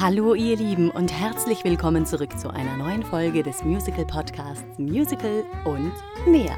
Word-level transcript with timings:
Hallo 0.00 0.34
ihr 0.34 0.56
Lieben 0.56 0.92
und 0.92 1.12
herzlich 1.12 1.64
willkommen 1.64 2.06
zurück 2.06 2.38
zu 2.38 2.50
einer 2.50 2.76
neuen 2.76 3.02
Folge 3.02 3.42
des 3.42 3.64
Musical 3.64 4.06
Podcasts 4.06 4.78
Musical 4.78 5.42
und 5.64 5.92
mehr. 6.24 6.56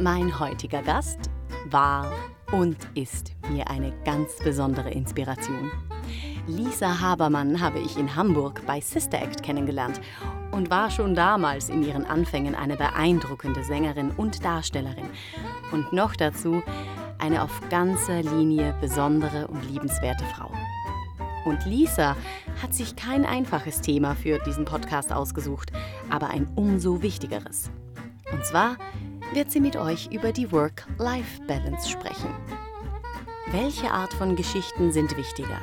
Mein 0.00 0.40
heutiger 0.40 0.82
Gast 0.82 1.30
war 1.70 2.10
und 2.50 2.76
ist 2.96 3.30
mir 3.48 3.70
eine 3.70 3.92
ganz 4.04 4.38
besondere 4.42 4.90
Inspiration. 4.90 5.70
Lisa 6.48 7.00
Habermann 7.00 7.60
habe 7.60 7.78
ich 7.78 7.96
in 7.96 8.16
Hamburg 8.16 8.60
bei 8.66 8.80
Sister 8.80 9.22
Act 9.22 9.44
kennengelernt 9.44 10.00
und 10.50 10.68
war 10.68 10.90
schon 10.90 11.14
damals 11.14 11.68
in 11.68 11.84
ihren 11.84 12.04
Anfängen 12.04 12.56
eine 12.56 12.76
beeindruckende 12.76 13.62
Sängerin 13.62 14.10
und 14.10 14.44
Darstellerin 14.44 15.10
und 15.70 15.92
noch 15.92 16.16
dazu 16.16 16.60
eine 17.18 17.44
auf 17.44 17.60
ganzer 17.70 18.20
Linie 18.20 18.74
besondere 18.80 19.46
und 19.46 19.64
liebenswerte 19.70 20.24
Frau. 20.24 20.50
Und 21.44 21.66
Lisa 21.66 22.16
hat 22.62 22.74
sich 22.74 22.96
kein 22.96 23.24
einfaches 23.24 23.80
Thema 23.80 24.14
für 24.14 24.38
diesen 24.40 24.64
Podcast 24.64 25.12
ausgesucht, 25.12 25.72
aber 26.10 26.30
ein 26.30 26.48
umso 26.54 27.02
wichtigeres. 27.02 27.70
Und 28.32 28.44
zwar 28.44 28.76
wird 29.34 29.50
sie 29.50 29.60
mit 29.60 29.76
euch 29.76 30.08
über 30.12 30.32
die 30.32 30.52
Work-Life-Balance 30.52 31.88
sprechen. 31.88 32.30
Welche 33.50 33.90
Art 33.90 34.14
von 34.14 34.36
Geschichten 34.36 34.92
sind 34.92 35.16
wichtiger? 35.16 35.58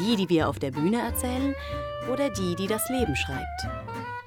Die, 0.00 0.16
die 0.16 0.28
wir 0.28 0.48
auf 0.48 0.58
der 0.58 0.70
Bühne 0.70 1.00
erzählen 1.00 1.54
oder 2.12 2.30
die, 2.30 2.54
die 2.56 2.66
das 2.66 2.88
Leben 2.88 3.16
schreibt? 3.16 3.66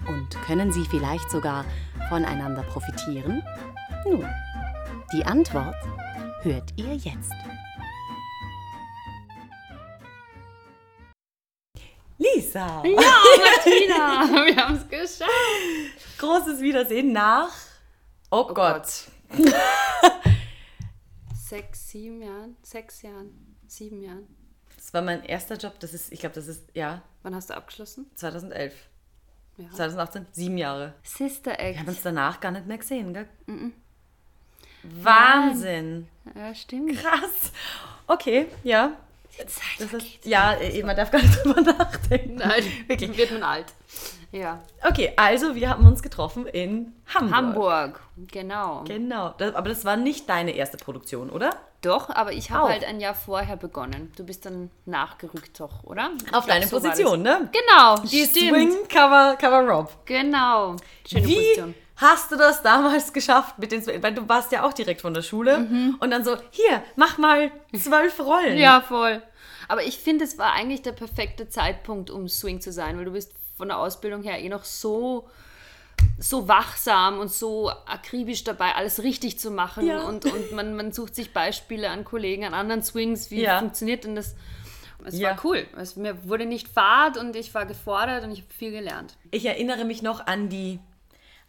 Und 0.07 0.29
können 0.45 0.71
sie 0.71 0.85
vielleicht 0.85 1.29
sogar 1.29 1.65
voneinander 2.09 2.63
profitieren? 2.63 3.43
Nun, 4.09 4.25
die 5.13 5.25
Antwort 5.25 5.75
hört 6.41 6.73
ihr 6.77 6.95
jetzt. 6.95 7.33
Lisa! 12.19 12.83
Ja, 12.85 12.95
Martina, 13.55 14.45
wir 14.45 14.55
haben 14.57 14.75
es 14.75 14.87
geschafft. 14.87 15.31
Großes 16.19 16.59
Wiedersehen 16.61 17.11
nach. 17.13 17.51
Oh, 18.29 18.45
Oh 18.49 18.53
Gott. 18.53 18.85
Sechs, 21.33 21.89
sieben 21.89 22.21
Jahren? 22.21 22.57
Sechs 22.61 23.01
Jahren? 23.01 23.55
Sieben 23.67 24.01
Jahren? 24.03 24.27
Das 24.75 24.93
war 24.93 25.01
mein 25.01 25.23
erster 25.23 25.55
Job. 25.55 25.79
Das 25.79 25.93
ist, 25.93 26.11
ich 26.11 26.19
glaube, 26.19 26.35
das 26.35 26.47
ist, 26.47 26.63
ja, 26.73 27.01
Wann 27.23 27.33
hast 27.35 27.49
du 27.49 27.55
abgeschlossen? 27.55 28.05
2011. 28.15 28.73
Ja. 29.57 29.69
2018, 29.71 30.25
sieben 30.31 30.57
Jahre. 30.57 30.93
Sister 31.03 31.51
Wir 31.57 31.65
haben 31.79 31.79
Act. 31.79 31.87
uns 31.89 32.01
danach 32.01 32.39
gar 32.39 32.51
nicht 32.51 32.65
mehr 32.65 32.77
gesehen, 32.77 33.13
gell? 33.13 33.27
Wahnsinn. 34.83 36.07
Ja, 36.35 36.53
stimmt. 36.55 36.97
Krass. 36.97 37.51
Okay, 38.07 38.47
ja. 38.63 38.95
Zeit 39.47 39.91
ist, 39.93 40.25
ja, 40.25 40.53
eh, 40.55 40.83
man 40.83 40.95
darf 40.95 41.11
gar 41.11 41.21
nicht 41.21 41.43
drüber 41.43 41.61
nachdenken. 41.61 42.35
Nein, 42.35 42.63
Wirklich. 42.87 43.17
wird 43.17 43.31
man 43.31 43.43
alt. 43.43 43.65
Ja. 44.31 44.61
Okay, 44.87 45.11
also 45.15 45.55
wir 45.55 45.69
haben 45.69 45.87
uns 45.87 46.03
getroffen 46.03 46.45
in 46.45 46.93
Hamburg. 47.13 47.33
Hamburg, 47.35 48.01
genau. 48.31 48.83
Genau. 48.85 49.33
Das, 49.37 49.55
aber 49.55 49.69
das 49.69 49.85
war 49.85 49.97
nicht 49.97 50.29
deine 50.29 50.51
erste 50.51 50.77
Produktion, 50.77 51.29
oder? 51.31 51.49
Doch, 51.81 52.09
aber 52.09 52.33
ich 52.33 52.51
habe 52.51 52.69
halt 52.69 52.83
ein 52.83 52.99
Jahr 52.99 53.15
vorher 53.15 53.55
begonnen. 53.55 54.11
Du 54.17 54.25
bist 54.25 54.45
dann 54.45 54.69
nachgerückt 54.85 55.59
doch, 55.59 55.83
oder? 55.83 56.11
Ich 56.17 56.33
Auf 56.33 56.45
glaub, 56.45 56.47
deine 56.47 56.67
so 56.67 56.75
Position, 56.79 57.21
ne? 57.21 57.49
Genau, 57.51 57.95
Die. 58.03 58.25
Swing 58.25 58.87
Cover, 58.89 59.35
Cover 59.37 59.61
Rob. 59.67 60.05
Genau. 60.05 60.75
Schöne 61.07 61.25
Wie 61.27 61.35
Position. 61.35 61.75
Hast 61.99 62.31
du 62.31 62.35
das 62.35 62.61
damals 62.61 63.13
geschafft 63.13 63.59
mit 63.59 63.71
den 63.71 63.81
Swing? 63.83 64.01
Weil 64.03 64.13
du 64.13 64.27
warst 64.27 64.51
ja 64.51 64.63
auch 64.63 64.73
direkt 64.73 65.01
von 65.01 65.13
der 65.13 65.21
Schule 65.21 65.67
und 65.99 66.11
dann 66.11 66.23
so, 66.23 66.35
hier, 66.51 66.83
mach 66.95 67.17
mal 67.17 67.51
zwölf 67.77 68.19
Rollen. 68.19 68.57
Ja, 68.57 68.81
voll. 68.81 69.21
Aber 69.67 69.83
ich 69.83 69.97
finde, 69.99 70.25
es 70.25 70.37
war 70.37 70.53
eigentlich 70.53 70.81
der 70.81 70.93
perfekte 70.93 71.47
Zeitpunkt, 71.49 72.09
um 72.09 72.27
Swing 72.27 72.59
zu 72.61 72.71
sein, 72.71 72.97
weil 72.97 73.05
du 73.05 73.11
bist 73.11 73.31
von 73.57 73.67
der 73.67 73.77
Ausbildung 73.77 74.23
her 74.23 74.39
eh 74.39 74.49
noch 74.49 74.63
so 74.65 75.29
so 76.17 76.47
wachsam 76.47 77.19
und 77.19 77.29
so 77.31 77.69
akribisch 77.85 78.45
dabei, 78.45 78.73
alles 78.75 79.03
richtig 79.03 79.37
zu 79.37 79.51
machen. 79.51 79.85
Ja. 79.85 80.03
Und, 80.03 80.23
und 80.25 80.51
man, 80.53 80.73
man 80.75 80.93
sucht 80.93 81.13
sich 81.13 81.33
Beispiele 81.33 81.89
an 81.89 82.05
Kollegen, 82.05 82.45
an 82.45 82.53
anderen 82.53 82.81
Swings, 82.83 83.31
wie 83.31 83.41
Ja. 83.41 83.59
funktioniert 83.59 84.05
denn 84.05 84.15
das. 84.15 84.35
Es 85.05 85.17
Ja. 85.19 85.31
war 85.31 85.39
cool. 85.43 85.65
Es, 85.77 85.95
mir 85.97 86.27
wurde 86.27 86.45
nicht 86.45 86.67
fad 86.69 87.17
und 87.17 87.35
ich 87.35 87.53
war 87.53 87.65
gefordert 87.65 88.23
und 88.23 88.31
ich 88.31 88.39
habe 88.41 88.53
viel 88.53 88.71
gelernt. 88.71 89.17
Ich 89.31 89.45
erinnere 89.45 89.83
mich 89.85 90.01
noch 90.01 90.25
an 90.25 90.47
die 90.49 90.79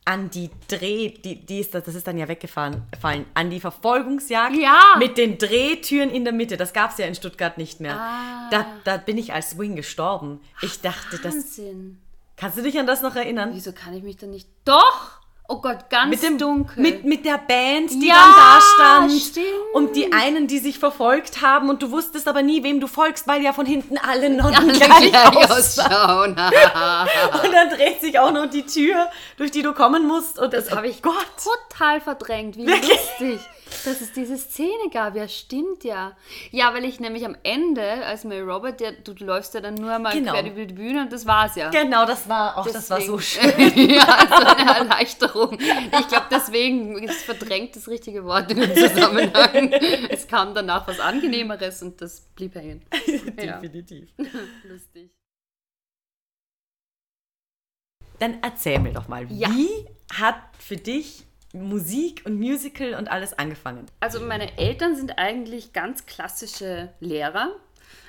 an 0.05 0.31
die 0.31 0.51
Dreh, 0.69 1.11
die, 1.11 1.37
die 1.45 1.61
ist, 1.61 1.75
das 1.75 1.87
ist 1.89 2.07
dann 2.07 2.19
ja 2.19 2.27
weggefahren, 2.27 2.83
fallen, 3.01 3.27
an 3.35 3.51
die 3.51 3.61
Verfolgungsjagd 3.61 4.57
Ja. 4.57 4.97
mit 4.99 5.19
den 5.19 5.39
Drehtüren 5.39 6.11
in 6.11 6.25
der 6.25 6.33
Mitte. 6.33 6.57
Das 6.57 6.73
gab 6.73 6.91
es 6.93 6.99
ja 6.99 7.07
in 7.07 7.15
Stuttgart 7.15 7.59
nicht 7.59 7.81
mehr. 7.81 7.97
Ah. 8.01 8.49
Da, 8.51 8.67
da 8.85 8.97
bin 8.97 9.19
ich 9.19 9.33
als 9.33 9.51
Swing 9.51 9.77
gestorben. 9.77 10.41
Ich 10.63 10.81
dachte, 10.81 11.19
das. 11.23 11.35
Wahnsinn. 11.35 11.99
Kannst 12.37 12.57
du 12.57 12.63
dich 12.63 12.79
an 12.79 12.87
das 12.87 13.03
noch 13.03 13.15
erinnern? 13.17 13.51
Wieso 13.53 13.73
kann 13.73 13.93
ich 13.95 14.03
mich 14.03 14.17
dann 14.17 14.31
nicht... 14.31 14.49
Doch! 14.65 15.20
Oh 15.53 15.61
Gott, 15.61 15.91
ganz 15.91 16.11
Mit 16.11 16.23
dem 16.23 16.39
dunkel. 16.39 16.81
Mit, 16.81 17.05
mit 17.05 17.25
der 17.25 17.37
Band, 17.39 17.91
die 17.91 18.07
Ja, 18.07 18.15
dann 18.15 18.35
da 18.37 18.61
stand. 19.09 19.21
stimmt. 19.21 19.47
Und 19.75 19.97
die 19.97 20.13
einen, 20.13 20.47
die 20.47 20.61
sich 20.61 20.79
verfolgt 20.79 21.43
haben. 21.43 21.69
Und 21.71 21.83
du 21.83 21.91
wusstest 21.91 22.29
aber 22.29 22.41
nie, 22.43 22.63
wem 22.63 22.79
du 22.79 22.87
folgst, 22.87 23.27
weil 23.27 23.43
ja 23.43 23.53
von 23.53 23.67
hinten 23.67 23.99
alle 23.99 24.31
Nonnen 24.31 24.55
Alle 24.55 24.73
gleich 24.73 25.11
gleich 25.11 25.51
ausschauen. 25.51 26.37
Und 27.43 27.53
dann 27.53 27.69
dreht 27.71 28.01
sich 28.01 28.17
auch 28.21 28.31
noch 28.31 28.47
die 28.47 28.65
Tür, 28.65 29.09
durch 29.39 29.51
die 29.51 29.63
du 29.63 29.73
kommen 29.75 30.07
musst. 30.07 30.39
Und 30.39 30.53
Das 30.53 30.71
oh 30.71 30.77
habe 30.77 30.87
ich 30.87 31.03
Gott. 31.03 31.15
total 31.69 32.01
verdrängt. 32.01 32.57
Wie 32.57 32.69
Wirklich? 32.69 32.89
lustig, 33.19 33.41
dass 33.87 34.01
es 34.01 34.13
diese 34.13 34.37
Szene 34.39 34.91
gab. 34.93 35.15
Ja, 35.17 35.27
stimmt 35.29 35.85
ja. 35.85 36.17
Ja, 36.51 36.73
weil 36.75 36.85
ich 36.85 37.01
nämlich 37.01 37.25
am 37.25 37.37
Ende, 37.43 37.83
als 38.07 38.25
Mary 38.25 38.41
Robert, 38.41 38.81
der, 38.81 38.93
du 38.93 39.13
läufst 39.25 39.55
ja 39.55 39.61
dann 39.61 39.75
nur 39.75 39.99
mal 39.99 40.13
Genau. 40.13 40.33
quer 40.33 40.47
über 40.51 40.65
die 40.65 40.75
Bühne 40.75 41.03
und 41.03 41.13
das 41.13 41.27
war's 41.27 41.57
ja. 41.57 41.71
Genau, 41.71 42.07
das 42.07 42.29
war 42.29 42.57
auch, 42.59 42.67
das 42.67 42.89
war 42.91 43.01
so 43.01 43.19
schön. 43.19 43.51
ja, 43.91 44.27
so 44.29 44.35
eine 44.47 44.75
Erleichterung. 44.79 45.59
Ich 45.61 46.09
glaube, 46.09 46.27
deswegen 46.31 46.99
ist 47.03 47.23
verdrängt 47.23 47.77
das 47.77 47.89
richtige 47.89 48.25
Wort 48.25 48.51
in 48.51 48.61
dem 48.61 48.75
Zusammenhang. 48.75 49.73
Es 50.11 50.27
kam 50.27 50.55
danach 50.55 50.87
was 50.89 51.01
Angenehmeres 51.01 51.83
und 51.83 52.01
das 52.01 52.21
blieb 52.35 52.55
hängen. 52.55 52.85
Ja. 53.41 53.59
Definitiv. 53.59 54.11
Lustig. 54.65 55.11
Dann 58.19 58.39
erzähl 58.43 58.79
mir 58.81 58.93
doch 58.93 59.09
mal, 59.09 59.27
Ja. 59.33 59.49
wie 59.51 59.69
hat 60.13 60.37
für 60.59 60.77
dich 60.77 61.25
Musik 61.53 62.23
und 62.27 62.39
Musical 62.39 62.95
und 62.95 63.11
alles 63.11 63.39
angefangen? 63.39 63.87
Also 64.01 64.21
meine 64.21 64.57
Eltern 64.59 64.95
sind 64.97 65.19
eigentlich 65.19 65.73
ganz 65.73 66.07
klassische 66.07 66.91
Lehrer. 67.01 67.51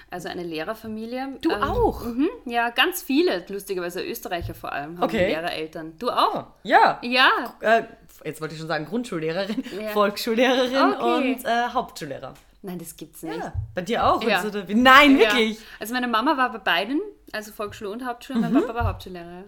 Also 0.09 0.27
eine 0.27 0.43
Lehrerfamilie. 0.43 1.37
Du 1.41 1.51
auch? 1.53 2.03
Mhm, 2.03 2.29
ja, 2.45 2.69
ganz 2.69 3.01
viele, 3.01 3.45
lustigerweise 3.47 4.03
Österreicher 4.03 4.53
vor 4.53 4.73
allem, 4.73 4.97
haben 4.97 5.03
Okay. 5.05 5.27
Lehrereltern. 5.27 5.93
Du 5.97 6.09
auch? 6.09 6.47
Ja. 6.63 6.99
Ja. 7.01 7.29
Äh, 7.61 7.83
jetzt 8.25 8.41
wollte 8.41 8.53
ich 8.53 8.59
schon 8.59 8.67
sagen 8.67 8.85
Grundschullehrerin, 8.85 9.63
Ja. 9.81 9.87
Volksschullehrerin 9.89 10.93
Okay. 10.99 11.31
und 11.33 11.45
äh, 11.45 11.69
Hauptschullehrer. 11.73 12.33
Nein, 12.61 12.77
das 12.77 12.95
gibt's 12.97 13.23
nicht. 13.23 13.37
Ja. 13.39 13.53
Bei 13.73 13.81
dir 13.81 14.05
auch? 14.05 14.21
Ja. 14.23 14.41
So? 14.41 14.49
Nein, 14.67 15.17
wirklich. 15.17 15.59
Also 15.79 15.93
meine 15.93 16.09
Mama 16.09 16.35
war 16.35 16.51
bei 16.51 16.57
beiden, 16.59 16.99
also 17.31 17.53
Volksschule 17.53 17.89
und 17.89 18.05
Hauptschule, 18.05 18.39
Mhm. 18.39 18.53
mein 18.53 18.65
Papa 18.65 18.75
war 18.75 18.87
Hauptschullehrer. 18.89 19.45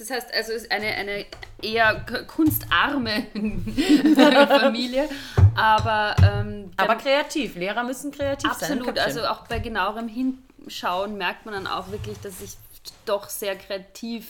Das 0.00 0.10
heißt, 0.10 0.34
also 0.34 0.52
es 0.52 0.62
ist 0.62 0.72
eine, 0.72 0.86
eine 0.86 1.26
eher 1.62 2.04
kunstarme 2.26 3.26
Familie, 4.48 5.08
aber, 5.54 6.16
ähm, 6.22 6.70
Aber 6.76 6.96
kreativ. 6.96 7.54
Lehrer 7.54 7.84
müssen 7.84 8.10
kreativ 8.10 8.50
sein. 8.54 8.72
im 8.72 8.78
Absolut, 8.78 8.98
also 8.98 9.26
auch 9.26 9.46
bei 9.46 9.58
genauerem 9.58 10.08
Hinschauen 10.08 11.18
merkt 11.18 11.44
man 11.44 11.54
dann 11.54 11.66
auch 11.66 11.90
wirklich, 11.90 12.18
dass 12.20 12.40
ich 12.40 12.56
doch 13.04 13.28
sehr 13.28 13.56
kreativ 13.56 14.26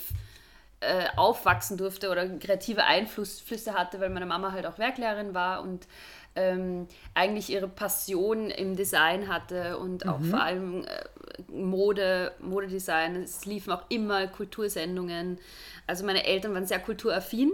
äh, 0.81 1.07
aufwachsen 1.17 1.77
durfte 1.77 2.11
oder 2.11 2.27
kreative 2.39 2.85
Einflüsse 2.85 3.75
hatte, 3.75 4.01
weil 4.01 4.11
meine 4.11 4.27
Mama 4.27 4.51
halt 4.51 4.67
auch 4.67 4.79
Werklehrerin 4.79 5.35
war 5.35 5.63
und 5.63 5.87
ähm, 6.37 6.87
eigentlich 7.15 7.51
ihre 7.51 7.69
Passion 7.69 8.51
im 8.51 8.77
Design 8.77 9.29
hatte 9.29 9.79
und 9.79 10.07
auch 10.07 10.21
vor 10.21 10.43
allem 10.43 10.85
äh, 10.85 10.87
Mode, 11.49 12.33
Modedesign. 12.41 13.17
Es 13.17 13.47
liefen 13.47 13.73
auch 13.73 13.85
immer 13.89 14.27
Kultursendungen. 14.29 15.39
Also 15.87 16.05
meine 16.05 16.25
Eltern 16.25 16.55
waren 16.55 16.67
sehr 16.67 16.79
kulturaffin. 16.79 17.51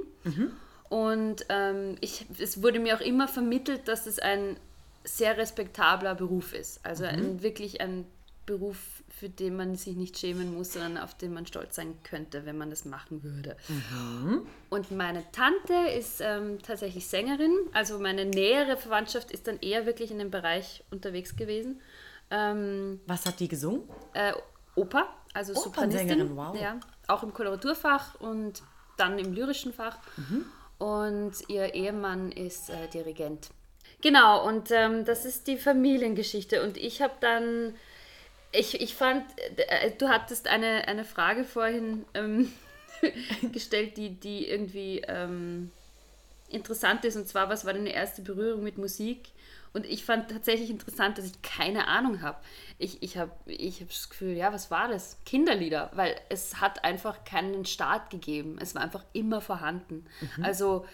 Und 0.88 1.46
ähm, 1.48 1.96
ich, 2.00 2.26
es 2.38 2.62
wurde 2.62 2.78
mir 2.78 2.96
auch 2.96 3.00
immer 3.00 3.28
vermittelt, 3.28 3.88
dass 3.88 4.06
es 4.06 4.18
ein 4.18 4.56
sehr 5.04 5.36
respektabler 5.36 6.14
Beruf 6.14 6.52
ist. 6.52 6.84
Also 6.84 7.04
ein, 7.04 7.42
wirklich 7.42 7.80
ein 7.80 8.04
Beruf, 8.46 9.02
für 9.08 9.28
den 9.28 9.56
man 9.56 9.74
sich 9.76 9.96
nicht 9.96 10.18
schämen 10.18 10.54
muss, 10.54 10.72
sondern 10.74 10.98
auf 10.98 11.14
den 11.14 11.34
man 11.34 11.46
stolz 11.46 11.74
sein 11.76 11.96
könnte, 12.04 12.46
wenn 12.46 12.56
man 12.56 12.70
das 12.70 12.84
machen 12.84 13.22
würde. 13.22 13.56
Und 14.70 14.90
meine 14.92 15.24
Tante 15.32 15.74
ist 15.96 16.20
ähm, 16.20 16.58
tatsächlich 16.62 17.06
Sängerin. 17.08 17.52
Also 17.72 17.98
meine 17.98 18.24
nähere 18.24 18.76
Verwandtschaft 18.76 19.30
ist 19.30 19.46
dann 19.46 19.58
eher 19.60 19.86
wirklich 19.86 20.10
in 20.10 20.18
dem 20.18 20.30
Bereich 20.30 20.84
unterwegs 20.90 21.36
gewesen. 21.36 21.80
Ähm, 22.30 23.00
Was 23.06 23.26
hat 23.26 23.40
die 23.40 23.48
gesungen? 23.48 23.82
äh, 24.14 24.32
Oper, 24.74 25.08
also 25.32 25.54
Sopranistin. 25.54 26.36
wow. 26.36 26.54
Ja, 26.60 26.78
auch 27.08 27.22
im 27.22 27.32
Koloraturfach 27.32 28.20
und 28.20 28.62
dann 28.98 29.18
im 29.18 29.32
lyrischen 29.32 29.72
Fach. 29.72 29.98
Und 30.78 31.32
ihr 31.48 31.74
Ehemann 31.74 32.30
ist 32.32 32.68
äh, 32.68 32.88
Dirigent. 32.92 33.48
Genau, 34.02 34.46
und 34.46 34.70
ähm, 34.70 35.04
das 35.06 35.24
ist 35.24 35.46
die 35.46 35.56
Familiengeschichte. 35.56 36.62
Und 36.62 36.76
ich 36.76 37.00
habe 37.00 37.14
dann 37.20 37.74
ich, 38.56 38.80
ich 38.80 38.94
fand, 38.94 39.24
äh, 39.56 39.90
du 39.92 40.08
hattest 40.08 40.48
eine, 40.48 40.88
eine 40.88 41.04
Frage 41.04 41.44
vorhin 41.44 42.04
ähm, 42.14 42.52
gestellt, 43.52 43.96
die, 43.96 44.10
die 44.10 44.48
irgendwie 44.48 45.02
ähm, 45.06 45.70
interessant 46.48 47.04
ist. 47.04 47.16
Und 47.16 47.28
zwar, 47.28 47.48
was 47.48 47.64
war 47.64 47.72
deine 47.72 47.92
erste 47.92 48.22
Berührung 48.22 48.62
mit 48.62 48.78
Musik? 48.78 49.28
Und 49.72 49.84
ich 49.84 50.06
fand 50.06 50.30
tatsächlich 50.30 50.70
interessant, 50.70 51.18
dass 51.18 51.26
ich 51.26 51.42
keine 51.42 51.86
Ahnung 51.86 52.22
habe. 52.22 52.38
Ich, 52.78 53.02
ich 53.02 53.18
habe 53.18 53.32
ich 53.44 53.82
hab 53.82 53.88
das 53.88 54.08
Gefühl, 54.08 54.34
ja, 54.34 54.50
was 54.52 54.70
war 54.70 54.88
das? 54.88 55.18
Kinderlieder, 55.26 55.90
weil 55.92 56.14
es 56.30 56.62
hat 56.62 56.82
einfach 56.82 57.24
keinen 57.24 57.66
Start 57.66 58.08
gegeben. 58.08 58.56
Es 58.58 58.74
war 58.74 58.80
einfach 58.80 59.04
immer 59.12 59.42
vorhanden. 59.42 60.06
Mhm. 60.36 60.44
Also 60.44 60.86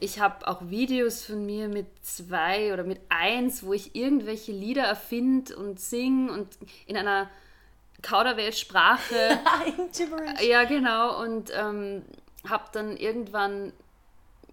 ich 0.00 0.20
habe 0.20 0.48
auch 0.48 0.68
Videos 0.68 1.24
von 1.24 1.44
mir 1.44 1.68
mit 1.68 1.86
zwei 2.02 2.72
oder 2.72 2.84
mit 2.84 3.00
eins, 3.08 3.62
wo 3.62 3.72
ich 3.72 3.94
irgendwelche 3.94 4.52
Lieder 4.52 4.82
erfinde 4.82 5.56
und 5.56 5.78
singe 5.78 6.32
und 6.32 6.48
in 6.86 6.96
einer 6.96 7.30
Kauderweltsprache. 8.02 9.38
ja, 10.48 10.64
genau. 10.64 11.22
Und 11.22 11.52
ähm, 11.54 12.02
habe 12.48 12.64
dann 12.72 12.96
irgendwann 12.96 13.72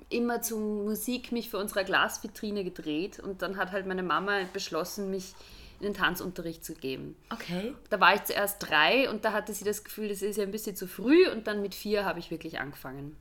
immer 0.10 0.42
zu 0.42 0.58
Musik 0.58 1.32
mich 1.32 1.50
für 1.50 1.58
unsere 1.58 1.84
Glasvitrine 1.84 2.64
gedreht 2.64 3.20
und 3.20 3.42
dann 3.42 3.58
hat 3.58 3.72
halt 3.72 3.88
meine 3.88 4.04
Mama 4.04 4.40
beschlossen, 4.54 5.12
mich 5.12 5.34
in 5.80 5.88
den 5.88 5.94
Tanzunterricht 5.94 6.66
zu 6.66 6.74
geben. 6.74 7.16
Okay. 7.32 7.74
Da 7.90 8.00
war 8.00 8.16
ich 8.16 8.24
zuerst 8.24 8.58
drei 8.60 9.10
und 9.10 9.26
da 9.26 9.34
hatte 9.34 9.54
sie 9.54 9.64
das 9.64 9.84
Gefühl, 9.84 10.10
das 10.10 10.22
ist 10.22 10.38
ja 10.38 10.44
ein 10.44 10.52
bisschen 10.52 10.76
zu 10.76 10.88
früh 10.88 11.30
und 11.30 11.48
dann 11.48 11.62
mit 11.62 11.76
vier 11.76 12.04
habe 12.04 12.20
ich 12.20 12.32
wirklich 12.32 12.60
angefangen. 12.60 13.16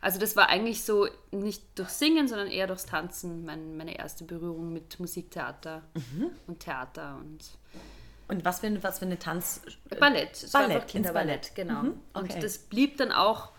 Also 0.00 0.18
das 0.18 0.36
war 0.36 0.48
eigentlich 0.48 0.84
so 0.84 1.08
nicht 1.30 1.62
durch 1.78 1.88
Singen, 1.88 2.28
sondern 2.28 2.48
eher 2.48 2.66
durchs 2.66 2.86
Tanzen 2.86 3.44
mein, 3.44 3.76
meine 3.76 3.98
erste 3.98 4.24
Berührung 4.24 4.72
mit 4.72 5.00
Musiktheater 5.00 5.82
mhm. 5.94 6.30
und 6.46 6.60
Theater 6.60 7.16
und 7.20 7.38
und 8.28 8.44
was 8.44 8.60
für, 8.60 8.82
was 8.82 8.98
für 8.98 9.06
eine 9.06 9.18
Tanz... 9.18 9.62
Ballett. 9.98 10.32
Es 10.32 10.52
Ballett, 10.52 10.86
Kinderballett, 10.86 11.54
genau. 11.54 11.82
Mhm. 11.82 12.00
Okay. 12.12 12.34
Und 12.34 12.42
das 12.42 12.58
blieb 12.58 12.98
dann 12.98 13.10
auch 13.10 13.52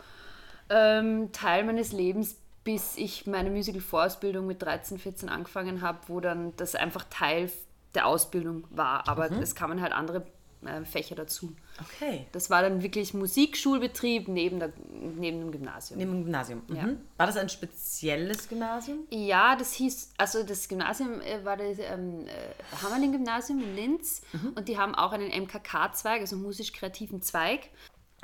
ähm, 0.69 1.31
Teil 1.31 1.63
meines 1.63 1.91
Lebens, 1.91 2.37
bis 2.63 2.95
ich 2.95 3.25
meine 3.25 3.49
Musical-Vorausbildung 3.49 4.45
mit 4.45 4.61
13, 4.61 4.99
14 4.99 5.27
angefangen 5.27 5.81
habe, 5.81 5.97
wo 6.07 6.19
dann 6.19 6.55
das 6.57 6.75
einfach 6.75 7.05
Teil 7.09 7.51
der 7.95 8.05
Ausbildung 8.05 8.65
war. 8.69 9.07
Aber 9.07 9.31
mhm. 9.31 9.41
es 9.41 9.55
kamen 9.55 9.81
halt 9.81 9.91
andere 9.91 10.23
äh, 10.65 10.83
Fächer 10.83 11.15
dazu. 11.15 11.55
Okay. 11.81 12.25
Das 12.31 12.49
war 12.49 12.61
dann 12.61 12.83
wirklich 12.83 13.13
Musikschulbetrieb 13.13 14.27
neben, 14.27 14.59
der, 14.59 14.73
neben 14.91 15.39
dem 15.39 15.51
Gymnasium. 15.51 15.97
Neben 15.97 16.11
dem 16.11 16.23
Gymnasium. 16.23 16.61
Mhm. 16.67 16.75
Ja. 16.75 16.87
War 17.17 17.27
das 17.27 17.37
ein 17.37 17.49
spezielles 17.49 18.49
Gymnasium? 18.49 18.99
Ja, 19.09 19.55
das 19.55 19.73
hieß, 19.73 20.13
also 20.17 20.43
das 20.43 20.67
Gymnasium 20.67 21.21
äh, 21.21 21.43
war 21.45 21.57
das 21.57 21.77
ähm, 21.79 22.27
äh, 22.27 22.83
Hammerling-Gymnasium 22.83 23.61
in 23.61 23.75
Linz 23.75 24.21
mhm. 24.33 24.53
und 24.55 24.67
die 24.67 24.77
haben 24.77 24.95
auch 24.95 25.13
einen 25.13 25.29
MKK-Zweig, 25.29 26.21
also 26.21 26.35
musisch-kreativen 26.35 27.21
Zweig. 27.21 27.69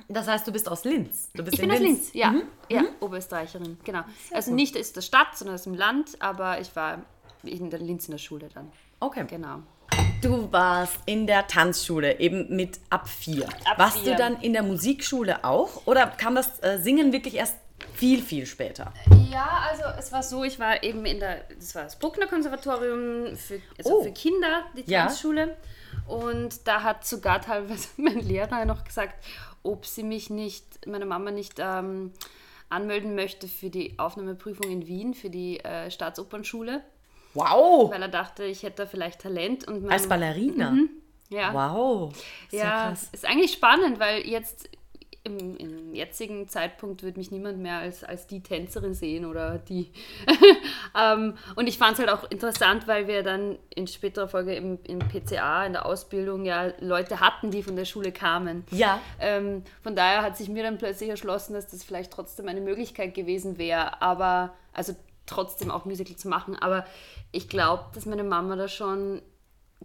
Das 0.10 0.28
heißt, 0.28 0.46
du 0.46 0.52
bist 0.52 0.68
aus 0.70 0.84
Linz. 0.84 1.32
Du 1.34 1.44
bist 1.44 1.54
ich 1.56 1.62
bin 1.62 1.70
Linz. 1.70 1.82
aus 1.82 1.88
Linz, 1.88 2.14
ja. 2.14 2.32
Mhm. 2.32 2.44
Ja, 2.70 2.82
mhm. 2.82 2.88
Oberösterreicherin, 3.00 3.78
genau. 3.84 4.04
Sehr 4.28 4.38
also 4.38 4.52
gut. 4.52 4.56
nicht 4.58 4.78
aus 4.78 4.92
der 4.92 5.02
Stadt, 5.02 5.38
sondern 5.38 5.56
aus 5.56 5.64
dem 5.64 5.74
Land, 5.74 6.22
aber 6.22 6.60
ich 6.60 6.76
war 6.76 7.06
in 7.44 7.70
der 7.70 7.80
Linz 7.80 8.08
in 8.08 8.12
der 8.12 8.18
Schule 8.18 8.50
dann. 8.54 8.72
Okay. 9.00 9.26
Genau. 9.28 9.62
Du 10.22 10.52
warst 10.52 10.98
in 11.06 11.28
der 11.28 11.48
Tanzschule, 11.48 12.20
eben 12.20 12.56
mit 12.56 12.80
ab 12.90 13.08
vier. 13.08 13.48
Ab 13.66 13.78
warst 13.78 14.00
vier. 14.00 14.14
du 14.14 14.18
dann 14.18 14.42
in 14.42 14.54
der 14.54 14.64
Musikschule 14.64 15.44
auch? 15.44 15.86
Oder 15.86 16.08
kam 16.08 16.36
das 16.36 16.64
äh, 16.64 16.80
Singen 16.80 17.14
wirklich 17.14 17.36
erst 17.36 17.56
viel, 17.94 18.22
viel 18.22 18.46
später? 18.46 18.92
Ja, 19.32 19.66
also 19.70 19.84
es 20.00 20.12
war 20.12 20.24
so, 20.24 20.44
ich 20.44 20.60
war 20.60 20.82
eben 20.84 21.06
in 21.06 21.20
der, 21.20 21.44
das 21.58 21.76
war 21.76 21.84
das 21.84 21.98
Bruckner 21.98 22.28
Konservatorium 22.28 23.36
für, 23.36 23.62
also 23.78 24.00
oh. 24.00 24.04
für 24.04 24.12
Kinder, 24.12 24.64
die 24.76 24.84
Tanzschule. 24.84 25.48
Ja. 25.48 26.14
Und 26.14 26.68
da 26.68 26.84
hat 26.84 27.06
sogar 27.06 27.42
teilweise 27.42 27.90
mein 27.98 28.20
Lehrer 28.20 28.66
noch 28.66 28.84
gesagt, 28.84 29.24
ob 29.64 29.86
sie 29.86 30.04
mich 30.04 30.30
nicht, 30.30 30.88
meine 30.88 31.06
Mama 31.06 31.32
nicht 31.32 31.56
ähm, 31.60 32.12
anmelden 32.70 33.16
möchte 33.16 33.48
für 33.48 33.70
die 33.70 33.98
Aufnahmeprüfung 33.98 34.70
in 34.70 34.88
Wien, 34.88 35.14
für 35.14 35.30
die 35.30 35.60
äh, 35.60 35.90
Staatsopernschule. 35.90 36.82
Wow! 37.36 37.92
Weil 37.92 38.02
er 38.02 38.08
dachte, 38.08 38.44
ich 38.46 38.64
hätte 38.64 38.84
da 38.84 38.86
vielleicht 38.86 39.22
Talent. 39.22 39.68
Und 39.68 39.84
mein, 39.84 39.92
Als 39.92 40.08
Ballerina? 40.08 40.72
Mhm, 40.72 40.90
ja. 41.30 41.54
Wow! 41.54 42.14
Ja, 42.52 42.90
krass. 42.90 43.10
ist 43.12 43.26
eigentlich 43.26 43.54
spannend, 43.54 44.00
weil 44.00 44.26
jetzt 44.26 44.70
im, 45.26 45.58
im, 45.58 45.96
jetzigen 45.96 46.48
Zeitpunkt 46.48 47.02
wird 47.02 47.18
mich 47.18 47.32
niemand 47.32 47.58
mehr 47.58 47.80
als, 47.80 48.04
als 48.04 48.28
die 48.28 48.44
Tänzerin 48.44 48.94
sehen 48.94 49.26
oder 49.26 49.58
die. 49.58 49.92
ähm, 51.02 51.36
und 51.56 51.68
ich 51.68 51.78
fand 51.78 51.94
es 51.94 52.00
halt 52.00 52.10
auch 52.10 52.30
interessant, 52.30 52.88
weil 52.88 53.08
wir 53.08 53.24
dann 53.24 53.58
in 53.74 53.88
späterer 53.88 54.28
Folge 54.28 54.54
im, 54.54 54.78
im 54.84 55.00
PCA, 55.00 55.66
in 55.66 55.74
der 55.74 55.86
Ausbildung, 55.86 56.46
ja 56.46 56.72
Leute 56.80 57.20
hatten, 57.20 57.50
die 57.50 57.64
von 57.64 57.76
der 57.76 57.86
Schule 57.86 58.12
kamen. 58.12 58.66
Ja. 58.72 59.00
Ähm, 59.20 59.64
von 59.82 59.96
daher 59.96 60.22
hat 60.22 60.38
sich 60.38 60.48
mir 60.48 60.64
dann 60.64 60.78
plötzlich 60.78 61.10
erschlossen, 61.10 61.54
dass 61.54 61.68
das 61.68 61.84
vielleicht 61.84 62.12
trotzdem 62.12 62.48
eine 62.48 62.62
Möglichkeit 62.62 63.16
gewesen 63.16 63.58
wäre, 63.58 64.02
aber 64.02 64.54
also 64.74 64.96
trotzdem 65.25 65.72
auch 65.72 65.86
Musical 65.86 66.16
zu 66.16 66.27
machen. 66.27 66.56
Aber 66.56 66.86
ich 67.31 67.50
glaube, 67.50 67.86
dass 67.94 68.06
meine 68.06 68.24
Mama 68.24 68.56
da 68.56 68.68
schon 68.68 69.22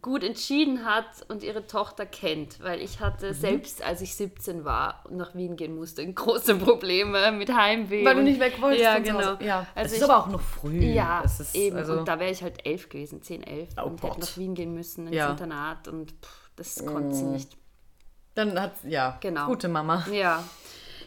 gut 0.03 0.23
entschieden 0.23 0.85
hat 0.85 1.07
und 1.29 1.43
ihre 1.43 1.67
Tochter 1.67 2.07
kennt, 2.07 2.63
weil 2.63 2.81
ich 2.81 3.01
hatte 3.01 3.29
mhm. 3.29 3.35
selbst, 3.35 3.85
als 3.85 4.01
ich 4.01 4.15
17 4.15 4.65
war 4.65 5.05
und 5.09 5.17
nach 5.17 5.35
Wien 5.35 5.57
gehen 5.57 5.77
musste, 5.77 6.11
große 6.13 6.57
Probleme 6.57 7.33
mit 7.33 7.53
Heimweh. 7.53 8.05
Weil 8.05 8.15
du 8.15 8.23
nicht 8.23 8.41
weg 8.41 8.61
wolltest. 8.61 8.83
Ja, 8.83 8.99
genau. 8.99 9.35
Ja. 9.41 9.67
Also 9.75 9.95
es 9.95 10.01
ist 10.01 10.09
aber 10.09 10.19
auch 10.19 10.29
noch 10.29 10.41
früh. 10.41 10.79
Ja, 10.79 11.21
ist, 11.23 11.55
eben. 11.55 11.77
Also 11.77 11.99
und 11.99 12.09
da 12.09 12.19
wäre 12.19 12.31
ich 12.31 12.43
halt 12.43 12.65
elf 12.67 12.89
gewesen, 12.89 13.23
10, 13.23 13.43
11 13.43 13.69
oh 13.77 13.83
und 13.87 14.01
Gott. 14.01 14.11
hätte 14.11 14.21
nach 14.21 14.37
Wien 14.37 14.55
gehen 14.55 14.75
müssen 14.75 15.07
ins 15.07 15.17
ja. 15.17 15.31
Internat 15.31 15.89
und 15.89 16.13
pff, 16.13 16.51
das 16.57 16.85
konnte 16.87 17.15
sie 17.15 17.25
mm. 17.25 17.33
nicht. 17.33 17.57
Dann 18.35 18.59
hat 18.61 18.73
ja 18.85 19.19
genau. 19.21 19.47
gute 19.47 19.69
Mama. 19.69 20.07
Ja. 20.13 20.43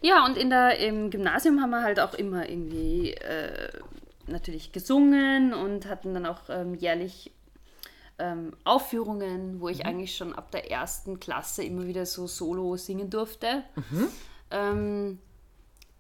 Ja, 0.01 0.25
und 0.25 0.35
in 0.35 0.50
der, 0.50 0.80
im 0.80 1.09
Gymnasium 1.09 1.62
haben 1.62 1.69
wir 1.69 1.81
halt 1.81 2.00
auch 2.00 2.13
immer 2.13 2.47
irgendwie 2.50 3.13
äh, 3.13 3.69
natürlich 4.28 4.72
gesungen 4.72 5.54
und 5.54 5.88
hatten 5.88 6.14
dann 6.14 6.25
auch 6.25 6.50
ähm, 6.50 6.75
jährlich 6.75 7.31
ähm, 8.20 8.54
Aufführungen, 8.64 9.60
wo 9.60 9.70
ich 9.70 9.80
mhm. 9.80 9.86
eigentlich 9.86 10.16
schon 10.16 10.34
ab 10.34 10.52
der 10.52 10.72
ersten 10.72 11.20
Klasse 11.20 11.64
immer 11.64 11.88
wieder 11.88 12.06
so 12.06 12.28
solo 12.28 12.78
singen 12.78 13.10
durfte. 13.10 13.64
Mhm. 13.75 14.08
Ähm, 14.52 15.20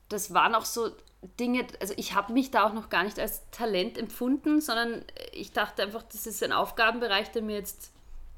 das 0.09 0.33
waren 0.33 0.55
auch 0.55 0.65
so 0.65 0.91
Dinge, 1.39 1.65
also 1.79 1.93
ich 1.97 2.13
habe 2.13 2.33
mich 2.33 2.51
da 2.51 2.67
auch 2.67 2.73
noch 2.73 2.89
gar 2.89 3.03
nicht 3.03 3.19
als 3.19 3.49
Talent 3.51 3.97
empfunden, 3.97 4.61
sondern 4.61 5.03
ich 5.31 5.51
dachte 5.51 5.81
einfach, 5.81 6.03
das 6.03 6.27
ist 6.27 6.43
ein 6.43 6.51
Aufgabenbereich, 6.51 7.31
der 7.31 7.41
mir 7.41 7.55
jetzt 7.55 7.91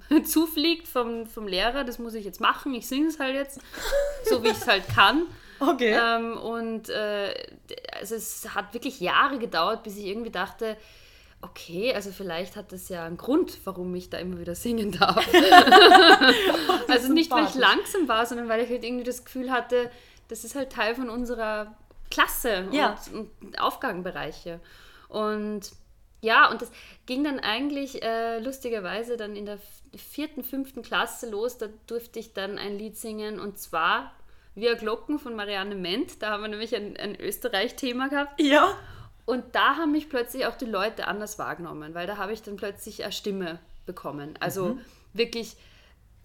zufliegt 0.25 0.87
vom, 0.87 1.25
vom 1.25 1.47
Lehrer, 1.47 1.83
das 1.83 1.99
muss 1.99 2.13
ich 2.13 2.25
jetzt 2.25 2.39
machen, 2.39 2.73
ich 2.73 2.87
singe 2.87 3.07
es 3.07 3.19
halt 3.19 3.35
jetzt, 3.35 3.59
so 4.23 4.43
wie 4.43 4.49
ich 4.49 4.57
es 4.57 4.67
halt 4.67 4.87
kann. 4.87 5.25
Okay. 5.59 5.97
Ähm, 5.99 6.37
und 6.37 6.89
äh, 6.89 7.33
also 7.99 8.15
es 8.15 8.53
hat 8.53 8.73
wirklich 8.73 8.99
Jahre 8.99 9.39
gedauert, 9.39 9.83
bis 9.83 9.97
ich 9.97 10.05
irgendwie 10.05 10.31
dachte, 10.31 10.77
okay, 11.41 11.93
also 11.93 12.11
vielleicht 12.11 12.55
hat 12.55 12.71
das 12.71 12.89
ja 12.89 13.05
einen 13.05 13.17
Grund, 13.17 13.59
warum 13.65 13.93
ich 13.95 14.09
da 14.09 14.17
immer 14.17 14.39
wieder 14.39 14.55
singen 14.55 14.91
darf. 14.91 15.27
also 16.87 17.13
nicht, 17.13 17.31
weil 17.31 17.45
ich 17.45 17.55
langsam 17.55 18.07
war, 18.07 18.25
sondern 18.25 18.49
weil 18.49 18.61
ich 18.63 18.69
halt 18.69 18.83
irgendwie 18.83 19.03
das 19.03 19.25
Gefühl 19.25 19.51
hatte, 19.51 19.91
das 20.27 20.43
ist 20.43 20.55
halt 20.55 20.71
Teil 20.71 20.95
von 20.95 21.09
unserer 21.09 21.75
Klasse 22.09 22.67
ja. 22.71 22.97
und, 23.13 23.31
und, 23.41 23.59
Aufgabenbereiche. 23.59 24.59
Und 25.07 25.71
ja, 26.21 26.49
und 26.49 26.61
das 26.61 26.71
ging 27.05 27.23
dann 27.23 27.39
eigentlich 27.39 28.01
äh, 28.01 28.39
lustigerweise 28.39 29.17
dann 29.17 29.35
in 29.35 29.45
der 29.45 29.59
vierten, 29.95 30.43
fünften 30.43 30.81
Klasse 30.81 31.29
los. 31.29 31.57
Da 31.57 31.67
durfte 31.87 32.19
ich 32.19 32.33
dann 32.33 32.57
ein 32.57 32.77
Lied 32.77 32.97
singen 32.97 33.39
und 33.39 33.59
zwar 33.59 34.11
Via 34.55 34.75
Glocken 34.75 35.19
von 35.19 35.35
Marianne 35.35 35.75
Ment. 35.75 36.21
Da 36.21 36.31
haben 36.31 36.41
wir 36.41 36.47
nämlich 36.47 36.75
ein, 36.75 36.97
ein 36.97 37.19
Österreich-Thema 37.19 38.09
gehabt. 38.09 38.41
Ja. 38.41 38.75
Und 39.25 39.43
da 39.53 39.75
haben 39.75 39.91
mich 39.91 40.09
plötzlich 40.09 40.45
auch 40.45 40.55
die 40.55 40.65
Leute 40.65 41.07
anders 41.07 41.37
wahrgenommen, 41.39 41.93
weil 41.93 42.07
da 42.07 42.17
habe 42.17 42.33
ich 42.33 42.41
dann 42.41 42.55
plötzlich 42.55 43.03
eine 43.03 43.11
Stimme 43.11 43.59
bekommen. 43.85 44.35
Also 44.39 44.75
mhm. 44.75 44.81
wirklich 45.13 45.57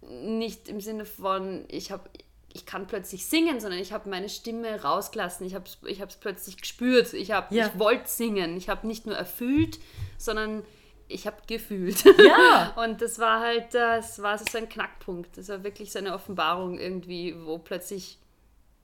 nicht 0.03 0.69
im 0.69 0.81
Sinne 0.81 1.05
von, 1.05 1.65
ich 1.69 1.91
habe 1.91 2.09
ich 2.53 2.67
kann 2.67 2.87
plötzlich 2.87 3.27
singen, 3.27 3.61
sondern 3.61 3.79
ich 3.79 3.93
habe 3.93 4.09
meine 4.09 4.29
Stimme 4.29 4.83
rausgelassen. 4.83 5.47
Ich 5.47 5.55
habe 5.55 5.67
es 5.67 5.79
ich 5.87 6.03
plötzlich 6.21 6.57
gespürt. 6.57 7.13
Ich, 7.13 7.29
ja. 7.29 7.47
ich 7.49 7.79
wollte 7.79 8.09
singen. 8.09 8.57
Ich 8.57 8.69
habe 8.69 8.87
nicht 8.87 9.07
nur 9.07 9.15
erfüllt, 9.15 9.79
sondern 10.19 10.65
ich 11.11 11.27
habe 11.27 11.37
gefühlt. 11.47 12.05
Ja. 12.05 12.73
Und 12.83 13.03
das 13.03 13.19
war 13.19 13.41
halt, 13.41 13.75
das 13.75 14.23
war 14.23 14.39
so 14.39 14.57
ein 14.57 14.69
Knackpunkt. 14.69 15.37
Das 15.37 15.49
war 15.49 15.65
wirklich 15.65 15.93
so 15.93 15.99
eine 15.99 16.15
Offenbarung 16.15 16.79
irgendwie, 16.79 17.35
wo 17.45 17.59
plötzlich 17.59 18.19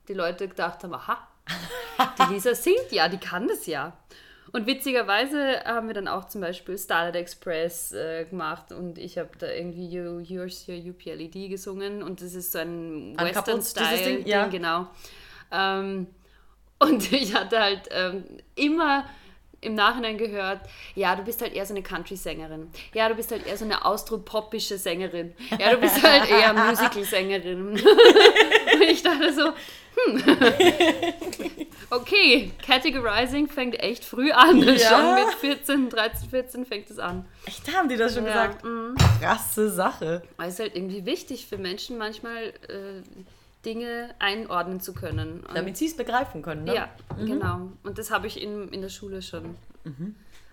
die 0.08 0.14
Leute 0.14 0.48
gedacht 0.48 0.82
haben, 0.84 0.94
aha, 0.94 1.26
die 2.18 2.32
Lisa 2.34 2.54
singt 2.54 2.92
ja, 2.92 3.08
die 3.08 3.18
kann 3.18 3.48
das 3.48 3.66
ja. 3.66 3.96
Und 4.52 4.66
witzigerweise 4.66 5.60
haben 5.64 5.88
wir 5.88 5.94
dann 5.94 6.08
auch 6.08 6.26
zum 6.26 6.40
Beispiel 6.40 6.78
Starlight 6.78 7.16
Express 7.16 7.92
äh, 7.92 8.24
gemacht 8.24 8.72
und 8.72 8.96
ich 8.96 9.18
habe 9.18 9.30
da 9.38 9.50
irgendwie 9.50 9.86
you, 9.88 10.20
Yours 10.20 10.66
Your 10.68 10.76
UPLED 10.76 11.50
gesungen 11.50 12.02
und 12.02 12.22
das 12.22 12.34
ist 12.34 12.52
so 12.52 12.58
ein 12.58 13.16
Western-Style-Ding, 13.18 14.26
ja. 14.26 14.46
genau. 14.46 14.86
Ähm, 15.50 16.06
und 16.78 17.12
ich 17.12 17.34
hatte 17.34 17.60
halt 17.60 17.88
ähm, 17.90 18.24
immer 18.54 19.04
im 19.60 19.74
Nachhinein 19.74 20.18
gehört, 20.18 20.60
ja, 20.94 21.16
du 21.16 21.22
bist 21.22 21.40
halt 21.42 21.54
eher 21.54 21.66
so 21.66 21.74
eine 21.74 21.82
Country-Sängerin. 21.82 22.70
Ja, 22.94 23.08
du 23.08 23.14
bist 23.14 23.30
halt 23.30 23.46
eher 23.46 23.56
so 23.56 23.64
eine 23.64 23.84
austropopische 23.84 24.78
Sängerin. 24.78 25.34
Ja, 25.58 25.70
du 25.72 25.78
bist 25.78 26.02
halt 26.02 26.30
eher 26.30 26.52
Musical-Sängerin. 26.52 27.68
Und 28.74 28.82
ich 28.82 29.02
dachte 29.02 29.32
so, 29.32 29.52
hm. 29.96 30.22
Okay, 31.90 32.50
Categorizing 32.64 33.48
fängt 33.48 33.78
echt 33.80 34.04
früh 34.04 34.32
an. 34.32 34.60
Ja. 34.60 34.76
Schon 34.76 35.14
mit 35.14 35.34
14, 35.40 35.88
13, 35.88 36.28
14 36.30 36.66
fängt 36.66 36.90
es 36.90 36.98
an. 36.98 37.24
Echt, 37.46 37.72
haben 37.74 37.88
die 37.88 37.96
das 37.96 38.14
schon 38.14 38.26
Ja, 38.26 38.46
gesagt? 38.46 38.64
mhm. 38.64 38.96
Krasse 39.20 39.70
Sache. 39.70 40.22
Weil 40.36 40.48
es 40.48 40.54
ist 40.54 40.60
halt 40.60 40.76
irgendwie 40.76 41.06
wichtig 41.06 41.46
für 41.46 41.58
Menschen 41.58 41.96
manchmal 41.96 42.48
äh, 42.68 43.02
Dinge 43.66 44.14
einordnen 44.20 44.80
zu 44.80 44.94
können. 44.94 45.44
Und 45.44 45.56
Damit 45.56 45.76
sie 45.76 45.86
es 45.86 45.96
begreifen 45.96 46.40
können, 46.40 46.64
ne? 46.64 46.74
Ja, 46.74 46.88
genau. 47.18 47.72
Und 47.82 47.98
das 47.98 48.10
habe 48.10 48.26
ich 48.28 48.40
in, 48.40 48.68
in 48.68 48.80
der 48.80 48.88
Schule 48.88 49.20
schon 49.20 49.56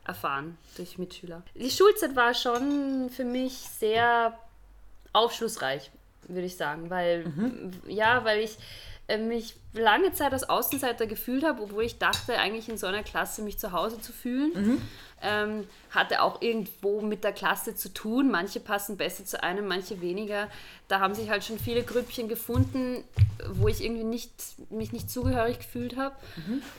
erfahren 0.05 0.57
durch 0.75 0.97
Mitschüler. 0.97 1.43
Die 1.55 1.69
Schulzeit 1.69 2.15
war 2.15 2.33
schon 2.33 3.09
für 3.09 3.23
mich 3.23 3.53
sehr 3.53 4.37
aufschlussreich, 5.13 5.91
würde 6.27 6.45
ich 6.45 6.57
sagen, 6.57 6.89
weil 6.89 7.25
ja, 7.87 8.25
weil 8.25 8.39
ich 8.41 8.57
äh, 9.07 9.17
mich 9.17 9.55
lange 9.73 10.13
Zeit 10.13 10.33
als 10.33 10.47
Außenseiter 10.49 11.07
gefühlt 11.07 11.43
habe, 11.43 11.61
obwohl 11.61 11.83
ich 11.83 11.97
dachte, 11.99 12.37
eigentlich 12.37 12.69
in 12.69 12.77
so 12.77 12.87
einer 12.87 13.03
Klasse 13.03 13.41
mich 13.41 13.59
zu 13.59 13.71
Hause 13.71 13.99
zu 13.99 14.11
fühlen. 14.13 14.81
Ähm, 15.23 15.67
hatte 15.91 16.21
auch 16.21 16.41
irgendwo 16.41 17.01
mit 17.01 17.23
der 17.23 17.31
Klasse 17.31 17.75
zu 17.75 17.93
tun. 17.93 18.29
Manche 18.29 18.59
passen 18.59 18.97
besser 18.97 19.25
zu 19.25 19.41
einem, 19.41 19.67
manche 19.67 20.01
weniger. 20.01 20.49
Da 20.87 20.99
haben 20.99 21.15
sich 21.15 21.29
halt 21.29 21.43
schon 21.43 21.59
viele 21.59 21.83
Grüppchen 21.83 22.27
gefunden, 22.27 23.03
wo 23.53 23.67
ich 23.67 23.83
irgendwie 23.83 24.03
nicht, 24.03 24.31
mich 24.69 24.91
nicht 24.91 25.09
zugehörig 25.09 25.59
gefühlt 25.59 25.95
habe. 25.97 26.15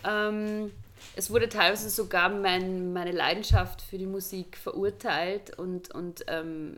Ähm, 0.04 0.70
es 1.16 1.30
wurde 1.30 1.48
teilweise 1.48 1.90
sogar 1.90 2.28
mein, 2.28 2.92
meine 2.92 3.12
Leidenschaft 3.12 3.82
für 3.82 3.98
die 3.98 4.06
Musik 4.06 4.56
verurteilt 4.56 5.58
und, 5.58 5.94
und 5.94 6.24
ähm, 6.28 6.76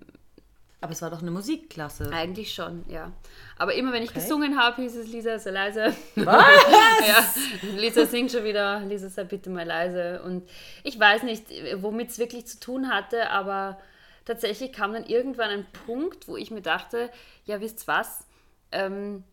Aber 0.86 0.92
es 0.92 1.02
war 1.02 1.10
doch 1.10 1.20
eine 1.20 1.32
Musikklasse. 1.32 2.12
eigentlich 2.12 2.54
schon, 2.54 2.84
ja. 2.88 3.10
Aber 3.58 3.74
immer 3.74 3.92
wenn 3.92 4.04
ich 4.04 4.10
Okay. 4.10 4.20
gesungen 4.20 4.56
habe, 4.56 4.82
hieß 4.82 4.94
es, 4.94 5.08
Lisa, 5.08 5.36
sei 5.40 5.50
leise. 5.50 5.96
Was? 6.14 6.44
ja, 7.08 7.34
Lisa 7.74 8.06
singt 8.06 8.30
schon 8.30 8.44
wieder, 8.44 8.78
Lisa, 8.80 9.08
sei 9.08 9.24
bitte 9.24 9.50
mal 9.50 9.66
leise. 9.66 10.22
Und 10.22 10.48
ich 10.84 10.96
weiß 10.96 11.24
nicht, 11.24 11.46
womit 11.82 12.10
es 12.10 12.18
wirklich 12.20 12.46
zu 12.46 12.60
tun 12.60 12.88
hatte, 12.88 13.30
aber 13.30 13.80
tatsächlich 14.26 14.72
kam 14.72 14.92
dann 14.92 15.06
irgendwann 15.06 15.50
ein 15.50 15.66
Punkt, 15.86 16.28
wo 16.28 16.36
ich 16.36 16.52
mir 16.52 16.62
dachte, 16.62 17.10
ja, 17.46 17.60
wisst 17.60 17.88
was, 17.88 18.24
ähm, 18.70 19.24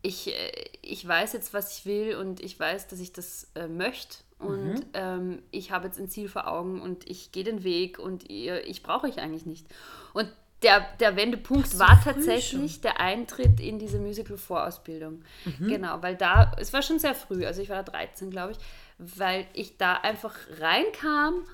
ich, 0.00 0.28
äh, 0.28 0.52
ich 0.80 1.06
weiß 1.06 1.34
jetzt, 1.34 1.52
was 1.52 1.76
ich 1.76 1.84
will 1.84 2.16
und 2.16 2.40
ich 2.40 2.58
weiß, 2.58 2.88
dass 2.88 2.98
ich 3.00 3.12
das 3.12 3.50
äh, 3.54 3.66
möchte. 3.66 4.16
Und 4.40 4.86
ähm, 4.94 5.42
ich 5.50 5.70
habe 5.70 5.86
jetzt 5.86 5.98
ein 5.98 6.08
Ziel 6.08 6.28
vor 6.28 6.48
Augen 6.48 6.80
und 6.80 7.08
ich 7.08 7.30
gehe 7.30 7.44
den 7.44 7.62
Weg 7.62 7.98
und 7.98 8.30
ihr, 8.30 8.66
ich 8.66 8.82
brauche 8.82 9.06
euch 9.06 9.18
eigentlich 9.18 9.46
nicht. 9.46 9.66
Und 10.14 10.32
der, 10.62 10.86
der 10.98 11.16
Wendepunkt 11.16 11.78
war 11.78 12.00
tatsächlich 12.02 12.80
der 12.80 13.00
Eintritt 13.00 13.60
in 13.60 13.78
diese 13.78 13.98
Musical-Vorausbildung. 13.98 15.22
Genau, 15.68 16.02
weil 16.02 16.16
da, 16.16 16.52
es 16.58 16.72
war 16.72 16.82
schon 16.82 16.98
sehr 16.98 17.14
früh, 17.14 17.46
also 17.46 17.62
ich 17.62 17.68
war 17.68 17.82
da 17.82 17.92
13, 17.92 18.30
glaube 18.30 18.52
ich, 18.52 18.58
weil 18.98 19.46
ich 19.54 19.76
da 19.78 19.94
einfach 19.94 20.36
reinkam 20.58 21.44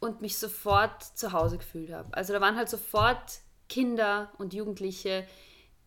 und 0.00 0.20
mich 0.20 0.38
sofort 0.38 1.02
zu 1.02 1.32
Hause 1.32 1.58
gefühlt 1.58 1.92
habe. 1.92 2.12
Also 2.12 2.32
da 2.32 2.40
waren 2.40 2.56
halt 2.56 2.68
sofort 2.68 3.40
Kinder 3.68 4.32
und 4.38 4.54
Jugendliche, 4.54 5.26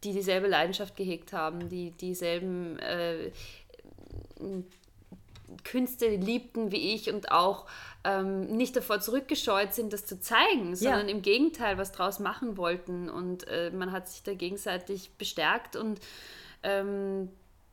die 0.03 0.13
dieselbe 0.13 0.47
Leidenschaft 0.47 0.95
gehegt 0.95 1.33
haben, 1.33 1.69
die 1.69 1.91
dieselben 1.91 2.79
äh, 2.79 3.31
Künste 5.63 6.07
liebten 6.07 6.71
wie 6.71 6.93
ich 6.93 7.11
und 7.11 7.31
auch 7.31 7.65
ähm, 8.03 8.45
nicht 8.47 8.75
davor 8.75 8.99
zurückgescheut 8.99 9.73
sind, 9.73 9.93
das 9.93 10.05
zu 10.05 10.19
zeigen, 10.19 10.75
sondern 10.75 11.09
im 11.09 11.21
Gegenteil 11.21 11.77
was 11.77 11.91
draus 11.91 12.19
machen 12.19 12.57
wollten. 12.57 13.09
Und 13.09 13.47
äh, 13.47 13.71
man 13.71 13.91
hat 13.91 14.07
sich 14.09 14.23
da 14.23 14.33
gegenseitig 14.33 15.11
bestärkt 15.17 15.75
und 15.75 15.99
ähm, 16.63 17.29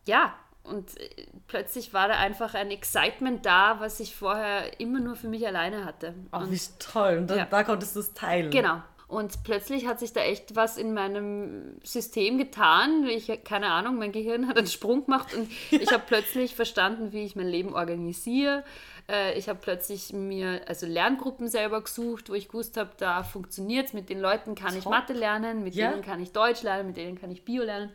ja, 0.07 0.35
und 0.63 0.99
äh, 1.01 1.27
plötzlich 1.47 1.95
war 1.95 2.09
da 2.09 2.15
einfach 2.15 2.55
ein 2.55 2.71
Excitement 2.71 3.45
da, 3.47 3.81
was 3.81 4.01
ich 4.01 4.15
vorher 4.15 4.79
immer 4.81 5.01
nur 5.01 5.17
für 5.17 5.29
mich 5.29 5.47
alleine 5.47 5.85
hatte. 5.85 6.15
Ach, 6.31 6.43
und 6.43 6.53
wie 6.53 6.61
toll. 6.79 7.19
Und 7.19 7.31
da, 7.31 7.37
Ja. 7.37 7.45
da 7.47 7.65
konntest 7.65 7.97
du 7.97 8.01
es 8.01 8.13
teilen. 8.13 8.51
Genau. 8.51 8.83
Und 9.11 9.43
plötzlich 9.43 9.87
hat 9.87 9.99
sich 9.99 10.13
da 10.13 10.21
echt 10.21 10.55
was 10.55 10.77
in 10.77 10.95
meinem 10.95 11.81
System 11.83 12.39
getan. 12.39 13.05
Ich, 13.07 13.31
keine 13.45 13.67
Ahnung, 13.73 13.99
mein 13.99 14.13
Gehirn 14.13 14.47
hat 14.47 14.57
einen 14.57 14.69
Sprung 14.69 15.05
gemacht 15.05 15.35
und 15.35 15.51
ich 15.73 15.93
habe 15.93 16.05
plötzlich 16.07 16.55
verstanden, 16.55 17.13
wie 17.13 17.25
ich 17.25 17.35
mein 17.35 17.49
Leben 17.49 17.75
organisiere. 17.75 18.63
Äh, 19.09 19.37
Ich 19.37 19.49
habe 19.49 19.59
plötzlich 19.61 20.13
mir 20.13 20.61
also 20.69 20.87
Lerngruppen 20.87 21.49
selber 21.49 21.83
gesucht, 21.83 22.31
wo 22.31 22.35
ich 22.35 22.47
gewusst 22.49 22.77
habe, 22.77 22.91
da 22.99 23.25
funktioniert 23.25 23.87
es. 23.89 23.93
Mit 23.95 24.09
den 24.11 24.21
Leuten 24.21 24.55
kann 24.55 24.77
ich. 24.77 24.85
Mathe 24.85 25.13
lernen, 25.13 25.65
mit 25.65 25.75
Ja. 25.75 25.91
denen 25.91 26.03
kann 26.03 26.23
ich 26.23 26.31
Deutsch 26.31 26.63
lernen, 26.63 26.87
mit 26.87 26.97
denen 26.97 27.21
kann 27.21 27.33
ich 27.33 27.45
Bio 27.45 27.65
lernen. 27.65 27.91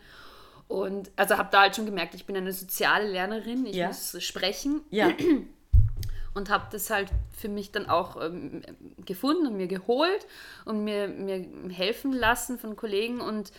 Und 0.68 1.12
also 1.16 1.38
habe 1.38 1.48
da 1.52 1.62
halt 1.62 1.76
schon 1.78 1.86
gemerkt, 1.86 2.14
ich 2.16 2.26
bin 2.26 2.36
eine 2.36 2.52
soziale 2.52 3.08
Lernerin, 3.10 3.66
ich 3.68 3.76
Ja. 3.78 3.88
muss 3.88 4.22
sprechen 4.22 4.82
Ja. 4.90 5.12
und 6.36 6.50
habe 6.50 6.66
das 6.72 6.90
halt 6.90 7.10
für 7.36 7.50
mich 7.50 7.72
dann 7.72 7.90
auch 7.90 8.22
ähm, 8.22 8.62
gefunden 9.06 9.48
und 9.48 9.58
mir 9.58 9.68
geholt 9.68 10.28
und 10.66 10.84
mir, 10.84 11.08
mir 11.08 11.46
helfen 11.70 12.12
lassen 12.12 12.60
von 12.60 12.76
Kollegen 12.76 13.22
und 13.22 13.52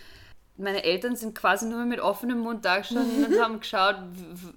meine 0.59 0.85
Eltern 0.85 1.17
sind 1.17 1.35
quasi 1.35 1.67
nur 1.67 1.85
mit 1.85 2.01
offenem 2.01 2.39
Mund 2.39 2.65
da 2.65 2.79
gestanden 2.79 3.27
und 3.27 3.41
haben 3.43 3.61
geschaut, 3.61 3.97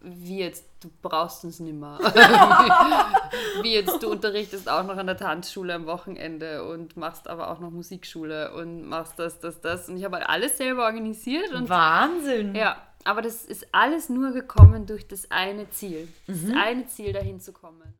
wie 0.01 0.39
jetzt, 0.39 0.65
du 0.81 0.89
brauchst 1.01 1.43
uns 1.43 1.59
nimmer. 1.59 1.99
wie 3.61 3.73
jetzt, 3.73 4.01
du 4.01 4.09
unterrichtest 4.09 4.69
auch 4.69 4.83
noch 4.83 4.95
an 4.95 5.07
der 5.07 5.17
Tanzschule 5.17 5.73
am 5.73 5.85
Wochenende 5.87 6.63
und 6.63 6.95
machst 6.95 7.27
aber 7.27 7.49
auch 7.49 7.59
noch 7.59 7.71
Musikschule 7.71 8.53
und 8.53 8.87
machst 8.87 9.19
das, 9.19 9.39
das, 9.39 9.59
das. 9.59 9.89
Und 9.89 9.97
ich 9.97 10.05
habe 10.05 10.17
halt 10.17 10.29
alles 10.29 10.57
selber 10.57 10.85
organisiert 10.85 11.51
und 11.51 11.67
Wahnsinn. 11.67 12.55
ja, 12.55 12.77
aber 13.03 13.21
das 13.21 13.43
ist 13.43 13.67
alles 13.73 14.07
nur 14.07 14.31
gekommen 14.31 14.85
durch 14.85 15.07
das 15.07 15.29
eine 15.31 15.69
Ziel. 15.69 16.07
Das 16.27 16.37
eine 16.55 16.87
Ziel, 16.87 17.11
dahin 17.11 17.39
zu 17.39 17.51
kommen. 17.51 17.99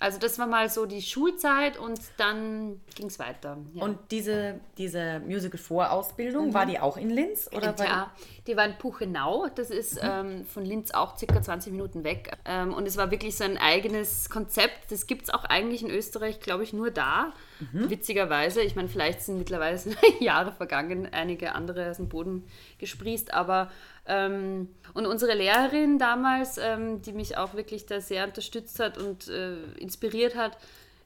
Also 0.00 0.18
das 0.18 0.38
war 0.38 0.46
mal 0.46 0.68
so 0.68 0.86
die 0.86 1.02
Schulzeit 1.02 1.76
und 1.76 2.00
dann 2.18 2.80
ging 2.94 3.06
es 3.06 3.18
weiter. 3.18 3.58
Ja. 3.74 3.82
Und 3.82 3.98
diese, 4.12 4.60
diese 4.76 5.20
Musical-Vorausbildung, 5.20 6.54
war 6.54 6.66
die 6.66 6.78
auch 6.78 6.96
in 6.96 7.10
Linz? 7.10 7.50
Oder 7.52 7.76
war 7.78 7.86
ja, 7.86 8.12
die 8.46 8.56
war 8.56 8.64
in 8.64 8.78
Puchenau, 8.78 9.48
das 9.54 9.70
ist 9.70 9.98
ähm, 10.00 10.44
von 10.44 10.64
Linz 10.64 10.92
auch 10.92 11.18
circa 11.18 11.42
20 11.42 11.72
Minuten 11.72 12.04
weg. 12.04 12.36
Ähm, 12.44 12.72
und 12.72 12.86
es 12.86 12.96
war 12.96 13.10
wirklich 13.10 13.36
so 13.36 13.42
ein 13.42 13.58
eigenes 13.58 14.30
Konzept. 14.30 14.92
Das 14.92 15.06
gibt 15.08 15.24
es 15.24 15.30
auch 15.30 15.44
eigentlich 15.44 15.82
in 15.82 15.90
Österreich, 15.90 16.38
glaube 16.38 16.62
ich, 16.62 16.72
nur 16.72 16.90
da. 16.90 17.32
Witzigerweise. 17.72 18.62
Ich 18.62 18.76
meine, 18.76 18.88
vielleicht 18.88 19.22
sind 19.22 19.36
mittlerweile 19.36 19.80
Jahre 20.20 20.52
vergangen, 20.52 21.08
einige 21.10 21.56
andere 21.56 21.90
aus 21.90 21.96
dem 21.96 22.08
Boden 22.08 22.44
gesprießt, 22.78 23.34
aber 23.34 23.70
ähm, 24.08 24.68
und 24.94 25.06
unsere 25.06 25.34
Lehrerin 25.34 25.98
damals, 25.98 26.58
ähm, 26.58 27.02
die 27.02 27.12
mich 27.12 27.36
auch 27.36 27.54
wirklich 27.54 27.86
da 27.86 28.00
sehr 28.00 28.24
unterstützt 28.24 28.80
hat 28.80 28.98
und 28.98 29.28
äh, 29.28 29.62
inspiriert 29.78 30.34
hat, 30.34 30.56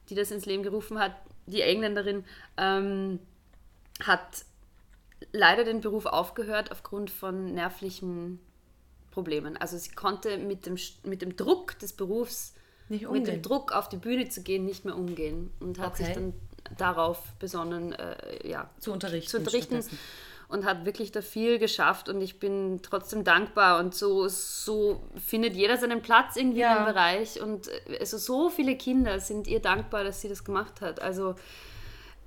die 0.08 0.14
das 0.14 0.30
ins 0.30 0.46
Leben 0.46 0.62
gerufen 0.62 0.98
hat, 0.98 1.12
die 1.46 1.62
Engländerin, 1.62 2.24
ähm, 2.56 3.18
hat 4.04 4.44
leider 5.32 5.64
den 5.64 5.80
Beruf 5.80 6.06
aufgehört 6.06 6.70
aufgrund 6.70 7.10
von 7.10 7.52
nervlichen 7.54 8.40
Problemen. 9.10 9.56
Also 9.56 9.76
sie 9.78 9.90
konnte 9.90 10.38
mit 10.38 10.66
dem, 10.66 10.76
mit 11.04 11.22
dem 11.22 11.36
Druck 11.36 11.78
des 11.80 11.92
Berufs, 11.92 12.54
mit 12.88 13.26
dem 13.26 13.42
Druck 13.42 13.72
auf 13.72 13.88
die 13.88 13.96
Bühne 13.96 14.28
zu 14.28 14.42
gehen, 14.42 14.64
nicht 14.64 14.84
mehr 14.84 14.96
umgehen 14.96 15.50
und 15.60 15.78
hat 15.78 15.94
Okay. 15.94 16.04
sich 16.04 16.14
dann 16.14 16.34
darauf 16.76 17.32
besonnen, 17.38 17.92
äh, 17.92 18.48
ja, 18.48 18.70
zu 18.78 18.92
unterrichten? 18.92 19.30
zu 19.30 19.38
unterrichten 19.38 19.82
stattdessen? 19.82 19.98
Und 20.52 20.64
hat 20.64 20.84
wirklich 20.84 21.10
da 21.12 21.20
viel 21.22 21.58
geschafft 21.58 22.08
und 22.08 22.20
ich 22.20 22.38
bin 22.38 22.80
trotzdem 22.82 23.24
dankbar 23.24 23.78
und 23.80 23.94
so, 23.94 24.28
so 24.28 25.00
findet 25.24 25.54
jeder 25.54 25.76
seinen 25.78 26.02
Platz 26.02 26.36
irgendwie 26.36 26.60
Ja. 26.60 26.78
im 26.78 26.84
Bereich 26.84 27.40
und 27.40 27.68
äh, 27.68 27.98
also 28.00 28.18
so 28.18 28.50
viele 28.50 28.76
Kinder 28.76 29.18
sind 29.20 29.46
ihr 29.48 29.60
dankbar, 29.60 30.04
dass 30.04 30.20
sie 30.20 30.28
das 30.28 30.44
gemacht 30.44 30.80
hat. 30.80 31.00
Also 31.02 31.34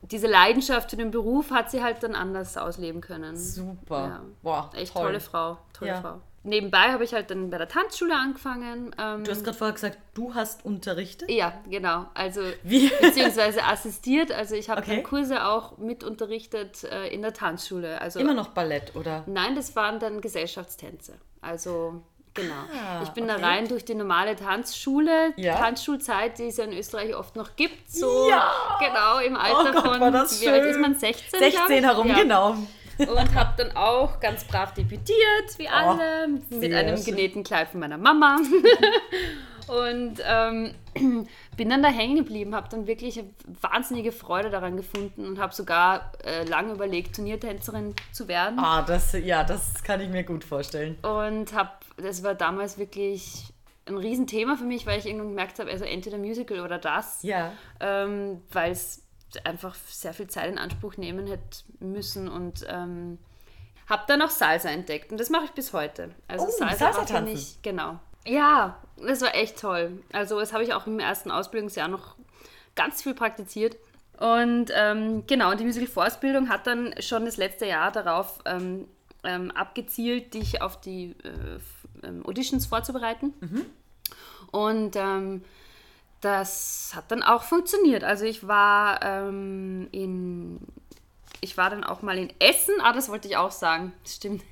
diese 0.01 0.27
Leidenschaft 0.27 0.91
für 0.91 0.97
den 0.97 1.09
Beruf 1.11 1.49
hat 1.51 1.71
sie 1.71 1.81
halt 1.81 2.03
dann 2.03 2.13
anders 2.15 2.57
ausleben 2.57 3.01
können. 3.01 3.35
Super. 3.37 4.07
Ja. 4.07 4.21
Boah, 4.43 4.69
Echt 4.75 4.93
toll. 4.93 5.03
tolle 5.03 5.19
Frau, 5.19 5.57
tolle 5.73 5.91
Ja. 5.91 6.01
Frau. 6.01 6.21
Nebenbei 6.45 6.91
habe 6.91 7.03
ich 7.03 7.13
halt 7.13 7.31
dann 7.31 7.49
bei 7.49 7.57
der 7.57 7.67
Tanzschule 7.67 8.15
angefangen. 8.15 8.95
Ähm, 8.99 9.23
Du 9.23 9.31
hast 9.31 9.43
gerade 9.43 9.57
vorher 9.57 9.73
gesagt, 9.73 9.97
du 10.13 10.33
hast 10.35 10.63
unterrichtet. 10.63 11.29
ja, 11.29 11.53
genau. 11.69 12.05
Also 12.13 12.41
Wie? 12.63 12.87
beziehungsweise 13.01 13.63
assistiert. 13.63 14.31
Also 14.31 14.55
ich 14.55 14.69
habe 14.69 14.81
Okay. 14.81 14.95
dann 14.97 15.03
Kurse 15.03 15.45
auch 15.45 15.77
mit 15.79 16.03
unterrichtet 16.03 16.83
äh, 16.83 17.07
in 17.07 17.21
der 17.23 17.33
Tanzschule. 17.33 17.99
Also 17.99 18.19
Immer 18.19 18.33
noch 18.35 18.49
Ballett, 18.49 18.95
oder? 18.95 19.23
Nein, 19.25 19.55
das 19.55 19.75
waren 19.75 19.99
dann 19.99 20.21
Gesellschaftstänze. 20.21 21.13
Also, 21.41 22.03
genau. 22.35 22.53
Ah, 22.73 23.01
ich 23.03 23.09
bin 23.09 23.23
okay. 23.29 23.39
da 23.41 23.47
rein 23.47 23.67
durch 23.67 23.83
die 23.85 23.95
normale 23.95 24.35
Tanzschule, 24.35 25.33
Ja. 25.37 25.55
Tanzschulzeit, 25.57 26.37
die 26.37 26.47
es 26.47 26.57
ja 26.57 26.65
in 26.65 26.73
Österreich 26.73 27.15
oft 27.15 27.35
noch 27.35 27.55
gibt. 27.55 27.91
So, 27.91 28.29
Ja. 28.29 28.51
genau, 28.79 29.19
im 29.19 29.35
Alter 29.35 29.69
Oh 29.69 29.81
Gott, 29.81 29.97
von, 29.97 30.13
wie 30.41 30.49
alt 30.49 30.65
ist 30.65 30.79
man? 30.79 30.95
16? 30.95 31.39
16 31.39 31.51
glaub 31.51 31.69
ich? 31.71 31.83
herum, 31.83 32.07
ja. 32.07 32.15
genau. 32.15 32.55
Und 32.97 33.35
habe 33.35 33.53
dann 33.57 33.75
auch 33.75 34.19
ganz 34.19 34.43
brav 34.43 34.73
debütiert, 34.73 35.57
wie 35.57 35.67
alle, 35.67 36.27
oh, 36.27 36.55
mit 36.55 36.73
einem 36.73 37.03
genähten 37.03 37.43
Kleid 37.43 37.69
von 37.69 37.79
meiner 37.79 37.97
Mama. 37.97 38.37
und 39.67 40.21
ähm, 40.23 40.73
bin 41.57 41.69
dann 41.69 41.83
da 41.83 41.89
hängen 41.89 42.15
geblieben, 42.15 42.55
habe 42.55 42.69
dann 42.69 42.87
wirklich 42.87 43.23
wahnsinnige 43.61 44.11
Freude 44.11 44.49
daran 44.49 44.77
gefunden 44.77 45.25
und 45.25 45.39
habe 45.39 45.53
sogar 45.53 46.11
äh, 46.23 46.43
lange 46.45 46.73
überlegt, 46.73 47.15
Turniertänzerin 47.15 47.95
zu 48.11 48.27
werden. 48.27 48.59
Ah, 48.59 48.81
das, 48.81 49.13
ja, 49.13 49.43
das 49.43 49.83
kann 49.83 50.01
ich 50.01 50.09
mir 50.09 50.23
gut 50.23 50.43
vorstellen. 50.43 50.97
Und 51.01 51.53
habe, 51.53 51.71
das 51.97 52.23
war 52.23 52.35
damals 52.35 52.77
wirklich 52.77 53.45
ein 53.87 53.97
Riesenthema 53.97 54.55
für 54.55 54.63
mich, 54.63 54.85
weil 54.85 54.99
ich 54.99 55.05
irgendwann 55.05 55.29
gemerkt 55.29 55.59
habe, 55.59 55.69
also 55.69 55.85
entweder 55.85 56.17
Musical 56.17 56.59
oder 56.61 56.77
das. 56.77 57.21
Ja. 57.21 57.51
Ähm, 57.79 58.41
weil 58.51 58.71
es 58.71 59.04
einfach 59.45 59.75
sehr 59.75 60.13
viel 60.13 60.27
Zeit 60.27 60.51
in 60.51 60.57
Anspruch 60.57 60.97
nehmen 60.97 61.27
hätte 61.27 61.63
müssen 61.79 62.27
und 62.27 62.65
ähm, 62.69 63.17
habe 63.87 64.03
dann 64.07 64.21
auch 64.21 64.29
Salsa 64.29 64.69
entdeckt 64.69 65.11
und 65.11 65.19
das 65.19 65.29
mache 65.29 65.45
ich 65.45 65.51
bis 65.51 65.73
heute. 65.73 66.09
Also 66.27 66.45
oh, 66.47 66.51
Salsa, 66.51 66.77
Salsa 66.77 67.05
tanzen. 67.05 67.35
Ich, 67.35 67.61
genau. 67.61 67.99
Ja, 68.25 68.81
das 68.97 69.21
war 69.21 69.35
echt 69.35 69.59
toll. 69.59 70.03
Also 70.11 70.39
das 70.39 70.53
habe 70.53 70.63
ich 70.63 70.73
auch 70.73 70.87
im 70.87 70.99
ersten 70.99 71.31
Ausbildungsjahr 71.31 71.87
noch 71.87 72.15
ganz 72.75 73.03
viel 73.03 73.13
praktiziert. 73.13 73.77
Und 74.19 74.71
ähm, 74.73 75.27
genau, 75.27 75.53
die 75.55 75.65
Musical-Vorausbildung 75.65 76.49
hat 76.49 76.67
dann 76.67 76.95
schon 77.01 77.25
das 77.25 77.37
letzte 77.37 77.65
Jahr 77.65 77.91
darauf 77.91 78.39
ähm, 78.45 78.87
ähm, 79.23 79.51
abgezielt, 79.51 80.33
dich 80.33 80.61
auf 80.61 80.79
die 80.79 81.15
äh, 81.23 82.07
ähm, 82.07 82.25
Auditions 82.25 82.65
vorzubereiten. 82.65 83.33
Mhm. 83.41 83.65
Und 84.51 84.95
ähm, 84.95 85.43
das 86.25 86.91
hat 86.95 87.11
dann 87.11 87.23
auch 87.23 87.43
funktioniert. 87.43 88.03
Also 88.03 88.25
ich 88.25 88.47
war 88.47 89.01
ähm, 89.03 89.87
in, 89.91 90.59
ich 91.41 91.57
war 91.57 91.69
dann 91.69 91.83
auch 91.83 92.01
mal 92.01 92.17
in 92.17 92.33
Essen, 92.39 92.73
ah, 92.81 92.93
das 92.93 93.09
wollte 93.09 93.27
ich 93.27 93.37
auch 93.37 93.51
sagen, 93.51 93.93
stimmt. 94.05 94.43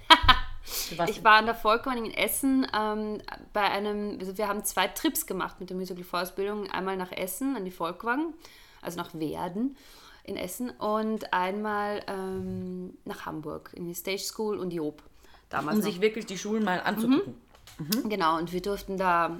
ich 1.08 1.24
war 1.24 1.38
an 1.38 1.46
der 1.46 1.56
Volkwang 1.56 2.06
in 2.06 2.13
Essen 2.13 2.68
ähm, 2.77 3.22
bei 3.51 3.63
einem, 3.63 4.18
also 4.20 4.38
wir 4.38 4.48
haben 4.48 4.63
zwei 4.63 4.88
Trips 4.88 5.25
gemacht 5.25 5.60
mit 5.60 5.70
der 5.70 5.77
Musical-Vorausbildung. 5.77 6.70
Einmal 6.72 6.96
nach 6.96 7.12
Essen 7.12 7.56
an 7.56 7.65
die 7.65 7.72
Volkwang, 7.72 8.34
also 8.82 8.98
nach 8.98 9.13
Werden 9.13 9.75
in 10.24 10.38
Essen 10.38 10.70
und 10.70 11.34
einmal 11.34 12.01
ähm, 12.08 12.98
nach 13.03 13.25
Hamburg 13.25 13.72
in 13.74 13.86
die 13.86 13.94
Stage 13.94 14.20
School 14.20 14.58
und 14.58 14.72
Job. 14.72 15.03
Damals 15.50 15.77
um 15.77 15.84
noch. 15.84 15.89
sich 15.92 16.01
wirklich 16.01 16.25
die 16.25 16.38
Schulen 16.38 16.63
mal 16.63 16.82
anzugucken. 16.82 17.36
Mhm. 17.77 17.88
Mhm. 18.03 18.10
Genau, 18.10 18.38
und 18.38 18.53
wir 18.53 18.62
durften 18.62 18.98
da 18.98 19.39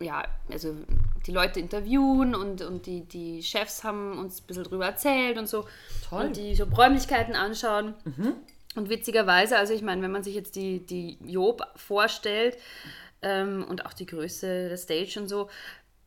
ja, 0.00 0.24
also 0.50 0.74
die 1.26 1.32
Leute 1.32 1.60
interviewen 1.60 2.34
und, 2.34 2.62
und 2.62 2.86
die, 2.86 3.02
die 3.02 3.42
Chefs 3.42 3.84
haben 3.84 4.18
uns 4.18 4.40
ein 4.40 4.46
bisschen 4.46 4.64
drüber 4.64 4.86
erzählt 4.86 5.38
und 5.38 5.48
so. 5.48 5.66
Toll. 6.08 6.26
Und 6.26 6.36
die 6.36 6.54
so 6.54 6.64
Räumlichkeiten 6.64 7.34
anschauen. 7.34 7.94
Mhm. 8.04 8.34
Und 8.76 8.88
witzigerweise, 8.88 9.58
also 9.58 9.74
ich 9.74 9.82
meine, 9.82 10.02
wenn 10.02 10.12
man 10.12 10.22
sich 10.22 10.34
jetzt 10.34 10.54
die, 10.54 10.84
die 10.84 11.18
Job 11.24 11.62
vorstellt 11.74 12.56
ähm, 13.22 13.64
und 13.68 13.86
auch 13.86 13.92
die 13.92 14.06
Größe 14.06 14.68
der 14.68 14.76
Stage 14.76 15.18
und 15.18 15.28
so, 15.28 15.48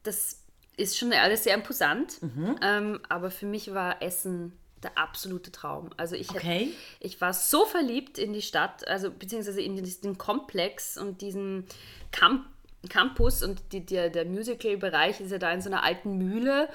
das 0.04 0.44
ist 0.78 0.98
schon 0.98 1.12
alles 1.14 1.44
sehr 1.44 1.54
imposant. 1.54 2.22
Mhm. 2.22 2.56
Ähm, 2.62 3.00
aber 3.10 3.30
für 3.30 3.46
mich 3.46 3.74
war 3.74 4.02
Essen 4.02 4.54
der 4.84 4.98
absolute 4.98 5.52
Traum. 5.52 5.90
Also 5.98 6.16
ich, 6.16 6.30
okay. 6.32 6.40
hätte, 6.40 6.72
ich 7.02 7.22
war 7.22 7.34
so 7.34 7.66
verliebt 7.66 8.18
in 8.18 8.34
die 8.34 8.42
Stadt, 8.42 8.88
also 8.88 9.12
beziehungsweise 9.12 9.62
in 9.62 9.76
diesen 9.76 10.18
Komplex 10.18 10.98
und 10.98 11.22
diesen 11.22 11.66
Camp 12.12 12.46
Campus 12.90 13.44
und 13.44 13.74
die, 13.74 13.86
der, 13.86 14.10
der 14.10 14.26
Musical-Bereich 14.26 15.22
ist 15.22 15.32
ja 15.32 15.38
da 15.38 15.52
in 15.52 15.62
so 15.62 15.70
einer 15.70 15.84
alten 15.84 16.18
Mühle 16.18 16.68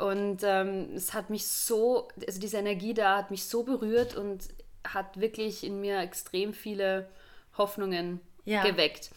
und 0.00 0.42
ähm, 0.44 0.90
es 0.94 1.14
hat 1.14 1.30
mich 1.30 1.46
so, 1.46 2.08
also 2.26 2.40
diese 2.40 2.58
Energie 2.58 2.94
da 2.94 3.18
hat 3.18 3.30
mich 3.30 3.44
so 3.44 3.64
berührt 3.64 4.14
und 4.14 4.48
hat 4.86 5.20
wirklich 5.20 5.64
in 5.64 5.80
mir 5.80 5.98
extrem 6.00 6.54
viele 6.54 7.08
Hoffnungen 7.56 8.20
ja. 8.44 8.62
geweckt. 8.62 9.10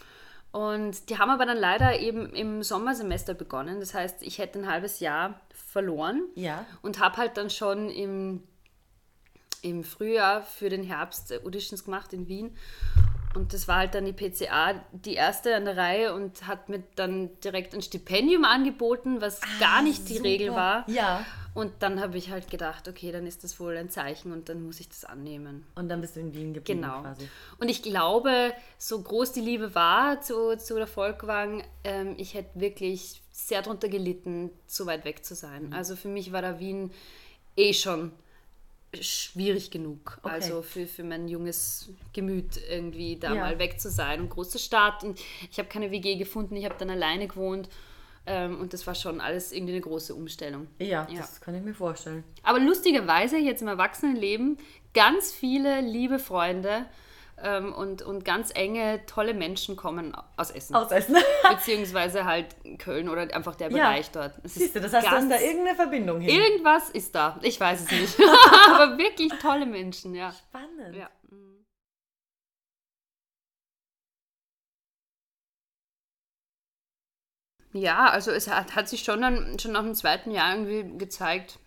Und 0.51 1.09
die 1.09 1.17
haben 1.17 1.29
aber 1.29 1.45
dann 1.45 1.57
leider 1.57 1.99
eben 1.99 2.33
im 2.33 2.61
Sommersemester 2.61 3.33
begonnen. 3.33 3.79
Das 3.79 3.93
heißt, 3.93 4.21
ich 4.21 4.37
hätte 4.37 4.59
ein 4.59 4.69
halbes 4.69 4.99
Jahr 4.99 5.39
verloren 5.53 6.23
ja. 6.35 6.65
und 6.81 6.99
habe 6.99 7.17
halt 7.17 7.37
dann 7.37 7.49
schon 7.49 7.89
im, 7.89 8.43
im 9.61 9.85
Frühjahr 9.85 10.41
für 10.41 10.69
den 10.69 10.83
Herbst 10.83 11.31
Auditions 11.45 11.85
gemacht 11.85 12.11
in 12.11 12.27
Wien 12.27 12.57
und 13.33 13.53
das 13.53 13.67
war 13.67 13.77
halt 13.77 13.95
dann 13.95 14.05
die 14.05 14.13
PCA, 14.13 14.73
die 14.91 15.13
erste 15.13 15.55
an 15.55 15.65
der 15.65 15.77
Reihe 15.77 16.13
und 16.13 16.47
hat 16.47 16.69
mir 16.69 16.83
dann 16.95 17.29
direkt 17.41 17.73
ein 17.73 17.81
Stipendium 17.81 18.43
angeboten, 18.43 19.21
was 19.21 19.41
ah, 19.41 19.45
gar 19.59 19.81
nicht 19.81 20.09
die 20.09 20.17
super. 20.17 20.27
Regel 20.27 20.51
war. 20.51 20.89
Ja. 20.89 21.25
Und 21.53 21.71
dann 21.79 21.99
habe 21.99 22.17
ich 22.17 22.31
halt 22.31 22.49
gedacht, 22.49 22.87
okay, 22.87 23.11
dann 23.11 23.27
ist 23.27 23.43
das 23.43 23.59
wohl 23.59 23.75
ein 23.75 23.89
Zeichen 23.89 24.31
und 24.31 24.47
dann 24.47 24.63
muss 24.63 24.79
ich 24.79 24.87
das 24.87 25.03
annehmen. 25.03 25.65
Und 25.75 25.89
dann 25.89 25.99
bist 25.99 26.15
du 26.15 26.21
in 26.21 26.33
Wien 26.33 26.53
geblieben 26.53 26.81
genau. 26.81 27.01
quasi. 27.01 27.27
Und 27.59 27.69
ich 27.69 27.83
glaube, 27.83 28.53
so 28.77 29.01
groß 29.01 29.33
die 29.33 29.41
Liebe 29.41 29.75
war 29.75 30.21
zu, 30.21 30.57
zu 30.57 30.75
der 30.75 30.87
Volkwang, 30.87 31.63
ähm, 31.83 32.15
ich 32.17 32.33
hätte 32.35 32.59
wirklich 32.59 33.21
sehr 33.31 33.61
darunter 33.61 33.89
gelitten, 33.89 34.49
so 34.65 34.85
weit 34.85 35.03
weg 35.03 35.25
zu 35.25 35.35
sein. 35.35 35.67
Mhm. 35.67 35.73
Also 35.73 35.95
für 35.95 36.07
mich 36.07 36.31
war 36.31 36.41
da 36.41 36.59
Wien 36.59 36.91
eh 37.57 37.73
schon 37.73 38.13
schwierig 38.99 39.71
genug. 39.71 40.19
Okay. 40.21 40.33
Also 40.33 40.61
für, 40.61 40.85
für 40.85 41.03
mein 41.03 41.27
junges 41.27 41.89
Gemüt 42.13 42.59
irgendwie 42.69 43.17
da 43.17 43.33
ja. 43.33 43.41
mal 43.41 43.59
weg 43.59 43.79
zu 43.79 43.89
sein. 43.89 44.21
Und 44.21 44.29
große 44.29 44.59
Stadt 44.59 45.03
und 45.03 45.19
ich 45.49 45.57
habe 45.57 45.69
keine 45.69 45.91
WG 45.91 46.15
gefunden, 46.15 46.55
ich 46.55 46.65
habe 46.65 46.75
dann 46.77 46.89
alleine 46.89 47.27
gewohnt. 47.27 47.69
Ähm, 48.25 48.59
und 48.59 48.73
das 48.73 48.85
war 48.85 48.93
schon 48.93 49.19
alles 49.19 49.51
irgendwie 49.51 49.73
eine 49.73 49.81
große 49.81 50.13
Umstellung. 50.13 50.67
Ja, 50.77 51.07
ja, 51.09 51.21
das 51.21 51.41
kann 51.41 51.55
ich 51.55 51.63
mir 51.63 51.73
vorstellen. 51.73 52.23
Aber 52.43 52.59
lustigerweise, 52.59 53.37
jetzt 53.37 53.61
im 53.61 53.67
Erwachsenenleben, 53.67 54.57
ganz 54.93 55.31
viele 55.31 55.81
liebe 55.81 56.19
Freunde, 56.19 56.85
ähm, 57.43 57.73
und, 57.73 58.01
und 58.01 58.25
ganz 58.25 58.51
enge, 58.53 59.05
tolle 59.05 59.33
Menschen 59.33 59.75
kommen 59.75 60.15
aus 60.37 60.51
Essen. 60.51 60.75
Aus 60.75 60.91
Essen. 60.91 61.15
Beziehungsweise 61.49 62.25
halt 62.25 62.55
Köln 62.79 63.09
oder 63.09 63.21
einfach 63.33 63.55
der 63.55 63.69
Bereich 63.69 64.07
ja. 64.13 64.21
dort. 64.21 64.33
Es 64.43 64.55
Siehst 64.55 64.75
du, 64.75 64.81
das 64.81 64.93
heißt, 64.93 65.09
ganz, 65.09 65.29
da 65.29 65.39
irgendeine 65.39 65.75
Verbindung 65.75 66.21
hin. 66.21 66.35
Irgendwas 66.35 66.89
ist 66.89 67.15
da. 67.15 67.39
Ich 67.41 67.59
weiß 67.59 67.81
es 67.81 67.91
nicht. 67.91 68.19
Aber 68.69 68.97
wirklich 68.97 69.31
tolle 69.41 69.65
Menschen, 69.65 70.15
ja. 70.15 70.31
Spannend. 70.31 70.95
Ja. 70.95 71.09
Ja, 77.73 78.07
also 78.07 78.31
es 78.31 78.49
hat, 78.49 78.75
hat 78.75 78.89
sich 78.89 79.03
schon 79.03 79.21
dann 79.21 79.57
schon 79.57 79.71
nach 79.71 79.83
dem 79.83 79.95
zweiten 79.95 80.31
Jahr 80.31 80.53
irgendwie 80.53 80.97
gezeigt, 80.97 81.57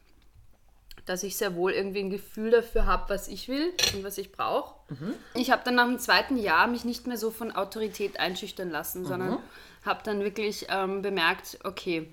dass 1.07 1.23
ich 1.23 1.37
sehr 1.37 1.55
wohl 1.55 1.73
irgendwie 1.73 2.01
ein 2.01 2.11
Gefühl 2.11 2.51
dafür 2.51 2.87
habe, 2.87 3.11
was 3.11 3.29
ich 3.29 3.49
will 3.49 3.73
und 3.95 4.05
was 4.05 4.17
ich 4.19 4.33
brauche. 4.33 4.75
Mhm. 4.89 5.15
Ich 5.35 5.51
habe 5.51 5.63
dann 5.65 5.75
nach 5.75 5.87
dem 5.87 5.99
zweiten 5.99 6.37
Jahr 6.37 6.67
mich 6.67 6.85
nicht 6.85 7.07
mehr 7.07 7.19
so 7.19 7.31
von 7.31 7.53
Autorität 7.53 8.19
einschüchtern 8.19 8.71
lassen, 8.71 9.03
mhm. 9.03 9.07
sondern 9.07 9.39
habe 9.85 10.01
dann 10.03 10.21
wirklich 10.21 10.67
ähm, 10.71 11.03
bemerkt, 11.03 11.59
okay, 11.65 12.09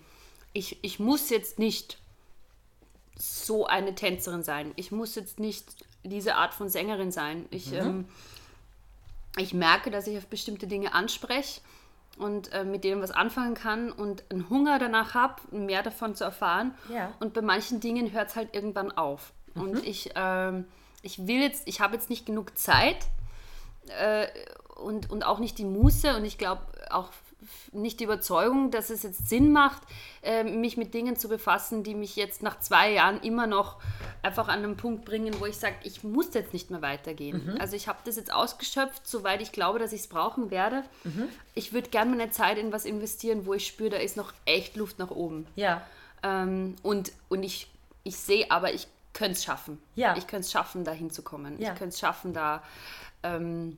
ich, 0.53 0.77
ich 0.81 0.99
muss 0.99 1.29
jetzt 1.29 1.57
nicht 1.57 1.97
so 3.15 3.65
eine 3.65 3.95
Tänzerin 3.95 4.43
sein. 4.43 4.73
Ich 4.75 4.91
muss 4.91 5.15
jetzt 5.15 5.39
nicht 5.39 5.65
diese 6.03 6.35
Art 6.35 6.53
von 6.53 6.67
Sängerin 6.67 7.11
sein. 7.11 7.45
Ich, 7.49 7.71
mhm. 7.71 7.77
ähm, 7.77 8.05
ich 9.37 9.53
merke, 9.53 9.91
dass 9.91 10.07
ich 10.07 10.17
auf 10.17 10.27
bestimmte 10.27 10.67
Dinge 10.67 10.93
anspreche 10.93 11.61
und 12.17 12.51
äh, 12.53 12.63
mit 12.63 12.83
denen 12.83 13.01
was 13.01 13.11
anfangen 13.11 13.55
kann 13.55 13.91
und 13.91 14.23
einen 14.29 14.49
Hunger 14.49 14.79
danach 14.79 15.13
habe, 15.13 15.41
mehr 15.51 15.83
davon 15.83 16.15
zu 16.15 16.23
erfahren. 16.23 16.75
Ja. 16.93 17.13
Und 17.19 17.33
bei 17.33 17.41
manchen 17.41 17.79
Dingen 17.79 18.11
hört 18.11 18.29
es 18.29 18.35
halt 18.35 18.53
irgendwann 18.53 18.91
auf. 18.91 19.33
Mhm. 19.55 19.61
Und 19.61 19.85
ich, 19.85 20.15
äh, 20.15 20.63
ich 21.01 21.27
will 21.27 21.41
jetzt, 21.41 21.67
ich 21.67 21.81
habe 21.81 21.95
jetzt 21.95 22.09
nicht 22.09 22.25
genug 22.25 22.57
Zeit 22.57 23.07
äh, 23.99 24.27
und, 24.75 25.09
und 25.09 25.25
auch 25.25 25.39
nicht 25.39 25.57
die 25.57 25.65
Muße 25.65 26.15
und 26.15 26.25
ich 26.25 26.37
glaube 26.37 26.61
auch 26.89 27.09
nicht 27.71 27.99
die 27.99 28.03
Überzeugung, 28.03 28.71
dass 28.71 28.89
es 28.89 29.03
jetzt 29.03 29.29
Sinn 29.29 29.51
macht, 29.51 29.81
äh, 30.23 30.43
mich 30.43 30.77
mit 30.77 30.93
Dingen 30.93 31.15
zu 31.15 31.29
befassen, 31.29 31.83
die 31.83 31.95
mich 31.95 32.15
jetzt 32.15 32.43
nach 32.43 32.59
zwei 32.59 32.91
Jahren 32.91 33.21
immer 33.21 33.47
noch 33.47 33.77
einfach 34.21 34.47
an 34.47 34.63
einen 34.63 34.77
Punkt 34.77 35.05
bringen, 35.05 35.33
wo 35.39 35.45
ich 35.45 35.57
sage, 35.57 35.75
ich 35.83 36.03
muss 36.03 36.33
jetzt 36.33 36.53
nicht 36.53 36.69
mehr 36.69 36.81
weitergehen. 36.81 37.53
Mhm. 37.53 37.61
Also 37.61 37.75
ich 37.75 37.87
habe 37.87 37.99
das 38.05 38.15
jetzt 38.15 38.33
ausgeschöpft, 38.33 39.07
soweit 39.07 39.41
ich 39.41 39.51
glaube, 39.51 39.79
dass 39.79 39.93
ich 39.93 40.01
es 40.01 40.07
brauchen 40.07 40.51
werde. 40.51 40.83
Mhm. 41.03 41.29
Ich 41.55 41.73
würde 41.73 41.89
gerne 41.89 42.11
meine 42.11 42.31
Zeit 42.31 42.57
in 42.57 42.71
was 42.71 42.85
investieren, 42.85 43.45
wo 43.45 43.53
ich 43.53 43.65
spüre, 43.65 43.91
da 43.91 43.97
ist 43.97 44.17
noch 44.17 44.33
echt 44.45 44.75
Luft 44.75 44.99
nach 44.99 45.11
oben. 45.11 45.47
Ja. 45.55 45.81
Ähm, 46.23 46.75
und, 46.83 47.11
und 47.29 47.43
ich, 47.43 47.67
ich 48.03 48.17
sehe 48.17 48.49
aber, 48.51 48.73
ich 48.73 48.87
könnte 49.13 49.33
es 49.33 49.43
schaffen. 49.43 49.81
Ja. 49.95 50.15
Ich 50.15 50.27
könnte 50.27 50.45
es 50.45 50.51
schaffen, 50.51 50.83
da 50.83 50.91
hinzukommen. 50.91 51.59
Ja. 51.59 51.73
Ich 51.73 51.79
könnte 51.79 51.93
es 51.93 51.99
schaffen, 51.99 52.33
da... 52.33 52.63
Ähm, 53.23 53.77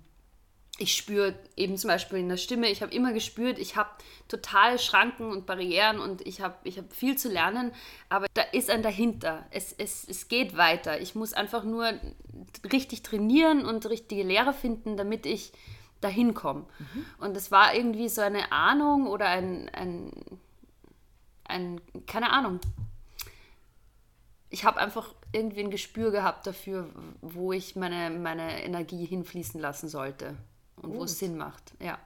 ich 0.79 0.95
spüre 0.95 1.35
eben 1.55 1.77
zum 1.77 1.89
Beispiel 1.89 2.19
in 2.19 2.29
der 2.29 2.37
Stimme, 2.37 2.67
ich 2.67 2.81
habe 2.81 2.93
immer 2.93 3.13
gespürt, 3.13 3.59
ich 3.59 3.75
habe 3.75 3.91
total 4.27 4.79
Schranken 4.79 5.29
und 5.29 5.45
Barrieren 5.45 5.99
und 5.99 6.25
ich 6.25 6.41
habe 6.41 6.55
ich 6.63 6.79
hab 6.79 6.91
viel 6.93 7.15
zu 7.15 7.29
lernen, 7.29 7.71
aber 8.09 8.25
da 8.33 8.41
ist 8.41 8.71
ein 8.71 8.81
dahinter. 8.81 9.45
Es, 9.51 9.71
es, 9.71 10.07
es 10.07 10.27
geht 10.27 10.57
weiter. 10.57 10.99
Ich 10.99 11.13
muss 11.13 11.33
einfach 11.33 11.63
nur 11.63 11.93
richtig 12.71 13.03
trainieren 13.03 13.65
und 13.65 13.87
richtige 13.87 14.23
Lehre 14.23 14.53
finden, 14.53 14.97
damit 14.97 15.27
ich 15.27 15.51
dahin 16.01 16.33
komme. 16.33 16.65
Mhm. 16.79 17.05
Und 17.19 17.37
es 17.37 17.51
war 17.51 17.75
irgendwie 17.75 18.09
so 18.09 18.21
eine 18.21 18.51
Ahnung 18.51 19.05
oder 19.05 19.27
ein, 19.27 19.69
ein, 19.69 20.11
ein 21.45 21.81
keine 22.07 22.31
Ahnung. 22.31 22.59
ich 24.49 24.65
habe 24.65 24.79
einfach 24.79 25.13
irgendwie 25.31 25.61
ein 25.61 25.71
Gespür 25.71 26.09
gehabt 26.09 26.47
dafür, 26.47 26.89
wo 27.21 27.53
ich 27.53 27.75
meine, 27.75 28.09
meine 28.09 28.63
Energie 28.63 29.05
hinfließen 29.05 29.61
lassen 29.61 29.87
sollte 29.87 30.35
und 30.83 30.95
wo 30.95 31.03
es 31.03 31.19
Sinn 31.19 31.37
macht. 31.37 31.73
Ja. 31.79 31.97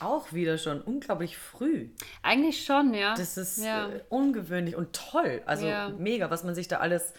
Auch 0.00 0.32
wieder 0.32 0.58
schon 0.58 0.80
unglaublich 0.80 1.38
früh. 1.38 1.88
Eigentlich 2.22 2.64
schon, 2.64 2.92
ja. 2.92 3.14
Das 3.14 3.36
ist 3.36 3.58
ja. 3.58 3.88
äh, 3.88 4.00
ungewöhnlich 4.08 4.74
und 4.74 4.92
toll. 4.92 5.42
Also 5.46 5.66
ja. 5.66 5.90
mega, 5.90 6.30
was 6.30 6.42
man 6.42 6.54
sich 6.54 6.68
da 6.68 6.78
alles 6.78 7.12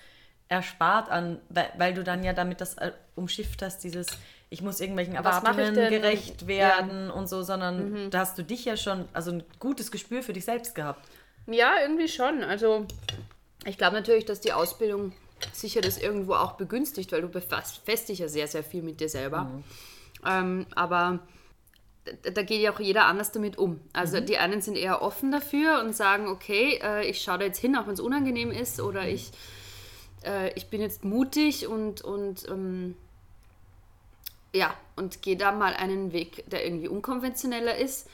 erspart 0.50 1.10
an, 1.10 1.40
weil, 1.50 1.72
weil 1.78 1.94
du 1.94 2.04
dann 2.04 2.24
ja 2.24 2.34
damit 2.34 2.62
das 2.62 2.76
äh, 2.76 2.92
umschifft 3.16 3.62
hast, 3.62 3.84
dieses 3.84 4.08
ich 4.54 4.62
muss 4.62 4.80
irgendwelchen 4.80 5.16
Erwartungen 5.16 5.74
gerecht 5.74 6.46
werden 6.46 7.08
ja. 7.08 7.14
und 7.14 7.28
so, 7.28 7.42
sondern 7.42 7.90
mhm. 7.90 8.10
da 8.12 8.20
hast 8.20 8.38
du 8.38 8.44
dich 8.44 8.66
ja 8.66 8.78
schon, 8.78 9.06
also 9.12 9.32
ein 9.32 9.44
gutes 9.58 9.90
Gespür 9.90 10.22
für 10.22 10.34
dich 10.34 10.46
selbst 10.46 10.76
gehabt. 10.76 11.04
Ja, 11.48 11.74
irgendwie 11.82 12.08
schon. 12.08 12.44
Also 12.44 12.86
ich 13.66 13.80
glaube 13.80 13.96
natürlich, 13.96 14.26
dass 14.26 14.42
die 14.42 14.54
Ausbildung 14.54 15.12
sicher 15.54 15.82
das 15.82 15.98
irgendwo 15.98 16.36
auch 16.36 16.52
begünstigt, 16.52 17.12
weil 17.12 17.22
du 17.22 17.30
befasst 17.30 17.82
dich 18.10 18.20
ja 18.20 18.28
sehr, 18.28 18.48
sehr 18.48 18.64
viel 18.64 18.84
mit 18.84 19.00
dir 19.00 19.10
selber. 19.10 19.46
Mhm. 19.46 19.64
Ähm, 20.26 20.66
aber 20.76 21.20
da 22.34 22.44
geht 22.44 22.62
ja 22.62 22.74
auch 22.74 22.80
jeder 22.80 23.06
anders 23.06 23.32
damit 23.32 23.58
um. 23.58 23.80
Also 23.94 24.20
mhm. 24.20 24.26
die 24.26 24.38
einen 24.38 24.62
sind 24.62 24.78
eher 24.78 25.02
offen 25.02 25.32
dafür 25.32 25.80
und 25.80 25.96
sagen, 25.96 26.28
okay, 26.28 26.80
äh, 26.84 27.10
ich 27.10 27.22
schaue 27.22 27.40
da 27.40 27.46
jetzt 27.46 27.60
hin, 27.60 27.76
auch 27.76 27.88
wenn 27.88 27.94
es 27.94 28.00
unangenehm 28.00 28.52
ist, 28.52 28.82
oder 28.82 29.04
mhm. 29.04 29.10
ich, 29.10 29.32
äh, 30.26 30.54
ich 30.54 30.68
bin 30.68 30.82
jetzt 30.82 31.04
mutig 31.04 31.68
und, 31.68 32.02
und 32.02 32.48
ähm, 32.50 32.96
ja, 34.54 34.74
und 34.96 35.22
gehe 35.22 35.38
da 35.38 35.52
mal 35.52 35.74
einen 35.74 36.14
Weg, 36.14 36.50
der 36.50 36.66
irgendwie 36.66 36.88
unkonventioneller 36.88 37.76
ist. 37.76 38.08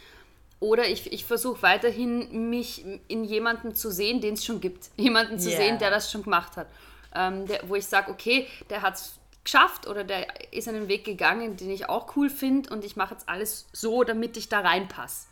Oder 0.61 0.87
ich, 0.87 1.11
ich 1.11 1.25
versuche 1.25 1.61
weiterhin, 1.61 2.49
mich 2.49 2.83
in 3.07 3.23
jemanden 3.23 3.75
zu 3.75 3.91
sehen, 3.91 4.21
den 4.21 4.33
es 4.33 4.45
schon 4.45 4.59
gibt. 4.59 4.89
Jemanden 4.97 5.39
zu 5.39 5.49
yeah. 5.49 5.57
sehen, 5.57 5.79
der 5.79 5.89
das 5.89 6.11
schon 6.11 6.23
gemacht 6.23 6.57
hat. 6.57 6.67
Ähm, 7.15 7.47
der, 7.47 7.61
wo 7.67 7.75
ich 7.75 7.85
sage, 7.85 8.11
okay, 8.11 8.47
der 8.69 8.81
hat 8.81 8.95
es 8.95 9.19
geschafft 9.49 9.87
oder 9.87 10.03
der 10.03 10.53
ist 10.53 10.67
einen 10.67 10.87
Weg 10.87 11.03
gegangen, 11.03 11.57
den 11.57 11.71
ich 11.71 11.89
auch 11.89 12.15
cool 12.15 12.29
finde 12.29 12.69
und 12.69 12.85
ich 12.85 12.95
mache 12.95 13.15
jetzt 13.15 13.27
alles 13.27 13.67
so, 13.73 14.03
damit 14.03 14.37
ich 14.37 14.47
da 14.47 14.59
reinpasse. 14.59 15.27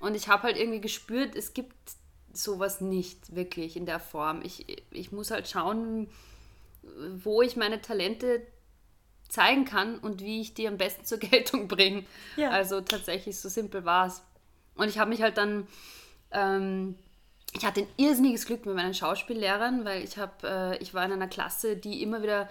Und 0.00 0.14
ich 0.14 0.28
habe 0.28 0.42
halt 0.42 0.58
irgendwie 0.58 0.82
gespürt, 0.82 1.34
es 1.34 1.54
gibt 1.54 1.74
sowas 2.34 2.82
nicht 2.82 3.34
wirklich 3.34 3.76
in 3.76 3.86
der 3.86 4.00
Form. 4.00 4.42
Ich, 4.42 4.66
ich 4.90 5.12
muss 5.12 5.30
halt 5.30 5.48
schauen, 5.48 6.10
wo 7.22 7.40
ich 7.40 7.56
meine 7.56 7.80
Talente 7.80 8.42
zeigen 9.30 9.64
kann 9.64 9.98
und 9.98 10.20
wie 10.20 10.42
ich 10.42 10.52
die 10.52 10.68
am 10.68 10.76
besten 10.76 11.04
zur 11.06 11.18
Geltung 11.18 11.66
bringe. 11.66 12.04
Ja. 12.36 12.50
Also 12.50 12.82
tatsächlich 12.82 13.40
so 13.40 13.48
simpel 13.48 13.86
war 13.86 14.08
es. 14.08 14.22
Und 14.74 14.88
ich 14.88 14.98
habe 14.98 15.08
mich 15.08 15.22
halt 15.22 15.38
dann, 15.38 15.66
ähm, 16.32 16.96
ich 17.54 17.64
hatte 17.64 17.80
ein 17.80 17.88
irrsinniges 17.96 18.44
Glück 18.44 18.66
mit 18.66 18.74
meinen 18.74 18.92
Schauspiellehrern, 18.92 19.86
weil 19.86 20.04
ich 20.04 20.18
habe, 20.18 20.32
äh, 20.76 20.82
ich 20.82 20.92
war 20.92 21.06
in 21.06 21.12
einer 21.12 21.28
Klasse, 21.28 21.76
die 21.76 22.02
immer 22.02 22.22
wieder 22.22 22.50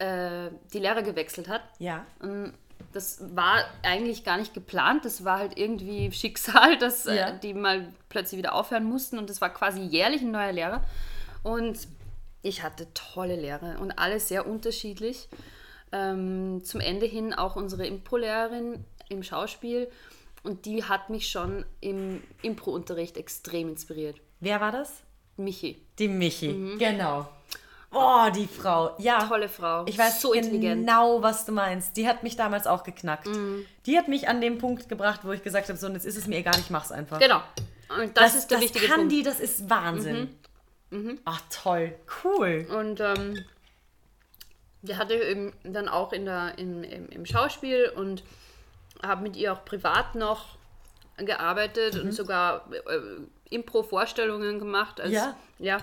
äh, 0.00 0.50
die 0.72 0.78
Lehrer 0.78 1.02
gewechselt 1.02 1.48
hat. 1.48 1.62
Ja. 1.78 2.06
Und 2.20 2.54
das 2.92 3.22
war 3.36 3.64
eigentlich 3.82 4.24
gar 4.24 4.38
nicht 4.38 4.54
geplant, 4.54 5.04
das 5.04 5.24
war 5.24 5.38
halt 5.38 5.58
irgendwie 5.58 6.10
Schicksal, 6.10 6.78
dass 6.78 7.06
äh, 7.06 7.16
ja. 7.16 7.28
äh, 7.28 7.38
die 7.38 7.54
mal 7.54 7.92
plötzlich 8.08 8.38
wieder 8.38 8.54
aufhören 8.54 8.84
mussten 8.84 9.18
und 9.18 9.30
das 9.30 9.40
war 9.40 9.50
quasi 9.50 9.80
jährlich 9.80 10.22
ein 10.22 10.30
neuer 10.30 10.52
Lehrer. 10.52 10.82
Und 11.42 11.78
ich 12.42 12.62
hatte 12.62 12.88
tolle 12.94 13.36
Lehrer 13.36 13.80
und 13.80 13.92
alle 13.92 14.18
sehr 14.18 14.46
unterschiedlich 14.46 15.28
ähm, 15.92 16.62
zum 16.64 16.80
Ende 16.80 17.06
hin 17.06 17.34
auch 17.34 17.56
unsere 17.56 17.86
Impro-Lehrerin 17.86 18.84
im 19.08 19.22
Schauspiel 19.22 19.88
und 20.42 20.64
die 20.64 20.84
hat 20.84 21.10
mich 21.10 21.28
schon 21.28 21.64
im 21.80 22.22
Impro-Unterricht 22.42 23.16
extrem 23.16 23.68
inspiriert. 23.68 24.16
Wer 24.40 24.60
war 24.60 24.72
das? 24.72 25.02
Michi. 25.36 25.82
Die 25.98 26.08
Michi, 26.08 26.48
mhm. 26.48 26.78
genau. 26.78 27.28
Oh, 27.92 28.28
die 28.34 28.46
Frau. 28.46 28.94
Ja. 28.98 29.26
Tolle 29.26 29.48
Frau. 29.48 29.84
Ich 29.86 29.98
weiß 29.98 30.20
so 30.20 30.32
intelligent. 30.32 30.86
genau, 30.86 31.22
was 31.22 31.44
du 31.44 31.52
meinst. 31.52 31.96
Die 31.96 32.06
hat 32.06 32.22
mich 32.22 32.36
damals 32.36 32.66
auch 32.66 32.84
geknackt. 32.84 33.26
Mhm. 33.26 33.66
Die 33.86 33.98
hat 33.98 34.06
mich 34.06 34.28
an 34.28 34.40
den 34.40 34.58
Punkt 34.58 34.88
gebracht, 34.88 35.20
wo 35.24 35.32
ich 35.32 35.42
gesagt 35.42 35.68
habe, 35.68 35.78
so, 35.78 35.88
jetzt 35.88 36.06
ist 36.06 36.16
es 36.16 36.26
mir 36.26 36.38
egal, 36.38 36.54
ich 36.60 36.70
mach's 36.70 36.92
einfach. 36.92 37.18
Genau. 37.18 37.42
Und 37.98 38.16
das, 38.16 38.32
das 38.32 38.34
ist 38.36 38.50
der 38.50 38.58
das 38.58 38.64
wichtige 38.64 38.86
kann 38.86 39.00
Punkt. 39.00 39.12
die, 39.12 39.22
das 39.22 39.40
ist 39.40 39.68
Wahnsinn. 39.68 40.36
Mhm. 40.90 41.02
Mhm. 41.02 41.18
Ach, 41.24 41.40
toll. 41.50 41.94
Cool. 42.24 42.66
Und 42.70 43.00
ähm, 43.00 43.44
die 44.82 44.96
hatte 44.96 45.14
eben 45.14 45.52
dann 45.64 45.88
auch 45.88 46.12
in 46.12 46.24
der, 46.24 46.58
in, 46.58 46.84
im, 46.84 47.08
im 47.08 47.26
Schauspiel 47.26 47.90
und 47.94 48.22
habe 49.02 49.22
mit 49.22 49.36
ihr 49.36 49.52
auch 49.52 49.64
privat 49.64 50.14
noch 50.14 50.56
gearbeitet 51.16 51.94
mhm. 51.94 52.00
und 52.02 52.12
sogar 52.12 52.66
äh, 52.72 53.00
Impro-Vorstellungen 53.50 54.58
gemacht. 54.60 55.00
Als, 55.00 55.12
ja. 55.12 55.36
Ja. 55.58 55.78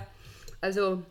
Also 0.62 1.04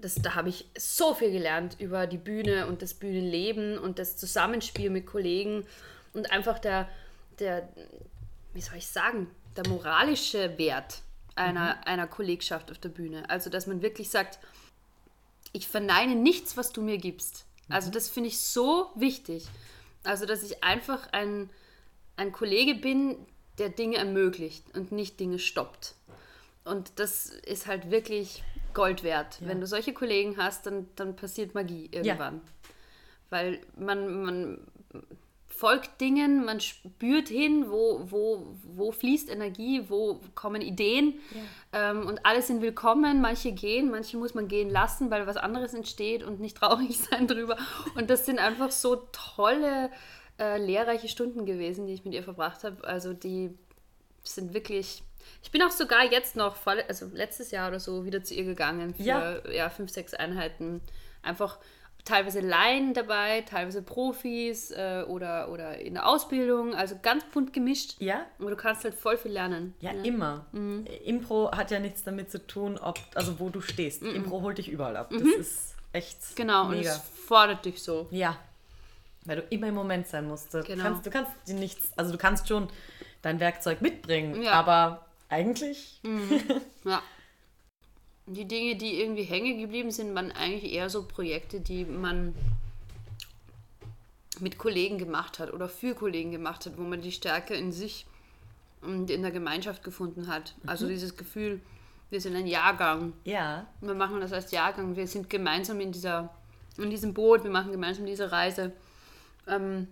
das, 0.00 0.16
da 0.16 0.34
habe 0.34 0.48
ich 0.48 0.66
so 0.76 1.14
viel 1.14 1.30
gelernt 1.30 1.76
über 1.78 2.06
die 2.06 2.18
Bühne 2.18 2.66
und 2.66 2.82
das 2.82 2.94
Bühnenleben 2.94 3.78
und 3.78 3.98
das 3.98 4.16
Zusammenspiel 4.16 4.90
mit 4.90 5.06
Kollegen 5.06 5.66
und 6.12 6.30
einfach 6.30 6.58
der, 6.58 6.88
der 7.38 7.68
wie 8.54 8.60
soll 8.60 8.76
ich 8.76 8.86
sagen, 8.86 9.30
der 9.56 9.68
moralische 9.68 10.58
Wert 10.58 11.02
einer, 11.34 11.76
mhm. 11.76 11.82
einer 11.84 12.06
Kollegschaft 12.06 12.70
auf 12.70 12.78
der 12.78 12.88
Bühne. 12.88 13.28
Also, 13.28 13.50
dass 13.50 13.66
man 13.66 13.82
wirklich 13.82 14.10
sagt, 14.10 14.38
ich 15.52 15.68
verneine 15.68 16.14
nichts, 16.14 16.56
was 16.56 16.72
du 16.72 16.82
mir 16.82 16.98
gibst. 16.98 17.44
Also 17.68 17.88
mhm. 17.88 17.92
das 17.92 18.08
finde 18.08 18.28
ich 18.28 18.40
so 18.40 18.90
wichtig. 18.94 19.46
Also 20.04 20.26
dass 20.26 20.42
ich 20.42 20.62
einfach 20.62 21.12
ein, 21.12 21.50
ein 22.16 22.32
Kollege 22.32 22.74
bin, 22.74 23.16
der 23.58 23.68
Dinge 23.68 23.96
ermöglicht 23.96 24.64
und 24.74 24.92
nicht 24.92 25.18
Dinge 25.20 25.38
stoppt. 25.38 25.94
Und 26.64 26.92
das 26.96 27.26
ist 27.26 27.66
halt 27.66 27.90
wirklich 27.90 28.42
Gold 28.78 29.02
wert. 29.02 29.40
Ja. 29.40 29.48
Wenn 29.48 29.60
du 29.60 29.66
solche 29.66 29.92
Kollegen 29.92 30.36
hast, 30.36 30.64
dann, 30.66 30.86
dann 30.94 31.16
passiert 31.16 31.52
Magie 31.52 31.88
irgendwann. 31.90 32.36
Ja. 32.36 32.40
Weil 33.30 33.60
man, 33.76 34.22
man 34.22 34.58
folgt 35.48 36.00
Dingen, 36.00 36.44
man 36.44 36.60
spürt 36.60 37.28
hin, 37.28 37.66
wo, 37.68 38.02
wo, 38.04 38.46
wo 38.62 38.92
fließt 38.92 39.30
Energie, 39.30 39.82
wo 39.88 40.20
kommen 40.36 40.62
Ideen 40.62 41.14
ja. 41.72 41.90
ähm, 41.90 42.06
und 42.06 42.24
alle 42.24 42.40
sind 42.40 42.62
willkommen. 42.62 43.20
Manche 43.20 43.50
gehen, 43.50 43.90
manche 43.90 44.16
muss 44.16 44.34
man 44.34 44.46
gehen 44.46 44.70
lassen, 44.70 45.10
weil 45.10 45.26
was 45.26 45.36
anderes 45.36 45.74
entsteht 45.74 46.22
und 46.22 46.38
nicht 46.38 46.56
traurig 46.58 46.96
sein 46.98 47.26
drüber. 47.26 47.56
Und 47.96 48.10
das 48.10 48.26
sind 48.26 48.38
einfach 48.38 48.70
so 48.70 49.08
tolle, 49.10 49.90
äh, 50.38 50.56
lehrreiche 50.64 51.08
Stunden 51.08 51.46
gewesen, 51.46 51.88
die 51.88 51.94
ich 51.94 52.04
mit 52.04 52.14
ihr 52.14 52.22
verbracht 52.22 52.62
habe. 52.62 52.84
Also 52.84 53.12
die 53.12 53.50
sind 54.22 54.54
wirklich. 54.54 55.02
Ich 55.42 55.50
bin 55.50 55.62
auch 55.62 55.70
sogar 55.70 56.10
jetzt 56.10 56.36
noch, 56.36 56.56
also 56.66 57.06
letztes 57.12 57.50
Jahr 57.50 57.68
oder 57.68 57.80
so, 57.80 58.04
wieder 58.04 58.22
zu 58.22 58.34
ihr 58.34 58.44
gegangen 58.44 58.94
für 58.94 59.02
ja. 59.02 59.48
ja 59.48 59.70
fünf, 59.70 59.90
sechs 59.90 60.14
Einheiten. 60.14 60.80
Einfach 61.22 61.58
teilweise 62.08 62.40
Laien 62.40 62.94
dabei, 62.94 63.42
teilweise 63.42 63.82
Profis 63.82 64.70
äh, 64.70 65.04
oder, 65.06 65.50
oder 65.50 65.78
in 65.78 65.94
der 65.94 66.08
Ausbildung, 66.08 66.74
also 66.74 66.96
ganz 67.00 67.24
bunt 67.32 67.52
gemischt. 67.52 67.96
Ja. 68.00 68.26
Aber 68.38 68.50
du 68.50 68.56
kannst 68.56 68.84
halt 68.84 68.94
voll 68.94 69.18
viel 69.18 69.32
lernen. 69.32 69.74
Ja, 69.80 69.92
ja. 69.92 70.02
immer. 70.02 70.46
Mhm. 70.52 70.86
Impro 71.04 71.50
hat 71.52 71.70
ja 71.70 71.78
nichts 71.78 72.02
damit 72.04 72.30
zu 72.30 72.46
tun, 72.46 72.78
ob, 72.78 72.98
also 73.14 73.38
wo 73.38 73.50
du 73.50 73.60
stehst. 73.60 74.02
Mhm. 74.02 74.16
Impro 74.16 74.40
holt 74.42 74.58
dich 74.58 74.68
überall 74.68 74.96
ab. 74.96 75.10
Das 75.10 75.22
mhm. 75.22 75.32
ist 75.38 75.74
echt 75.92 76.36
Genau, 76.36 76.64
mega. 76.64 76.78
und 76.78 76.86
es 76.86 77.02
fordert 77.26 77.64
dich 77.64 77.82
so. 77.82 78.08
Ja. 78.10 78.38
Weil 79.24 79.36
du 79.36 79.42
immer 79.50 79.68
im 79.68 79.74
Moment 79.74 80.06
sein 80.06 80.26
musst. 80.26 80.54
Du, 80.54 80.62
genau. 80.62 80.82
kannst, 80.82 81.04
du 81.04 81.10
kannst 81.10 81.32
dir 81.46 81.54
nichts, 81.54 81.92
also 81.96 82.12
du 82.12 82.18
kannst 82.18 82.48
schon 82.48 82.68
dein 83.20 83.40
Werkzeug 83.40 83.82
mitbringen, 83.82 84.42
ja. 84.42 84.52
aber 84.52 85.07
eigentlich. 85.28 86.00
Mhm. 86.02 86.40
Ja. 86.84 87.02
Die 88.26 88.46
Dinge, 88.46 88.76
die 88.76 89.00
irgendwie 89.00 89.22
hängen 89.22 89.58
geblieben 89.58 89.90
sind, 89.90 90.14
waren 90.14 90.32
eigentlich 90.32 90.70
eher 90.70 90.90
so 90.90 91.08
Projekte, 91.08 91.60
die 91.60 91.86
man 91.86 92.34
mit 94.40 94.58
Kollegen 94.58 94.98
gemacht 94.98 95.38
hat 95.38 95.52
oder 95.52 95.68
für 95.68 95.94
Kollegen 95.94 96.30
gemacht 96.30 96.66
hat, 96.66 96.76
wo 96.76 96.82
man 96.82 97.00
die 97.00 97.12
Stärke 97.12 97.54
in 97.54 97.72
sich 97.72 98.06
und 98.82 99.10
in 99.10 99.22
der 99.22 99.30
Gemeinschaft 99.30 99.82
gefunden 99.82 100.28
hat. 100.28 100.54
Also 100.66 100.84
mhm. 100.84 100.90
Dieses 100.90 101.16
Gefühl, 101.16 101.60
wir 102.10 102.20
sind 102.20 102.36
ein 102.36 102.46
Jahrgang. 102.46 103.12
Ja. 103.24 103.66
Wir 103.80 103.94
machen 103.94 104.20
das 104.20 104.32
als 104.32 104.50
Jahrgang. 104.50 104.96
Wir 104.96 105.06
sind 105.06 105.28
gemeinsam 105.28 105.80
in, 105.80 105.92
dieser, 105.92 106.34
in 106.76 106.90
diesem 106.90 107.14
Boot, 107.14 107.44
wir 107.44 107.50
machen 107.50 107.72
gemeinsam 107.72 108.06
diese 108.06 108.30
Reise. 108.30 108.72
Ähm, 109.46 109.88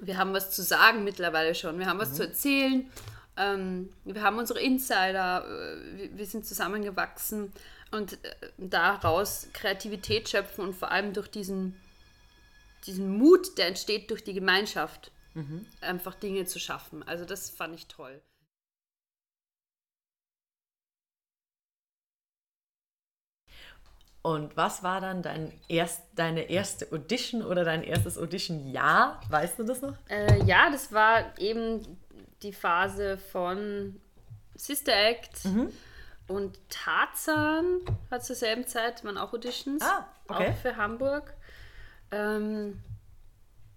wir 0.00 0.18
haben 0.18 0.32
was 0.32 0.50
zu 0.50 0.62
sagen 0.62 1.04
mittlerweile 1.04 1.54
schon. 1.54 1.78
Wir 1.78 1.86
haben 1.86 1.98
was 1.98 2.10
mhm. 2.10 2.14
zu 2.14 2.22
erzählen. 2.24 2.90
Ähm, 3.36 3.92
wir 4.04 4.22
haben 4.22 4.38
unsere 4.38 4.60
Insider, 4.60 5.44
äh, 5.44 5.98
wir, 5.98 6.18
wir, 6.18 6.26
sind 6.26 6.46
zusammengewachsen 6.46 7.52
und 7.90 8.12
äh, 8.24 8.34
daraus 8.58 9.48
Kreativität 9.52 10.28
schöpfen 10.28 10.64
und 10.64 10.74
vor 10.74 10.90
allem 10.90 11.12
durch 11.12 11.28
diesen, 11.28 11.74
diesen 12.86 13.16
Mut, 13.18 13.58
der 13.58 13.68
entsteht 13.68 14.10
durch 14.10 14.22
die 14.22 14.34
Gemeinschaft, 14.34 15.10
mhm. 15.34 15.66
einfach 15.80 16.14
Dinge 16.14 16.44
zu 16.44 16.60
schaffen. 16.60 17.02
Also 17.02 17.24
das 17.24 17.50
fand 17.50 17.74
ich 17.74 17.86
toll. 17.86 18.22
Und 24.22 24.56
was 24.56 24.82
war 24.82 25.02
dann 25.02 25.20
dein 25.20 25.52
erst, 25.68 26.02
deine 26.14 26.48
erste 26.48 26.90
Audition 26.92 27.42
oder 27.42 27.62
dein 27.62 27.82
erstes 27.82 28.16
Audition-Jahr? 28.16 29.20
Weißt 29.28 29.58
du 29.58 29.64
das 29.64 29.82
noch? 29.82 29.96
Äh, 30.08 30.42
ja, 30.44 30.70
das 30.70 30.92
war 30.92 31.38
eben 31.38 31.82
die 32.42 32.52
Phase 32.52 33.18
von 33.18 34.00
Sister 34.56 34.92
Act, 34.94 35.44
mhm. 35.44 35.72
Und 36.26 36.58
Tarzan 36.70 37.80
hat 38.10 38.24
zur 38.24 38.36
selben 38.36 38.66
Zeit, 38.66 39.04
waren 39.04 39.18
auch 39.18 39.32
Auditions. 39.32 39.82
Ah, 39.82 40.08
okay. 40.28 40.50
Auch 40.50 40.56
für 40.56 40.76
Hamburg. 40.76 41.34
Ähm, 42.10 42.80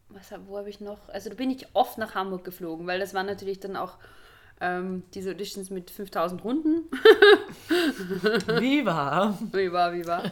was, 0.10 0.32
wo 0.48 0.58
habe 0.58 0.70
ich 0.70 0.80
noch? 0.80 1.10
Also 1.10 1.30
da 1.30 1.36
bin 1.36 1.52
ich 1.52 1.68
oft 1.74 1.98
nach 1.98 2.16
Hamburg 2.16 2.46
geflogen, 2.46 2.88
weil 2.88 3.00
das 3.00 3.14
waren 3.14 3.26
natürlich 3.26 3.60
dann 3.60 3.76
auch 3.76 3.98
ähm, 4.62 5.04
diese 5.14 5.32
Auditions 5.32 5.70
mit 5.70 5.92
5000 5.92 6.44
Runden. 6.44 6.90
Viva! 8.48 9.38
Viva, 9.52 9.94
viva. 9.94 10.24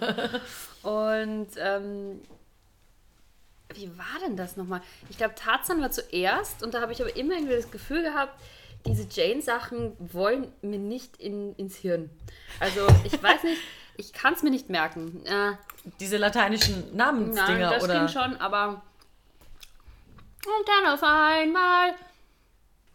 Und 0.83 1.49
ähm, 1.57 2.21
wie 3.75 3.97
war 3.97 4.19
denn 4.25 4.37
das 4.37 4.57
nochmal? 4.57 4.81
Ich 5.09 5.17
glaube, 5.17 5.35
Tarzan 5.35 5.81
war 5.81 5.91
zuerst 5.91 6.63
und 6.63 6.73
da 6.73 6.81
habe 6.81 6.91
ich 6.91 7.01
aber 7.01 7.15
immer 7.15 7.35
irgendwie 7.35 7.55
das 7.55 7.71
Gefühl 7.71 8.03
gehabt, 8.03 8.39
diese 8.85 9.07
Jane-Sachen 9.09 9.93
wollen 9.99 10.51
mir 10.61 10.77
nicht 10.77 11.17
in, 11.17 11.55
ins 11.55 11.75
Hirn. 11.77 12.09
Also 12.59 12.87
ich 13.03 13.21
weiß 13.21 13.43
nicht, 13.43 13.61
ich 13.97 14.13
kann 14.13 14.33
es 14.33 14.43
mir 14.43 14.51
nicht 14.51 14.69
merken. 14.69 15.25
Äh, 15.25 15.53
diese 15.99 16.17
lateinischen 16.17 16.95
Namensdinger, 16.95 17.47
nein, 17.47 17.61
das 17.61 17.83
oder? 17.83 17.93
Das 18.01 18.13
ging 18.13 18.21
schon, 18.21 18.35
aber 18.37 18.81
und 20.45 20.67
dann 20.67 20.93
auf 20.93 21.01
einmal 21.01 21.95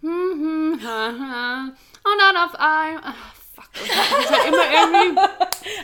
hm, 0.03 0.11
hm, 0.11 0.73
und 0.73 2.19
dann 2.19 2.37
auf 2.37 2.55
einmal 2.55 3.15
das 3.73 4.31
halt 4.31 4.49
immer 4.49 4.71
irgendwie 4.71 5.21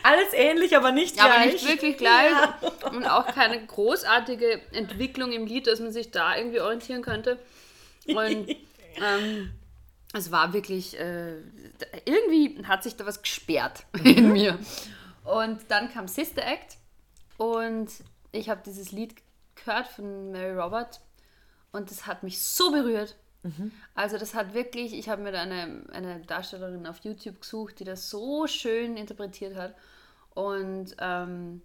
alles 0.02 0.32
ähnlich, 0.32 0.76
aber 0.76 0.92
nicht 0.92 1.16
gleich. 1.16 1.32
Aber 1.32 1.46
nicht 1.46 1.66
wirklich 1.66 1.96
gleich 1.96 2.30
ja. 2.30 2.58
und 2.90 3.06
auch 3.06 3.26
keine 3.26 3.64
großartige 3.64 4.60
Entwicklung 4.72 5.32
im 5.32 5.46
Lied, 5.46 5.66
dass 5.66 5.80
man 5.80 5.92
sich 5.92 6.10
da 6.10 6.36
irgendwie 6.36 6.60
orientieren 6.60 7.02
könnte. 7.02 7.38
Und 8.06 8.48
ähm, 8.96 9.52
es 10.12 10.30
war 10.30 10.52
wirklich, 10.52 10.98
äh, 10.98 11.36
irgendwie 12.04 12.62
hat 12.64 12.82
sich 12.82 12.96
da 12.96 13.06
was 13.06 13.22
gesperrt 13.22 13.84
in 14.04 14.32
mir. 14.32 14.58
Und 15.24 15.60
dann 15.68 15.92
kam 15.92 16.08
Sister 16.08 16.42
Act 16.44 16.76
und 17.36 17.88
ich 18.32 18.48
habe 18.48 18.62
dieses 18.64 18.92
Lied 18.92 19.14
gehört 19.56 19.88
von 19.88 20.30
Mary 20.30 20.56
Robert 20.56 21.00
und 21.72 21.90
das 21.90 22.06
hat 22.06 22.22
mich 22.22 22.40
so 22.40 22.70
berührt. 22.70 23.16
Mhm. 23.46 23.72
Also 23.94 24.18
das 24.18 24.34
hat 24.34 24.54
wirklich, 24.54 24.92
ich 24.92 25.08
habe 25.08 25.22
mir 25.22 25.32
da 25.32 25.42
eine, 25.42 25.84
eine 25.92 26.20
Darstellerin 26.20 26.86
auf 26.86 26.98
YouTube 27.04 27.40
gesucht, 27.40 27.78
die 27.80 27.84
das 27.84 28.10
so 28.10 28.46
schön 28.46 28.96
interpretiert 28.96 29.56
hat. 29.56 29.74
Und, 30.34 30.96
ähm, 30.98 31.62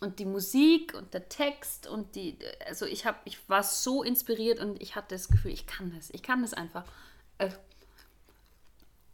und 0.00 0.18
die 0.18 0.26
Musik 0.26 0.94
und 0.94 1.14
der 1.14 1.28
Text 1.28 1.86
und 1.86 2.14
die, 2.14 2.38
also 2.66 2.86
ich 2.86 3.06
habe, 3.06 3.18
ich 3.24 3.48
war 3.48 3.62
so 3.62 4.02
inspiriert 4.02 4.60
und 4.60 4.80
ich 4.82 4.94
hatte 4.94 5.14
das 5.14 5.28
Gefühl, 5.28 5.52
ich 5.52 5.66
kann 5.66 5.92
das, 5.96 6.10
ich 6.10 6.22
kann 6.22 6.42
das 6.42 6.54
einfach. 6.54 6.84
Äh, 7.38 7.50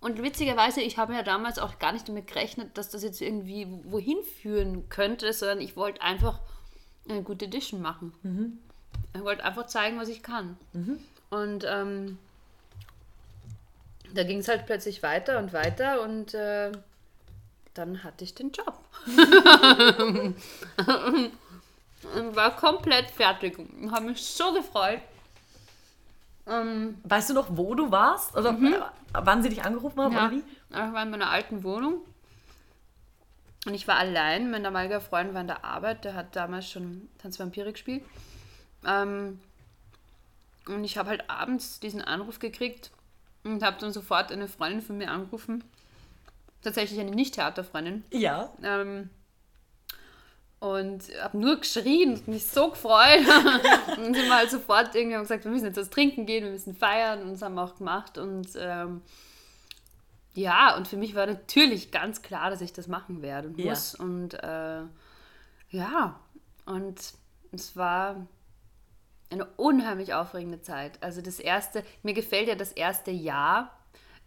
und 0.00 0.22
witzigerweise, 0.22 0.82
ich 0.82 0.98
habe 0.98 1.14
ja 1.14 1.22
damals 1.22 1.58
auch 1.58 1.78
gar 1.78 1.92
nicht 1.92 2.06
damit 2.08 2.26
gerechnet, 2.26 2.76
dass 2.76 2.90
das 2.90 3.02
jetzt 3.02 3.22
irgendwie 3.22 3.66
wohin 3.84 4.18
führen 4.42 4.88
könnte, 4.90 5.32
sondern 5.32 5.62
ich 5.62 5.76
wollte 5.76 6.02
einfach 6.02 6.40
eine 7.08 7.22
gute 7.22 7.46
Edition 7.46 7.80
machen. 7.80 8.12
Mhm. 8.22 8.58
Ich 9.14 9.22
wollte 9.22 9.44
einfach 9.44 9.66
zeigen, 9.66 9.98
was 9.98 10.08
ich 10.08 10.22
kann. 10.22 10.58
Mhm. 10.72 10.98
Und 11.34 11.64
ähm, 11.68 12.18
da 14.12 14.22
ging 14.22 14.38
es 14.38 14.48
halt 14.48 14.66
plötzlich 14.66 15.02
weiter 15.02 15.38
und 15.38 15.52
weiter 15.52 16.02
und 16.02 16.34
äh, 16.34 16.70
dann 17.74 18.04
hatte 18.04 18.22
ich 18.22 18.34
den 18.34 18.52
Job. 18.52 18.78
und 19.06 20.36
war 22.36 22.54
komplett 22.56 23.10
fertig. 23.10 23.58
Habe 23.90 24.06
mich 24.06 24.22
so 24.24 24.52
gefreut. 24.52 25.00
Ähm, 26.46 26.98
weißt 27.02 27.30
du 27.30 27.34
noch, 27.34 27.48
wo 27.56 27.74
du 27.74 27.90
warst? 27.90 28.36
Oder 28.36 28.52
mhm. 28.52 28.76
wann 29.12 29.42
sie 29.42 29.48
dich 29.48 29.64
angerufen 29.64 30.00
haben? 30.00 30.12
Ja, 30.12 30.26
oder 30.26 30.36
wie? 30.36 30.42
Ich 30.70 30.76
war 30.76 31.02
in 31.02 31.10
meiner 31.10 31.30
alten 31.30 31.64
Wohnung. 31.64 31.98
Und 33.66 33.74
ich 33.74 33.88
war 33.88 33.96
allein. 33.96 34.50
Mein 34.50 34.62
damaliger 34.62 35.00
Freund 35.00 35.34
war 35.34 35.40
in 35.40 35.48
der 35.48 35.64
Arbeit. 35.64 36.04
Der 36.04 36.14
hat 36.14 36.36
damals 36.36 36.70
schon 36.70 37.08
Tanzvampire 37.18 37.72
gespielt. 37.72 38.04
Ähm, 38.86 39.40
und 40.66 40.84
ich 40.84 40.96
habe 40.96 41.10
halt 41.10 41.28
abends 41.30 41.80
diesen 41.80 42.02
Anruf 42.02 42.38
gekriegt 42.38 42.90
und 43.44 43.62
habe 43.62 43.76
dann 43.78 43.92
sofort 43.92 44.32
eine 44.32 44.48
Freundin 44.48 44.82
von 44.82 44.98
mir 44.98 45.10
angerufen. 45.10 45.64
Tatsächlich 46.62 46.98
eine 46.98 47.10
Nicht-Theaterfreundin. 47.10 48.04
Ja. 48.10 48.52
Ähm, 48.62 49.10
und 50.60 51.02
habe 51.20 51.36
nur 51.36 51.56
geschrien 51.56 52.14
und 52.14 52.28
mich 52.28 52.46
so 52.46 52.70
gefreut. 52.70 53.20
und 53.98 54.14
sind 54.14 54.26
wir 54.26 54.36
halt 54.36 54.50
sofort 54.50 54.94
irgendwie 54.94 55.18
gesagt, 55.18 55.44
wir 55.44 55.50
müssen 55.50 55.66
jetzt 55.66 55.76
was 55.76 55.90
trinken 55.90 56.24
gehen, 56.24 56.44
wir 56.44 56.52
müssen 56.52 56.74
feiern 56.74 57.22
und 57.22 57.32
das 57.32 57.42
haben 57.42 57.54
wir 57.54 57.64
auch 57.64 57.76
gemacht. 57.76 58.16
Und 58.16 58.48
ähm, 58.56 59.02
ja, 60.32 60.74
und 60.76 60.88
für 60.88 60.96
mich 60.96 61.14
war 61.14 61.26
natürlich 61.26 61.90
ganz 61.90 62.22
klar, 62.22 62.48
dass 62.48 62.62
ich 62.62 62.72
das 62.72 62.88
machen 62.88 63.20
werde 63.20 63.48
und 63.48 63.58
muss. 63.58 63.92
Ja. 63.98 64.04
Und 64.04 64.34
äh, 64.34 64.82
ja, 65.68 66.18
und 66.64 67.12
es 67.52 67.76
war 67.76 68.26
eine 69.34 69.46
unheimlich 69.56 70.14
aufregende 70.14 70.62
Zeit. 70.62 71.02
Also 71.02 71.20
das 71.20 71.38
erste, 71.38 71.84
mir 72.02 72.14
gefällt 72.14 72.48
ja 72.48 72.54
das 72.54 72.72
erste 72.72 73.10
Jahr, 73.10 73.78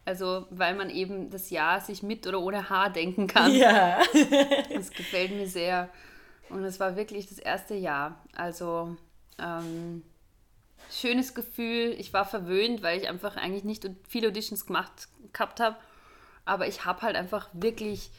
also 0.06 0.48
weil 0.50 0.76
man 0.76 0.89
eben 0.89 1.30
das 1.30 1.50
Jahr 1.50 1.82
sich 1.82 2.04
mit 2.04 2.28
oder 2.28 2.39
ohne 2.39 2.70
Haar 2.70 2.89
denken 2.89 3.28
kann. 3.28 3.54
Ja. 3.54 4.00
das 4.74 4.91
gefällt 4.91 5.32
mir 5.32 5.48
sehr. 5.48 5.89
Und 6.50 6.63
es 6.63 6.80
war 6.80 6.96
wirklich 6.96 7.28
das 7.28 7.39
erste 7.39 7.76
Jahr. 7.76 8.24
Also 8.36 8.96
ähm, 9.38 10.04
schönes 10.89 11.34
Gefühl. 11.36 11.93
Ich 11.98 12.13
war 12.13 12.26
verwöhnt, 12.26 12.82
weil 12.84 13.00
ich 13.00 13.10
einfach 13.10 13.36
eigentlich 13.36 13.63
nicht 13.63 13.89
viele 14.08 14.30
Auditions 14.30 14.65
gemacht 14.65 15.10
gehabt 15.34 15.60
habe. 15.60 15.76
Aber 16.46 16.67
ich 16.67 16.86
habe 16.86 17.02
halt 17.02 17.15
einfach 17.15 17.50
wirklich 17.52 18.10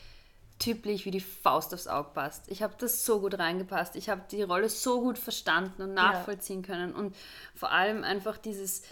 typisch 0.58 1.04
wie 1.04 1.10
die 1.10 1.20
Faust 1.20 1.72
aufs 1.72 1.86
Auge 1.86 2.10
passt. 2.14 2.50
Ich 2.50 2.62
habe 2.62 2.74
das 2.78 3.04
so 3.04 3.20
gut 3.20 3.38
reingepasst. 3.38 3.96
Ich 3.96 4.08
habe 4.08 4.22
die 4.30 4.42
Rolle 4.42 4.68
so 4.68 5.00
gut 5.00 5.18
verstanden 5.18 5.82
und 5.82 5.94
nachvollziehen 5.94 6.62
ja. 6.62 6.74
können. 6.74 6.94
Und 6.94 7.14
vor 7.54 7.70
allem 7.70 8.04
einfach 8.04 8.38
dieses 8.38 8.82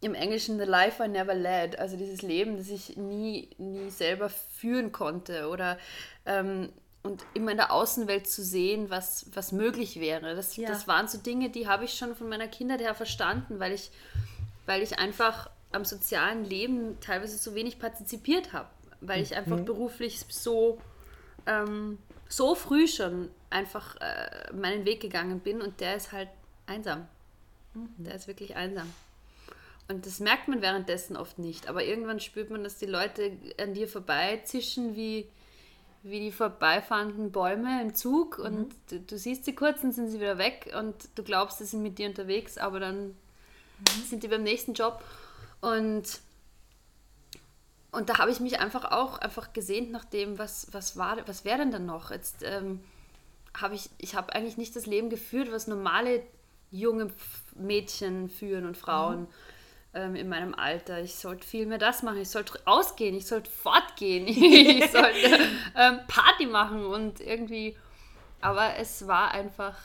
im 0.00 0.14
Englischen 0.14 0.58
The 0.58 0.64
Life 0.64 1.02
I 1.02 1.08
Never 1.08 1.34
Led, 1.34 1.78
also 1.78 1.96
dieses 1.96 2.22
Leben, 2.22 2.58
das 2.58 2.68
ich 2.68 2.96
nie, 2.96 3.48
nie 3.58 3.90
selber 3.90 4.28
führen 4.28 4.92
konnte 4.92 5.48
oder 5.48 5.78
ähm, 6.26 6.70
und 7.02 7.24
immer 7.34 7.50
in 7.50 7.58
der 7.58 7.70
Außenwelt 7.70 8.26
zu 8.26 8.42
sehen, 8.42 8.88
was, 8.88 9.26
was 9.34 9.52
möglich 9.52 10.00
wäre. 10.00 10.34
Das, 10.34 10.56
ja. 10.56 10.68
das 10.68 10.88
waren 10.88 11.06
so 11.06 11.18
Dinge, 11.18 11.50
die 11.50 11.68
habe 11.68 11.84
ich 11.84 11.94
schon 11.94 12.16
von 12.16 12.28
meiner 12.28 12.48
Kindheit 12.48 12.80
her 12.80 12.94
verstanden, 12.94 13.60
weil 13.60 13.72
ich, 13.72 13.90
weil 14.64 14.82
ich 14.82 14.98
einfach 14.98 15.50
am 15.72 15.84
sozialen 15.84 16.44
Leben 16.44 16.98
teilweise 17.00 17.36
so 17.36 17.54
wenig 17.54 17.78
partizipiert 17.78 18.52
habe, 18.54 18.68
weil 19.06 19.22
ich 19.22 19.36
einfach 19.36 19.58
mhm. 19.58 19.64
beruflich 19.64 20.24
so, 20.28 20.78
ähm, 21.46 21.98
so 22.28 22.54
früh 22.54 22.86
schon 22.88 23.30
einfach 23.50 23.96
äh, 23.96 24.52
meinen 24.52 24.84
Weg 24.84 25.00
gegangen 25.00 25.40
bin 25.40 25.60
und 25.60 25.80
der 25.80 25.96
ist 25.96 26.12
halt 26.12 26.28
einsam. 26.66 27.06
Mhm. 27.74 27.88
Der 27.98 28.14
ist 28.14 28.26
wirklich 28.26 28.56
einsam. 28.56 28.92
Und 29.86 30.06
das 30.06 30.18
merkt 30.18 30.48
man 30.48 30.62
währenddessen 30.62 31.16
oft 31.16 31.38
nicht, 31.38 31.68
aber 31.68 31.84
irgendwann 31.84 32.18
spürt 32.18 32.50
man, 32.50 32.64
dass 32.64 32.78
die 32.78 32.86
Leute 32.86 33.32
an 33.60 33.74
dir 33.74 33.86
vorbeizischen 33.86 34.96
wie 34.96 35.28
wie 36.04 36.20
die 36.20 36.32
vorbeifahrenden 36.32 37.32
Bäume 37.32 37.80
im 37.80 37.94
Zug 37.94 38.38
mhm. 38.38 38.44
und 38.44 38.74
du, 38.90 39.00
du, 39.00 39.18
siehst 39.18 39.46
sie 39.46 39.54
kurz, 39.54 39.80
dann 39.80 39.90
sind 39.90 40.10
sie 40.10 40.20
wieder 40.20 40.36
weg 40.36 40.72
und 40.78 40.94
du 41.14 41.22
glaubst, 41.22 41.58
sie 41.58 41.64
sind 41.64 41.82
mit 41.82 41.98
dir 41.98 42.08
unterwegs, 42.08 42.58
aber 42.58 42.78
dann 42.78 43.06
mhm. 43.06 44.02
sind 44.06 44.22
die 44.22 44.28
beim 44.28 44.42
nächsten 44.42 44.74
Job 44.74 45.02
und 45.62 46.20
und 47.94 48.08
da 48.08 48.18
habe 48.18 48.30
ich 48.30 48.40
mich 48.40 48.60
einfach 48.60 48.90
auch 48.92 49.18
einfach 49.18 49.52
gesehnt 49.52 49.90
nach 49.90 50.04
dem, 50.04 50.38
was, 50.38 50.68
was 50.72 50.96
war, 50.96 51.16
was 51.26 51.44
wäre 51.44 51.58
denn 51.58 51.70
dann 51.70 51.86
noch? 51.86 52.10
Jetzt 52.10 52.42
ähm, 52.42 52.80
habe 53.56 53.74
ich, 53.74 53.90
ich 53.98 54.14
habe 54.14 54.34
eigentlich 54.34 54.56
nicht 54.56 54.74
das 54.76 54.86
Leben 54.86 55.10
geführt, 55.10 55.50
was 55.52 55.66
normale 55.66 56.22
junge 56.70 57.10
Mädchen 57.54 58.28
führen 58.28 58.66
und 58.66 58.76
Frauen. 58.76 59.22
Mhm 59.22 59.28
ähm, 59.94 60.16
in 60.16 60.28
meinem 60.28 60.54
Alter. 60.54 61.00
Ich 61.00 61.14
sollte 61.14 61.46
viel 61.46 61.66
mehr 61.66 61.78
das 61.78 62.02
machen. 62.02 62.20
Ich 62.20 62.30
sollte 62.30 62.58
ausgehen, 62.64 63.14
ich 63.16 63.26
sollte 63.26 63.50
fortgehen, 63.50 64.26
ich 64.28 64.90
sollte 64.90 65.38
ähm, 65.76 66.00
Party 66.06 66.46
machen 66.46 66.84
und 66.84 67.20
irgendwie. 67.20 67.76
Aber 68.40 68.76
es 68.76 69.06
war 69.06 69.30
einfach, 69.30 69.76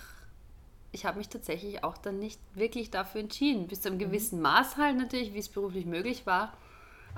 ich 0.92 1.06
habe 1.06 1.18
mich 1.18 1.30
tatsächlich 1.30 1.84
auch 1.84 1.98
dann 1.98 2.20
nicht 2.20 2.42
wirklich 2.56 2.92
dafür 2.92 3.22
entschieden. 3.22 3.68
Bis 3.68 3.82
zu 3.82 3.90
einem 3.90 3.98
mhm. 3.98 4.04
gewissen 4.04 4.42
Maß 4.42 4.78
halt 4.78 4.98
natürlich, 4.98 5.34
wie 5.34 5.40
es 5.40 5.50
beruflich 5.50 5.86
möglich 5.86 6.26
war. 6.26 6.54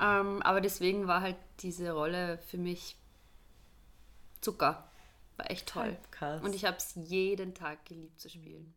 Ähm, 0.02 0.42
aber 0.42 0.62
deswegen 0.62 1.08
war 1.08 1.22
halt 1.22 1.38
diese 1.60 1.92
Rolle 1.92 2.40
für 2.40 2.58
mich 2.58 2.98
Zucker. 4.42 4.90
War 5.38 5.52
echt 5.52 5.70
toll. 5.70 5.96
Krass. 6.10 6.42
Und 6.42 6.56
ich 6.56 6.66
habe 6.66 6.78
es 6.78 6.94
jeden 6.96 7.54
Tag 7.54 7.86
geliebt 7.86 8.20
zu 8.20 8.30
spielen. 8.30 8.74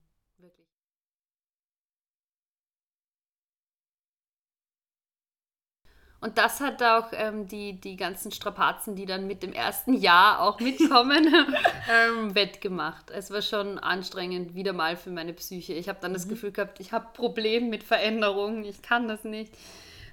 Und 6.20 6.38
das 6.38 6.62
hat 6.62 6.82
auch 6.82 7.08
ähm, 7.12 7.48
die, 7.48 7.78
die 7.78 7.96
ganzen 7.96 8.32
Strapazen, 8.32 8.96
die 8.96 9.04
dann 9.04 9.26
mit 9.26 9.42
dem 9.42 9.52
ersten 9.52 9.92
Jahr 9.92 10.40
auch 10.40 10.58
mitkommen, 10.58 11.26
ähm, 11.90 12.34
wettgemacht. 12.34 13.10
Es 13.10 13.30
war 13.30 13.42
schon 13.42 13.78
anstrengend, 13.78 14.54
wieder 14.54 14.72
mal 14.72 14.96
für 14.96 15.10
meine 15.10 15.34
Psyche. 15.34 15.74
Ich 15.74 15.86
habe 15.90 15.98
dann 16.00 16.12
mhm. 16.12 16.14
das 16.14 16.28
Gefühl 16.28 16.52
gehabt, 16.52 16.80
ich 16.80 16.92
habe 16.92 17.08
Probleme 17.12 17.68
mit 17.68 17.82
Veränderungen, 17.82 18.64
ich 18.64 18.80
kann 18.80 19.06
das 19.06 19.24
nicht. 19.24 19.52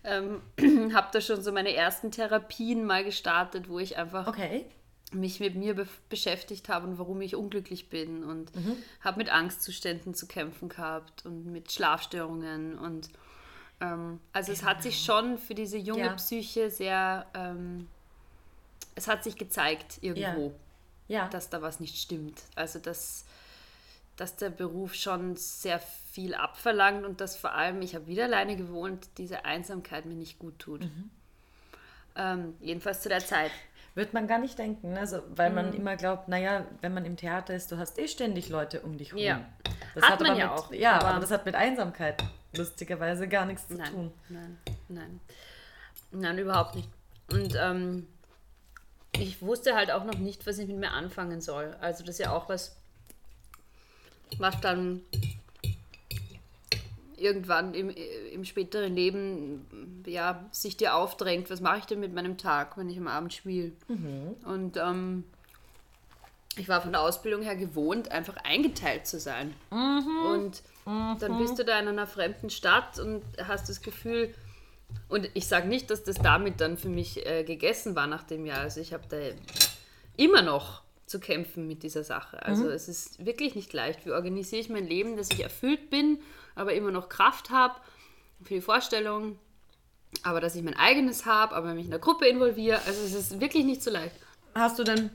Ähm, 0.04 0.42
habe 0.94 1.08
da 1.12 1.22
schon 1.22 1.42
so 1.42 1.52
meine 1.52 1.74
ersten 1.74 2.12
Therapien 2.12 2.86
mal 2.86 3.04
gestartet, 3.04 3.70
wo 3.70 3.80
ich 3.80 3.98
einfach 3.98 4.28
okay. 4.28 4.66
mich 5.12 5.40
mit 5.40 5.56
mir 5.56 5.76
be 5.76 5.88
beschäftigt 6.10 6.70
habe 6.70 6.88
und 6.88 6.98
warum 7.00 7.22
ich 7.22 7.36
unglücklich 7.36 7.90
bin 7.90 8.24
und 8.24 8.56
mhm. 8.56 8.78
habe 9.02 9.18
mit 9.18 9.32
Angstzuständen 9.32 10.14
zu 10.14 10.28
kämpfen 10.28 10.70
gehabt 10.70 11.26
und 11.26 11.46
mit 11.46 11.72
Schlafstörungen 11.72 12.78
und 12.78 13.10
ähm, 13.82 14.20
also 14.32 14.52
es 14.52 14.64
hat 14.64 14.84
sich 14.84 15.04
schon 15.04 15.38
für 15.38 15.56
diese 15.56 15.78
junge 15.78 16.06
ja. 16.06 16.14
Psyche 16.14 16.70
sehr, 16.70 17.26
ähm, 17.34 17.88
es 18.96 19.08
hat 19.08 19.24
sich 19.24 19.36
gezeigt 19.36 19.98
irgendwo, 20.02 20.54
ja. 21.08 21.24
Ja. 21.24 21.28
dass 21.28 21.50
da 21.50 21.62
was 21.62 21.80
nicht 21.80 21.98
stimmt. 21.98 22.42
Also 22.56 22.80
dass, 22.80 23.26
dass 24.16 24.36
der 24.36 24.50
Beruf 24.50 24.94
schon 24.94 25.36
sehr 25.36 25.80
viel 25.80 26.36
abverlangt 26.36 27.06
und 27.06 27.22
dass 27.22 27.36
vor 27.36 27.54
allem, 27.54 27.82
ich 27.82 27.96
habe 27.96 28.08
wieder 28.08 28.26
alleine 28.26 28.56
gewohnt, 28.56 29.08
diese 29.18 29.46
Einsamkeit 29.46 30.06
mir 30.06 30.16
nicht 30.16 30.40
gut 30.40 30.60
tut. 30.60 30.82
Mhm. 30.82 31.10
Ähm, 32.16 32.54
jedenfalls 32.60 33.02
zu 33.02 33.10
der 33.10 33.20
Zeit. 33.20 33.52
Wird 33.96 34.14
man 34.14 34.26
gar 34.26 34.40
nicht 34.40 34.58
denken, 34.58 34.98
also, 34.98 35.22
weil 35.36 35.50
mhm. 35.50 35.56
man 35.56 35.74
immer 35.74 35.98
glaubt, 35.98 36.30
naja, 36.30 36.66
wenn 36.80 36.94
man 36.94 37.04
im 37.04 37.18
Theater 37.18 37.54
ist, 37.54 37.72
du 37.72 37.78
hast 37.78 38.00
eh 38.00 38.08
ständig 38.08 38.48
Leute 38.48 38.82
um 38.82 38.98
dich 38.98 39.10
herum. 39.10 39.24
Ja, 39.24 39.46
das 39.96 40.04
hat, 40.06 40.12
hat 40.12 40.22
man 40.22 40.38
ja 40.38 40.48
mit, 40.48 40.60
auch. 40.60 40.72
Ja, 40.72 40.94
aber, 40.94 41.08
aber 41.08 41.20
das 41.20 41.32
hat 41.32 41.46
mit 41.46 41.56
Einsamkeit 41.56 42.24
lustigerweise 42.56 43.28
gar 43.28 43.46
nichts 43.46 43.68
zu 43.68 43.76
nein, 43.76 43.92
tun. 43.92 44.14
Nein, 44.30 44.58
nein. 44.88 45.20
Nein, 46.12 46.38
überhaupt 46.38 46.76
nicht. 46.76 46.90
Und 47.32 47.56
ähm, 47.60 48.08
ich 49.14 49.42
wusste 49.42 49.76
halt 49.76 49.92
auch 49.92 50.04
noch 50.04 50.18
nicht, 50.18 50.46
was 50.48 50.58
ich 50.58 50.68
mit 50.68 50.78
mir 50.78 50.92
anfangen 50.92 51.42
soll. 51.42 51.76
Also 51.82 52.04
das 52.04 52.16
ist 52.16 52.20
ja 52.20 52.32
auch 52.32 52.50
was, 52.50 52.81
was 54.38 54.60
dann 54.62 55.02
irgendwann 57.18 57.74
im, 57.74 57.90
im 57.90 58.44
späteren 58.46 58.96
Leben 58.96 60.04
ja, 60.06 60.46
sich 60.52 60.78
dir 60.78 60.96
aufdrängt, 60.96 61.50
was 61.50 61.62
mache 61.62 61.80
ich 61.80 61.86
denn 61.86 62.00
mit 62.00 62.14
meinem 62.14 62.38
Tag, 62.38 62.78
wenn 62.78 62.90
ich 62.90 62.98
am 62.98 63.08
Abend 63.08 63.34
spiele. 63.34 63.72
Mhm. 63.88 64.36
Und 64.44 64.78
ähm, 64.78 65.24
ich 66.58 66.68
war 66.68 66.82
von 66.82 66.92
der 66.92 67.02
Ausbildung 67.02 67.44
her 67.44 67.56
gewohnt, 67.56 68.12
einfach 68.12 68.38
eingeteilt 68.44 69.08
zu 69.08 69.20
sein. 69.20 69.54
Mhm. 69.70 70.26
Und 70.26 70.64
mhm. 70.86 71.18
dann 71.20 71.38
bist 71.38 71.60
du 71.60 71.64
da 71.64 71.80
in 71.80 71.88
einer 71.88 72.08
fremden 72.08 72.50
Stadt 72.50 73.00
und 73.00 73.24
hast 73.48 73.70
das 73.70 73.82
Gefühl, 73.82 74.34
und 75.08 75.30
ich 75.36 75.48
sage 75.48 75.70
nicht, 75.70 75.90
dass 75.90 76.04
das 76.04 76.18
damit 76.18 76.60
dann 76.60 76.78
für 76.78 76.90
mich 76.90 77.26
äh, 77.26 77.46
gegessen 77.46 77.96
war 77.96 78.08
nach 78.08 78.24
dem 78.24 78.46
Jahr. 78.46 78.60
Also 78.60 78.82
ich 78.82 78.92
habe 78.92 79.04
da 79.08 79.18
immer 80.18 80.42
noch 80.42 80.82
zu 81.12 81.20
kämpfen 81.20 81.68
mit 81.68 81.84
dieser 81.84 82.04
Sache. 82.04 82.44
Also 82.44 82.64
mhm. 82.64 82.72
es 82.72 82.88
ist 82.88 83.24
wirklich 83.24 83.54
nicht 83.54 83.72
leicht. 83.74 84.06
Wie 84.06 84.12
organisiere 84.12 84.62
ich 84.62 84.70
mein 84.70 84.88
Leben, 84.88 85.18
dass 85.18 85.30
ich 85.30 85.44
erfüllt 85.44 85.90
bin, 85.90 86.20
aber 86.56 86.74
immer 86.74 86.92
noch 86.92 87.10
Kraft 87.10 87.52
habe 87.52 87.76
für 88.42 88.56
die 88.56 88.62
Vorstellung, 88.62 89.38
aber 90.24 90.42
dass 90.42 90.56
ich 90.56 90.64
mein 90.64 90.76
eigenes 90.76 91.26
habe, 91.26 91.56
aber 91.56 91.74
mich 91.74 91.86
in 91.86 91.92
der 91.92 92.00
Gruppe 92.00 92.28
involviere. 92.28 92.80
Also 92.88 93.04
es 93.04 93.14
ist 93.14 93.40
wirklich 93.40 93.66
nicht 93.66 93.84
so 93.84 93.92
leicht. 93.92 94.16
Hast 94.56 94.80
du 94.80 94.84
denn 94.84 95.12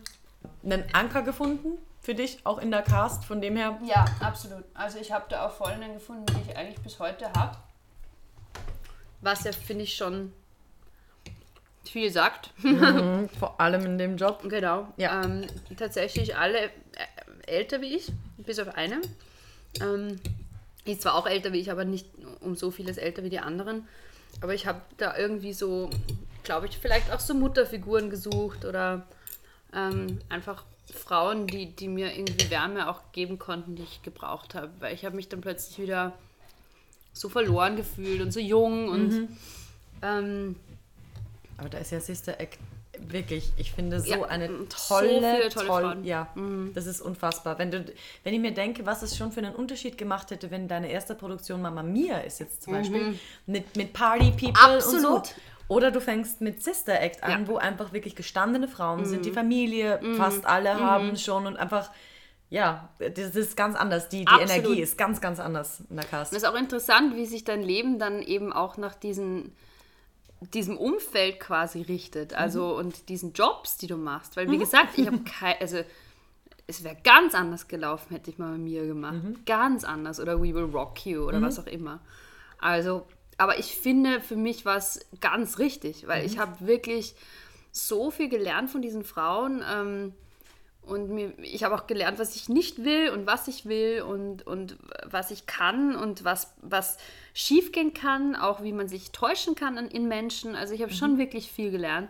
einen 0.63 0.85
Anker 0.93 1.23
gefunden 1.23 1.79
für 2.01 2.15
dich, 2.15 2.39
auch 2.45 2.59
in 2.59 2.71
der 2.71 2.83
Cast, 2.83 3.25
von 3.25 3.41
dem 3.41 3.57
her? 3.57 3.81
Ja, 3.85 4.05
absolut. 4.21 4.65
Also 4.75 4.99
ich 4.99 5.11
habe 5.13 5.25
da 5.29 5.47
auch 5.47 5.53
Freundinnen 5.53 5.95
gefunden, 5.95 6.27
die 6.27 6.51
ich 6.51 6.57
eigentlich 6.57 6.81
bis 6.81 7.01
heute 7.01 7.33
habe. 7.33 7.57
Was 9.23 9.45
ja, 9.45 9.53
finde 9.53 9.85
ich, 9.85 9.97
schon 9.97 10.33
viel 11.89 12.11
sagt. 12.11 12.51
Mhm, 12.63 13.29
vor 13.39 13.61
allem 13.61 13.85
in 13.85 13.99
dem 13.99 14.17
Job. 14.17 14.41
Genau. 14.49 14.89
Ja. 14.97 15.23
Ähm, 15.25 15.47
tatsächlich 15.77 16.37
alle 16.37 16.59
äh, 16.65 16.71
älter 17.47 17.81
wie 17.81 17.97
ich, 17.97 18.13
bis 18.39 18.59
auf 18.59 18.75
eine. 18.75 19.01
Ähm, 19.81 20.19
ist 20.85 21.03
zwar 21.03 21.15
auch 21.15 21.27
älter 21.27 21.53
wie 21.53 21.61
ich, 21.61 21.71
aber 21.71 21.85
nicht 21.85 22.07
um 22.41 22.55
so 22.55 22.71
vieles 22.71 22.97
älter 22.97 23.25
wie 23.25 23.31
die 23.31 23.41
anderen. 23.41 23.87
Aber 24.41 24.55
ich 24.55 24.67
habe 24.67 24.81
da 24.99 25.17
irgendwie 25.17 25.53
so, 25.53 25.91
glaube 26.45 26.67
ich, 26.67 26.79
vielleicht 26.79 27.13
auch 27.13 27.21
so 27.21 27.35
Mutterfiguren 27.35 28.11
gesucht 28.11 28.65
oder 28.65 29.07
ähm, 29.75 30.21
einfach 30.29 30.65
Frauen, 30.95 31.47
die, 31.47 31.75
die 31.75 31.89
mir 31.89 32.17
irgendwie 32.17 32.51
Wärme 32.51 32.89
auch 32.89 33.01
geben 33.13 33.39
konnten, 33.39 33.77
die 33.77 33.83
ich 33.83 34.03
gebraucht 34.03 34.55
habe. 34.55 34.71
Weil 34.79 34.95
ich 34.95 35.05
habe 35.05 35.17
mich 35.17 35.29
dann 35.29 35.41
plötzlich 35.41 35.79
wieder 35.79 36.13
so 37.13 37.29
verloren 37.29 37.77
gefühlt 37.77 38.21
und 38.21 38.31
so 38.31 38.41
jung 38.41 38.89
und 38.89 39.09
mhm. 39.09 39.29
ähm, 40.03 40.57
aber 41.59 41.69
da 41.69 41.79
ist 41.79 41.93
ja 41.93 42.01
Sister 42.01 42.39
Act 42.41 42.59
wirklich, 42.99 43.53
ich 43.57 43.73
finde 43.73 44.01
so 44.01 44.11
ja, 44.11 44.23
eine 44.23 44.49
tolle, 44.69 45.51
so 45.51 45.61
tolle 45.61 45.67
toll, 45.67 45.99
ja, 46.03 46.29
mhm. 46.35 46.73
das 46.75 46.87
ist 46.87 47.01
unfassbar. 47.01 47.59
Wenn 47.59 47.71
du, 47.71 47.85
wenn 48.25 48.35
ich 48.35 48.41
mir 48.41 48.53
denke, 48.53 48.87
was 48.87 49.03
es 49.03 49.17
schon 49.17 49.33
für 49.33 49.41
einen 49.41 49.55
Unterschied 49.55 49.99
gemacht 49.99 50.31
hätte, 50.31 50.51
wenn 50.51 50.69
deine 50.69 50.91
erste 50.91 51.15
Produktion 51.15 51.63
Mama 51.63 51.83
Mia 51.83 52.19
ist 52.19 52.41
jetzt 52.41 52.63
zum 52.63 52.73
mhm. 52.73 52.79
Beispiel 52.79 53.19
mit, 53.47 53.77
mit 53.77 53.93
Party 53.93 54.31
People 54.31 54.55
Absolut. 54.63 55.05
und 55.05 55.27
so. 55.27 55.33
Oder 55.69 55.91
du 55.91 56.01
fängst 56.01 56.41
mit 56.41 56.63
Sister 56.63 57.01
Act 57.01 57.25
an, 57.25 57.43
ja. 57.43 57.49
wo 57.49 57.57
einfach 57.57 57.93
wirklich 57.93 58.15
gestandene 58.15 58.69
Frauen 58.69 59.01
mhm. 59.01 59.07
sind, 59.07 59.25
die 59.25 59.33
Familie 59.33 60.01
mhm. 60.01 60.17
fast 60.17 60.47
alle 60.47 60.75
mhm. 60.75 60.81
haben 60.81 61.17
schon 61.17 61.47
und 61.47 61.57
einfach 61.57 61.91
ja, 62.49 62.91
das 62.99 63.35
ist 63.35 63.57
ganz 63.57 63.77
anders. 63.77 64.09
Die, 64.09 64.25
die 64.25 64.41
Energie 64.41 64.81
ist 64.81 64.97
ganz, 64.97 65.21
ganz 65.21 65.41
anders 65.41 65.83
in 65.91 65.97
der 65.97 66.05
Cast. 66.05 66.31
Und 66.31 66.37
es 66.37 66.45
ist 66.45 66.49
auch 66.49 66.55
interessant, 66.55 67.17
wie 67.17 67.27
sich 67.27 67.43
dein 67.43 67.61
Leben 67.61 67.99
dann 67.99 68.23
eben 68.23 68.53
auch 68.53 68.77
nach 68.77 68.95
diesen 68.95 69.53
diesem 70.41 70.77
Umfeld 70.77 71.41
quasi 71.41 71.83
richtet, 71.83 72.35
also 72.35 72.73
mhm. 72.75 72.79
und 72.79 73.09
diesen 73.09 73.33
Jobs, 73.33 73.77
die 73.77 73.87
du 73.87 73.97
machst. 73.97 74.37
Weil, 74.37 74.51
wie 74.51 74.57
mhm. 74.57 74.61
gesagt, 74.61 74.99
ich 74.99 75.07
habe 75.07 75.21
kein, 75.21 75.57
also 75.61 75.79
es 76.67 76.85
wäre 76.85 76.97
ganz 77.03 77.35
anders 77.35 77.69
gelaufen, 77.69 78.13
hätte 78.13 78.31
ich 78.31 78.39
mal 78.39 78.53
bei 78.53 78.59
mir 78.59 78.87
gemacht. 78.87 79.23
Mhm. 79.23 79.45
Ganz 79.47 79.85
anders. 79.85 80.21
Oder 80.21 80.41
We 80.41 80.55
Will 80.55 80.65
Rock 80.65 81.07
You 81.07 81.25
oder 81.25 81.39
mhm. 81.39 81.45
was 81.45 81.59
auch 81.59 81.67
immer. 81.67 82.01
Also, 82.59 83.07
aber 83.39 83.59
ich 83.59 83.77
finde, 83.77 84.21
für 84.21 84.37
mich 84.37 84.65
war 84.65 84.77
es 84.77 85.01
ganz 85.21 85.59
richtig, 85.59 86.07
weil 86.07 86.25
ich 86.27 86.37
mhm. 86.37 86.41
habe 86.41 86.67
wirklich 86.67 87.15
so 87.71 88.11
viel 88.11 88.29
gelernt 88.29 88.71
von 88.71 88.83
diesen 88.83 89.05
Frauen. 89.05 89.63
Ähm, 89.71 90.15
und 90.87 91.11
mir, 91.11 91.33
ich 91.39 91.65
habe 91.65 91.75
auch 91.75 91.87
gelernt, 91.87 92.19
was 92.19 92.37
ich 92.37 92.49
nicht 92.49 92.85
will 92.85 93.11
und 93.11 93.27
was 93.27 93.49
ich 93.49 93.67
will 93.67 94.03
und, 94.03 94.47
und 94.47 94.77
was 95.05 95.31
ich 95.31 95.47
kann 95.47 95.97
und 95.97 96.25
was, 96.25 96.55
was 96.63 96.97
schiefgehen 97.35 97.93
kann, 97.93 98.37
auch 98.37 98.63
wie 98.63 98.73
man 98.73 98.89
sich 98.89 99.11
täuschen 99.11 99.57
kann 99.57 99.77
in, 99.77 99.89
in 99.89 100.09
Menschen. 100.09 100.55
Also 100.55 100.75
ich 100.75 100.83
habe 100.83 100.93
mhm. 100.93 100.97
schon 100.97 101.19
wirklich 101.19 101.51
viel 101.51 101.71
gelernt. 101.71 102.09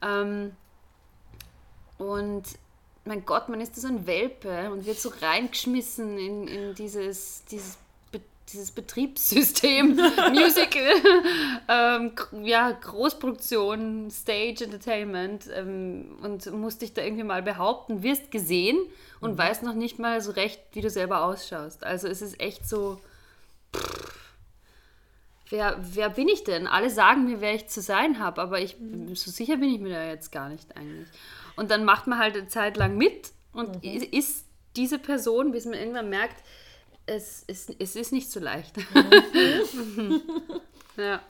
Ähm, 0.00 0.52
und 1.98 2.44
mein 3.04 3.24
Gott, 3.24 3.48
man 3.48 3.60
ist 3.60 3.74
so 3.74 3.88
ein 3.88 4.06
Welpe 4.06 4.70
und 4.70 4.86
wird 4.86 5.00
so 5.00 5.12
reingeschmissen 5.20 6.18
in, 6.18 6.46
in 6.46 6.74
dieses, 6.74 7.44
dieses 7.46 7.76
dieses 8.52 8.70
Betriebssystem, 8.70 9.96
Musical, 10.32 10.92
ähm, 11.68 12.12
ja, 12.44 12.70
Großproduktion, 12.70 14.10
Stage 14.10 14.64
Entertainment 14.64 15.46
ähm, 15.54 16.16
und 16.22 16.50
musst 16.52 16.82
dich 16.82 16.92
da 16.92 17.02
irgendwie 17.02 17.24
mal 17.24 17.42
behaupten, 17.42 18.02
wirst 18.02 18.30
gesehen 18.30 18.78
und 19.20 19.32
mhm. 19.32 19.38
weißt 19.38 19.62
noch 19.62 19.74
nicht 19.74 19.98
mal 19.98 20.20
so 20.20 20.32
recht, 20.32 20.60
wie 20.72 20.80
du 20.80 20.90
selber 20.90 21.24
ausschaust. 21.24 21.84
Also 21.84 22.08
es 22.08 22.22
ist 22.22 22.40
echt 22.40 22.68
so, 22.68 23.00
pff, 23.74 24.12
wer, 25.52 25.78
wer 25.80 26.10
bin 26.10 26.28
ich 26.28 26.42
denn? 26.42 26.66
Alle 26.66 26.90
sagen 26.90 27.26
mir, 27.26 27.40
wer 27.40 27.54
ich 27.54 27.68
zu 27.68 27.80
sein 27.80 28.18
habe, 28.18 28.40
aber 28.40 28.60
ich, 28.60 28.80
mhm. 28.80 29.14
so 29.14 29.30
sicher 29.30 29.58
bin 29.58 29.72
ich 29.72 29.80
mir 29.80 29.90
da 29.90 30.04
jetzt 30.04 30.32
gar 30.32 30.48
nicht 30.48 30.76
eigentlich. 30.76 31.08
Und 31.54 31.70
dann 31.70 31.84
macht 31.84 32.06
man 32.06 32.18
halt 32.18 32.36
eine 32.36 32.48
Zeit 32.48 32.76
lang 32.76 32.96
mit 32.96 33.30
und 33.52 33.84
mhm. 33.84 34.02
ist 34.10 34.46
diese 34.74 34.98
Person, 34.98 35.52
bis 35.52 35.66
man 35.66 35.74
irgendwann 35.74 36.08
merkt, 36.08 36.42
es 37.06 37.42
ist, 37.44 37.74
es 37.78 37.96
ist 37.96 38.12
nicht 38.12 38.30
so 38.30 38.40
leicht. 38.40 38.76
ja. 40.96 41.20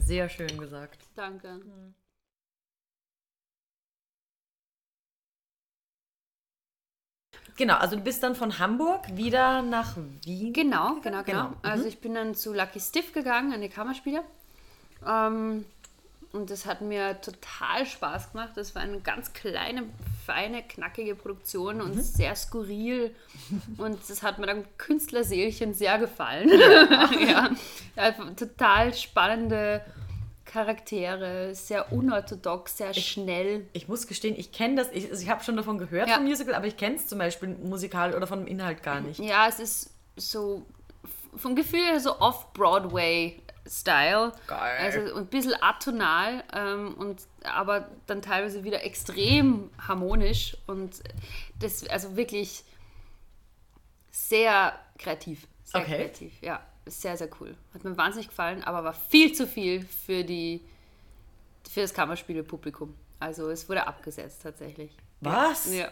Sehr 0.00 0.28
schön 0.28 0.58
gesagt. 0.58 0.98
Danke. 1.14 1.60
Genau, 7.56 7.76
also 7.76 7.96
du 7.96 8.02
bist 8.02 8.22
dann 8.22 8.34
von 8.34 8.58
Hamburg 8.58 9.16
wieder 9.16 9.62
nach 9.62 9.96
Wien. 10.24 10.52
Genau, 10.52 10.94
genau, 11.02 11.22
genau. 11.22 11.22
genau. 11.24 11.52
Also 11.62 11.82
mhm. 11.82 11.88
ich 11.88 11.98
bin 12.00 12.14
dann 12.14 12.34
zu 12.34 12.54
Lucky 12.54 12.80
Stiff 12.80 13.12
gegangen, 13.12 13.52
an 13.52 13.60
die 13.60 13.68
Kammerspiele. 13.68 14.24
Ähm, 15.06 15.64
und 16.32 16.50
das 16.50 16.64
hat 16.64 16.80
mir 16.80 17.20
total 17.20 17.84
Spaß 17.84 18.32
gemacht. 18.32 18.52
Das 18.54 18.74
war 18.74 18.82
eine 18.82 19.00
ganz 19.00 19.34
kleine, 19.34 19.84
feine, 20.24 20.62
knackige 20.62 21.14
Produktion 21.14 21.82
und 21.82 21.96
mhm. 21.96 22.00
sehr 22.00 22.34
skurril. 22.34 23.14
Und 23.76 23.98
das 24.08 24.22
hat 24.22 24.38
mir 24.38 24.46
dann 24.46 24.64
Künstlerseelchen 24.78 25.74
sehr 25.74 25.98
gefallen. 25.98 26.48
ja. 27.28 27.50
ja. 27.96 28.12
total 28.34 28.94
spannende 28.94 29.82
Charaktere, 30.46 31.54
sehr 31.54 31.92
unorthodox, 31.92 32.78
sehr 32.78 32.90
ich, 32.90 33.08
schnell. 33.08 33.66
Ich 33.74 33.88
muss 33.88 34.06
gestehen, 34.06 34.34
ich 34.36 34.52
kenne 34.52 34.76
das, 34.76 34.90
ich, 34.92 35.10
also 35.10 35.22
ich 35.22 35.28
habe 35.28 35.44
schon 35.44 35.56
davon 35.56 35.78
gehört 35.78 36.08
ja. 36.08 36.16
vom 36.16 36.24
Musical, 36.24 36.54
aber 36.54 36.66
ich 36.66 36.76
kenne 36.76 36.96
es 36.96 37.06
zum 37.06 37.18
Beispiel 37.18 37.50
musikal 37.62 38.14
oder 38.14 38.26
von 38.26 38.40
dem 38.40 38.48
Inhalt 38.48 38.82
gar 38.82 39.00
nicht. 39.00 39.20
Ja, 39.20 39.48
es 39.48 39.60
ist 39.60 39.90
so 40.16 40.64
vom 41.36 41.56
Gefühl 41.56 41.84
her 41.84 42.00
so 42.00 42.18
off-Broadway 42.20 43.40
Style. 43.66 44.32
Geil. 44.46 44.78
Also 44.78 45.14
ein 45.14 45.26
bisschen 45.26 45.54
atonal, 45.60 46.42
ähm, 46.52 46.94
und, 46.94 47.22
aber 47.44 47.88
dann 48.06 48.22
teilweise 48.22 48.64
wieder 48.64 48.84
extrem 48.84 49.70
harmonisch 49.78 50.56
und 50.66 51.02
das, 51.60 51.86
also 51.88 52.16
wirklich 52.16 52.64
sehr 54.10 54.78
kreativ. 54.98 55.46
Sehr 55.64 55.80
okay. 55.80 55.96
kreativ, 55.96 56.42
ja. 56.42 56.60
sehr, 56.86 57.16
sehr 57.16 57.28
cool. 57.40 57.56
Hat 57.72 57.84
mir 57.84 57.96
wahnsinnig 57.96 58.28
gefallen, 58.28 58.62
aber 58.64 58.84
war 58.84 58.94
viel 58.94 59.32
zu 59.32 59.46
viel 59.46 59.84
für, 59.84 60.24
die, 60.24 60.60
für 61.70 61.80
das 61.82 61.94
Kammerspiele-Publikum. 61.94 62.94
Also 63.20 63.50
es 63.50 63.68
wurde 63.68 63.86
abgesetzt 63.86 64.42
tatsächlich. 64.42 64.96
Was? 65.20 65.72
Ja. 65.72 65.88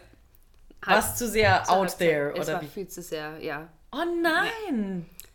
Was 0.83 1.17
zu 1.17 1.27
sehr 1.27 1.69
out 1.71 1.97
there, 1.97 2.33
es 2.33 2.45
oder 2.47 2.55
war 2.55 2.61
wie? 2.61 2.67
viel 2.67 2.87
zu 2.87 3.01
sehr, 3.01 3.37
ja. 3.39 3.69
Oh 3.91 4.03
nein! 4.21 5.05
Ja. 5.09 5.29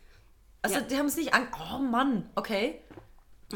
Also 0.67 0.81
ja. 0.81 0.87
die 0.87 0.97
haben 0.97 1.05
es 1.05 1.15
nicht 1.15 1.33
an... 1.33 1.47
Oh 1.71 1.79
Mann, 1.79 2.29
okay. 2.35 2.81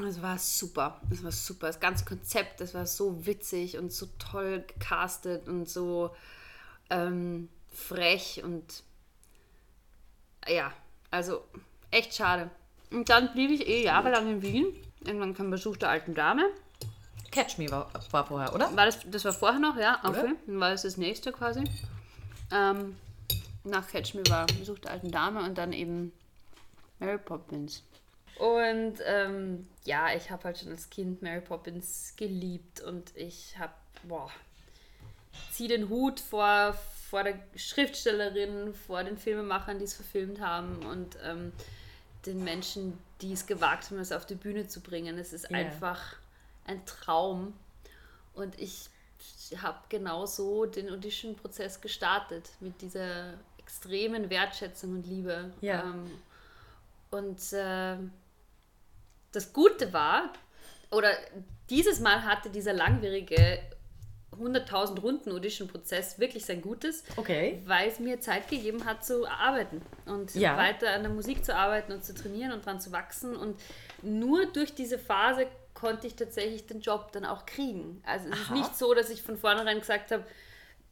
Es 0.07 0.21
war 0.21 0.37
super. 0.37 1.01
Es 1.09 1.23
war 1.23 1.31
super. 1.31 1.67
Das 1.67 1.79
ganze 1.79 2.05
Konzept, 2.05 2.61
das 2.61 2.73
war 2.73 2.85
so 2.85 3.25
witzig 3.25 3.77
und 3.77 3.91
so 3.91 4.07
toll 4.17 4.63
gecastet 4.65 5.47
und 5.47 5.69
so 5.69 6.15
ähm, 6.89 7.49
frech 7.73 8.41
und 8.43 8.83
ja, 10.47 10.71
also 11.09 11.43
echt 11.91 12.15
schade. 12.15 12.49
Und 12.89 13.09
dann 13.09 13.33
blieb 13.33 13.51
ich 13.51 13.67
eh 13.67 13.83
jahrelang 13.83 14.29
in 14.29 14.41
Wien. 14.41 14.65
Irgendwann 15.01 15.33
kam 15.33 15.49
Besuch 15.51 15.77
der 15.77 15.89
alten 15.89 16.13
Dame. 16.13 16.49
Catch 17.31 17.57
Me 17.57 17.69
war, 17.69 17.89
war 18.11 18.25
vorher, 18.25 18.53
oder? 18.53 18.75
War 18.75 18.85
das, 18.85 18.99
das 19.05 19.23
war 19.25 19.33
vorher 19.33 19.59
noch, 19.59 19.77
ja. 19.77 19.99
Okay. 20.03 20.19
Oder? 20.19 20.33
Dann 20.47 20.59
war 20.59 20.69
das 20.71 20.83
das 20.83 20.97
nächste 20.97 21.31
quasi. 21.31 21.63
Ähm, 22.51 22.97
nach 23.63 23.87
Catch 23.87 24.13
Me 24.15 24.23
war 24.29 24.45
Besuch 24.47 24.79
der 24.79 24.91
alten 24.91 25.11
Dame 25.11 25.43
und 25.43 25.57
dann 25.57 25.73
eben 25.73 26.11
Mary 27.01 27.17
Poppins. 27.17 27.83
Und 28.37 28.95
ähm, 29.05 29.67
ja, 29.83 30.15
ich 30.15 30.31
habe 30.31 30.45
halt 30.45 30.59
schon 30.59 30.69
als 30.69 30.89
Kind 30.89 31.21
Mary 31.21 31.41
Poppins 31.41 32.13
geliebt 32.15 32.81
und 32.81 33.15
ich 33.15 33.57
habe, 33.59 33.73
boah, 34.03 34.31
zieh 35.51 35.67
den 35.67 35.89
Hut 35.89 36.19
vor, 36.19 36.73
vor 37.09 37.23
der 37.23 37.39
Schriftstellerin, 37.55 38.73
vor 38.73 39.03
den 39.03 39.17
Filmemachern, 39.17 39.79
die 39.79 39.85
es 39.85 39.93
verfilmt 39.93 40.39
haben 40.39 40.85
und 40.85 41.17
ähm, 41.23 41.51
den 42.25 42.43
Menschen, 42.43 42.97
die 43.21 43.33
es 43.33 43.45
gewagt 43.45 43.89
haben, 43.89 43.99
es 43.99 44.11
auf 44.11 44.25
die 44.25 44.35
Bühne 44.35 44.67
zu 44.67 44.81
bringen. 44.81 45.17
Es 45.17 45.33
ist 45.33 45.49
yeah. 45.51 45.59
einfach 45.59 46.15
ein 46.65 46.85
Traum. 46.85 47.53
Und 48.33 48.59
ich 48.59 48.89
habe 49.61 49.79
genauso 49.89 50.65
den 50.65 50.89
Audition-Prozess 50.89 51.81
gestartet 51.81 52.49
mit 52.59 52.81
dieser 52.81 53.33
extremen 53.57 54.29
Wertschätzung 54.29 54.93
und 54.93 55.07
Liebe. 55.07 55.51
Ja. 55.61 55.83
Ähm, 55.83 56.09
und 57.11 57.53
äh, 57.53 57.97
das 59.31 59.53
Gute 59.53 59.93
war, 59.93 60.33
oder 60.91 61.11
dieses 61.69 61.99
Mal 61.99 62.23
hatte 62.23 62.49
dieser 62.49 62.73
langwierige 62.73 63.59
100.000 64.37 64.99
Runden 64.99 65.31
Audition-Prozess 65.31 66.19
wirklich 66.19 66.45
sein 66.45 66.61
Gutes, 66.61 67.03
okay. 67.17 67.61
weil 67.65 67.89
es 67.89 67.99
mir 67.99 68.19
Zeit 68.21 68.49
gegeben 68.49 68.85
hat 68.85 69.05
zu 69.05 69.27
arbeiten 69.27 69.81
und 70.05 70.33
ja. 70.35 70.57
weiter 70.57 70.93
an 70.93 71.03
der 71.03 71.11
Musik 71.11 71.45
zu 71.45 71.55
arbeiten 71.55 71.91
und 71.91 72.03
zu 72.03 72.13
trainieren 72.13 72.51
und 72.51 72.65
dran 72.65 72.79
zu 72.79 72.91
wachsen. 72.91 73.35
Und 73.35 73.59
nur 74.01 74.45
durch 74.47 74.73
diese 74.73 74.97
Phase 74.97 75.47
konnte 75.73 76.07
ich 76.07 76.15
tatsächlich 76.15 76.65
den 76.65 76.81
Job 76.81 77.11
dann 77.11 77.25
auch 77.25 77.45
kriegen. 77.45 78.01
Also 78.05 78.29
es 78.29 78.33
Aha. 78.33 78.41
ist 78.41 78.51
nicht 78.51 78.77
so, 78.77 78.93
dass 78.93 79.09
ich 79.09 79.21
von 79.21 79.37
vornherein 79.37 79.79
gesagt 79.79 80.11
habe, 80.11 80.25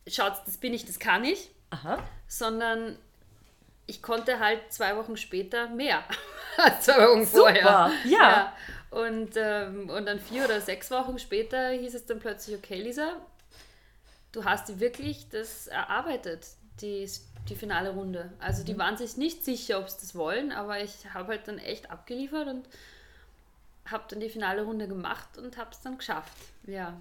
schaut, 0.07 0.33
das 0.45 0.57
bin 0.57 0.73
ich, 0.73 0.85
das 0.85 0.99
kann 0.99 1.23
ich, 1.23 1.51
Aha. 1.69 1.99
sondern 2.27 2.97
ich 3.89 4.01
konnte 4.01 4.39
halt 4.39 4.71
zwei 4.71 4.95
Wochen 4.95 5.17
später 5.17 5.67
mehr 5.69 6.03
als 6.57 6.85
zwei 6.85 7.07
Wochen 7.07 7.25
Super. 7.25 7.39
vorher. 7.39 7.91
Ja. 8.05 8.09
ja. 8.09 8.53
Und, 8.91 9.31
ähm, 9.35 9.89
und 9.89 10.05
dann 10.05 10.19
vier 10.19 10.45
oder 10.45 10.61
sechs 10.61 10.89
Wochen 10.89 11.19
später 11.19 11.69
hieß 11.69 11.93
es 11.93 12.05
dann 12.05 12.19
plötzlich, 12.19 12.57
okay, 12.57 12.81
Lisa, 12.81 13.17
du 14.31 14.45
hast 14.45 14.69
dir 14.69 14.79
wirklich 14.79 15.29
das 15.29 15.67
erarbeitet, 15.67 16.47
die, 16.81 17.07
die 17.49 17.55
finale 17.55 17.91
Runde. 17.91 18.31
Also 18.39 18.63
die 18.63 18.73
mhm. 18.73 18.79
waren 18.79 18.97
sich 18.97 19.17
nicht 19.17 19.43
sicher, 19.43 19.79
ob 19.79 19.89
sie 19.89 19.99
das 19.99 20.15
wollen, 20.15 20.51
aber 20.51 20.81
ich 20.81 21.13
habe 21.13 21.29
halt 21.33 21.47
dann 21.47 21.59
echt 21.59 21.91
abgeliefert 21.91 22.47
und 22.47 22.67
habe 23.85 24.05
dann 24.09 24.19
die 24.19 24.29
finale 24.29 24.63
Runde 24.63 24.87
gemacht 24.87 25.37
und 25.37 25.57
habe 25.57 25.71
es 25.71 25.81
dann 25.81 25.97
geschafft. 25.97 26.37
Ja. 26.65 26.93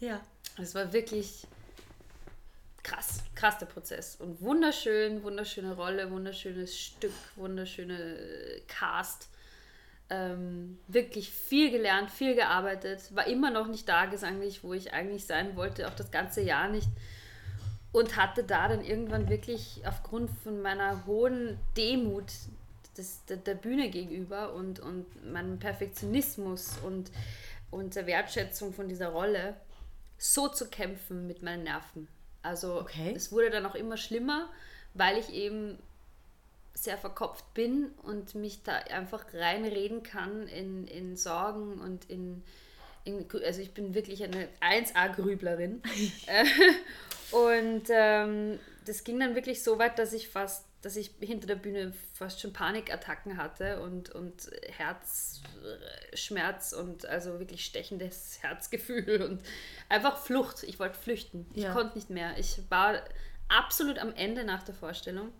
Ja. 0.00 0.20
Es 0.58 0.74
war 0.74 0.92
wirklich 0.92 1.46
krass, 2.86 3.22
krass 3.34 3.58
der 3.58 3.66
Prozess. 3.66 4.16
Und 4.16 4.40
wunderschön, 4.40 5.22
wunderschöne 5.24 5.74
Rolle, 5.74 6.10
wunderschönes 6.10 6.78
Stück, 6.78 7.12
wunderschöne 7.34 8.16
Cast. 8.68 9.28
Ähm, 10.08 10.78
wirklich 10.86 11.30
viel 11.30 11.72
gelernt, 11.72 12.12
viel 12.12 12.36
gearbeitet, 12.36 13.12
war 13.14 13.26
immer 13.26 13.50
noch 13.50 13.66
nicht 13.66 13.88
da 13.88 14.06
gesanglich, 14.06 14.62
wo 14.62 14.72
ich 14.72 14.92
eigentlich 14.92 15.26
sein 15.26 15.56
wollte, 15.56 15.88
auch 15.88 15.94
das 15.94 16.12
ganze 16.12 16.42
Jahr 16.42 16.68
nicht. 16.68 16.88
Und 17.90 18.16
hatte 18.16 18.44
da 18.44 18.68
dann 18.68 18.84
irgendwann 18.84 19.28
wirklich 19.28 19.82
aufgrund 19.84 20.30
von 20.44 20.62
meiner 20.62 21.06
hohen 21.06 21.58
Demut 21.76 22.30
des, 22.96 23.24
der, 23.24 23.38
der 23.38 23.54
Bühne 23.54 23.90
gegenüber 23.90 24.52
und, 24.52 24.78
und 24.78 25.06
meinem 25.32 25.58
Perfektionismus 25.58 26.78
und, 26.84 27.10
und 27.72 27.96
der 27.96 28.06
Wertschätzung 28.06 28.72
von 28.72 28.88
dieser 28.88 29.08
Rolle 29.08 29.56
so 30.18 30.46
zu 30.48 30.68
kämpfen 30.68 31.26
mit 31.26 31.42
meinen 31.42 31.64
Nerven. 31.64 32.06
Also 32.46 32.80
okay. 32.80 33.12
es 33.14 33.32
wurde 33.32 33.50
dann 33.50 33.66
auch 33.66 33.74
immer 33.74 33.96
schlimmer, 33.96 34.48
weil 34.94 35.18
ich 35.18 35.32
eben 35.32 35.78
sehr 36.74 36.98
verkopft 36.98 37.54
bin 37.54 37.90
und 38.02 38.34
mich 38.34 38.62
da 38.62 38.74
einfach 38.76 39.24
reinreden 39.32 40.02
kann 40.02 40.46
in, 40.48 40.86
in 40.86 41.16
Sorgen 41.16 41.80
und 41.80 42.08
in, 42.10 42.42
in 43.04 43.26
also 43.44 43.60
ich 43.60 43.72
bin 43.72 43.94
wirklich 43.94 44.22
eine 44.22 44.48
1A-Grüblerin. 44.60 45.82
und 47.32 47.84
ähm, 47.88 48.58
das 48.84 49.04
ging 49.04 49.18
dann 49.18 49.34
wirklich 49.34 49.62
so 49.62 49.78
weit, 49.78 49.98
dass 49.98 50.12
ich 50.12 50.28
fast, 50.28 50.65
dass 50.86 50.94
ich 50.94 51.10
hinter 51.18 51.48
der 51.48 51.56
Bühne 51.56 51.92
fast 52.14 52.40
schon 52.40 52.52
Panikattacken 52.52 53.38
hatte 53.38 53.82
und, 53.82 54.10
und 54.10 54.48
Herzschmerz 54.68 56.72
und 56.72 57.06
also 57.06 57.40
wirklich 57.40 57.64
stechendes 57.64 58.38
Herzgefühl 58.40 59.22
und 59.28 59.42
einfach 59.88 60.16
Flucht. 60.16 60.62
Ich 60.62 60.78
wollte 60.78 60.96
flüchten. 60.96 61.44
Ich 61.54 61.64
ja. 61.64 61.72
konnte 61.72 61.98
nicht 61.98 62.08
mehr. 62.08 62.38
Ich 62.38 62.60
war 62.68 63.02
absolut 63.48 63.98
am 63.98 64.14
Ende 64.14 64.44
nach 64.44 64.62
der 64.62 64.76
Vorstellung. 64.76 65.32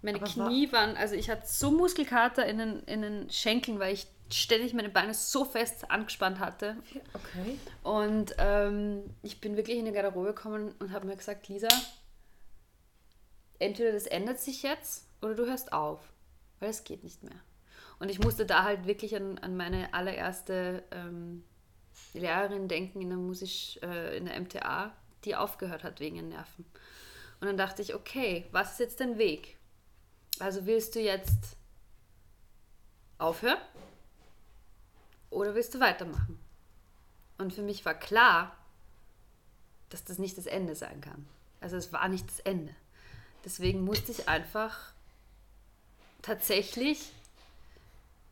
Meine 0.00 0.18
Aber 0.18 0.28
Knie 0.28 0.70
war 0.70 0.86
waren, 0.86 0.96
also 0.96 1.16
ich 1.16 1.28
hatte 1.28 1.44
so 1.44 1.72
Muskelkater 1.72 2.46
in 2.46 2.58
den, 2.58 2.84
in 2.84 3.02
den 3.02 3.30
Schenkeln, 3.30 3.80
weil 3.80 3.94
ich 3.94 4.06
ständig 4.30 4.74
meine 4.74 4.90
Beine 4.90 5.12
so 5.12 5.44
fest 5.44 5.90
angespannt 5.90 6.38
hatte. 6.38 6.76
Okay. 7.14 7.58
Und 7.82 8.36
ähm, 8.38 9.02
ich 9.24 9.40
bin 9.40 9.56
wirklich 9.56 9.78
in 9.78 9.86
die 9.86 9.92
Garderobe 9.92 10.28
gekommen 10.28 10.72
und 10.78 10.92
habe 10.92 11.08
mir 11.08 11.16
gesagt, 11.16 11.48
Lisa, 11.48 11.66
entweder 13.62 13.92
das 13.92 14.06
ändert 14.06 14.40
sich 14.40 14.62
jetzt 14.62 15.06
oder 15.20 15.34
du 15.34 15.46
hörst 15.46 15.72
auf, 15.72 16.00
weil 16.60 16.70
es 16.70 16.84
geht 16.84 17.04
nicht 17.04 17.22
mehr. 17.22 17.40
Und 17.98 18.10
ich 18.10 18.18
musste 18.18 18.44
da 18.44 18.64
halt 18.64 18.86
wirklich 18.86 19.14
an, 19.14 19.38
an 19.38 19.56
meine 19.56 19.94
allererste 19.94 20.82
ähm, 20.90 21.44
Lehrerin 22.14 22.68
denken 22.68 23.00
in 23.00 23.10
der 23.10 23.18
Musik, 23.18 23.80
äh, 23.82 24.16
in 24.16 24.26
der 24.26 24.40
MTA, 24.40 24.92
die 25.24 25.36
aufgehört 25.36 25.84
hat 25.84 26.00
wegen 26.00 26.16
den 26.16 26.30
Nerven. 26.30 26.64
Und 27.40 27.46
dann 27.46 27.56
dachte 27.56 27.82
ich, 27.82 27.94
okay, 27.94 28.46
was 28.50 28.72
ist 28.72 28.80
jetzt 28.80 29.00
dein 29.00 29.18
Weg? 29.18 29.56
Also 30.38 30.66
willst 30.66 30.94
du 30.94 31.00
jetzt 31.00 31.56
aufhören 33.18 33.58
oder 35.30 35.54
willst 35.54 35.74
du 35.74 35.80
weitermachen? 35.80 36.38
Und 37.38 37.52
für 37.52 37.62
mich 37.62 37.84
war 37.84 37.94
klar, 37.94 38.56
dass 39.90 40.04
das 40.04 40.18
nicht 40.18 40.38
das 40.38 40.46
Ende 40.46 40.74
sein 40.74 41.00
kann. 41.00 41.26
Also 41.60 41.76
es 41.76 41.92
war 41.92 42.08
nicht 42.08 42.26
das 42.28 42.40
Ende. 42.40 42.74
Deswegen 43.44 43.84
musste 43.84 44.12
ich 44.12 44.28
einfach 44.28 44.92
tatsächlich 46.22 47.12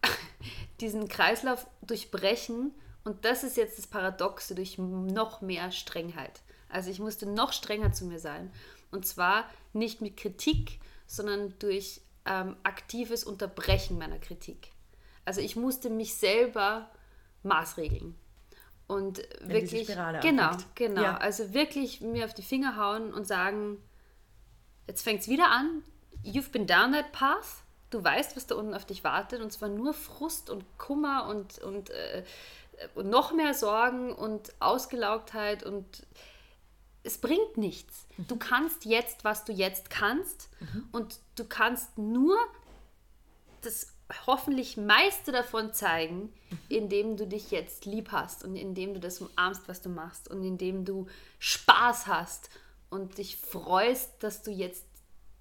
diesen 0.80 1.08
Kreislauf 1.08 1.66
durchbrechen. 1.82 2.72
Und 3.04 3.24
das 3.24 3.44
ist 3.44 3.56
jetzt 3.56 3.78
das 3.78 3.86
Paradoxe 3.86 4.54
durch 4.54 4.78
noch 4.78 5.40
mehr 5.40 5.72
Strengheit. 5.72 6.40
Also 6.68 6.90
ich 6.90 7.00
musste 7.00 7.26
noch 7.26 7.52
strenger 7.52 7.92
zu 7.92 8.04
mir 8.04 8.18
sein. 8.18 8.52
Und 8.90 9.06
zwar 9.06 9.48
nicht 9.72 10.00
mit 10.00 10.16
Kritik, 10.16 10.80
sondern 11.06 11.54
durch 11.58 12.02
ähm, 12.24 12.56
aktives 12.62 13.24
Unterbrechen 13.24 13.98
meiner 13.98 14.18
Kritik. 14.18 14.68
Also 15.24 15.40
ich 15.40 15.56
musste 15.56 15.90
mich 15.90 16.14
selber 16.14 16.90
maßregeln 17.42 18.14
und 18.90 19.22
Wenn 19.40 19.50
wirklich 19.50 19.86
genau, 19.86 20.56
genau, 20.74 21.02
ja. 21.02 21.16
also 21.18 21.54
wirklich 21.54 22.00
mir 22.00 22.24
auf 22.24 22.34
die 22.34 22.42
Finger 22.42 22.76
hauen 22.76 23.14
und 23.14 23.24
sagen, 23.24 23.78
jetzt 24.86 25.02
fängt 25.02 25.20
es 25.20 25.28
wieder 25.28 25.50
an. 25.50 25.82
You've 26.24 26.50
been 26.50 26.66
down 26.66 26.92
that 26.92 27.12
path. 27.12 27.62
Du 27.90 28.02
weißt, 28.02 28.36
was 28.36 28.46
da 28.46 28.54
unten 28.54 28.74
auf 28.74 28.84
dich 28.84 29.02
wartet 29.02 29.40
und 29.40 29.52
zwar 29.52 29.68
nur 29.68 29.94
Frust 29.94 30.48
und 30.48 30.64
Kummer 30.78 31.26
und, 31.28 31.58
und, 31.58 31.90
äh, 31.90 32.22
und 32.94 33.10
noch 33.10 33.32
mehr 33.32 33.52
Sorgen 33.52 34.12
und 34.12 34.52
Ausgelaugtheit 34.60 35.64
und 35.64 36.06
es 37.02 37.18
bringt 37.18 37.56
nichts. 37.56 38.06
Mhm. 38.16 38.26
Du 38.28 38.36
kannst 38.36 38.84
jetzt, 38.84 39.24
was 39.24 39.44
du 39.44 39.52
jetzt 39.52 39.90
kannst 39.90 40.48
mhm. 40.60 40.88
und 40.92 41.18
du 41.36 41.44
kannst 41.44 41.98
nur 41.98 42.36
das 43.62 43.88
hoffentlich 44.26 44.76
meiste 44.76 45.32
davon 45.32 45.72
zeigen, 45.72 46.32
mhm. 46.50 46.58
indem 46.68 47.16
du 47.16 47.26
dich 47.26 47.50
jetzt 47.50 47.84
lieb 47.86 48.12
hast 48.12 48.44
und 48.44 48.56
indem 48.56 48.94
du 48.94 49.00
das 49.00 49.20
umarmst, 49.20 49.62
was 49.66 49.82
du 49.82 49.88
machst 49.88 50.28
und 50.28 50.42
indem 50.44 50.84
du 50.84 51.06
Spaß 51.38 52.06
hast 52.06 52.50
und 52.90 53.18
dich 53.18 53.36
freust, 53.36 54.22
dass 54.22 54.42
du 54.42 54.50
jetzt 54.50 54.84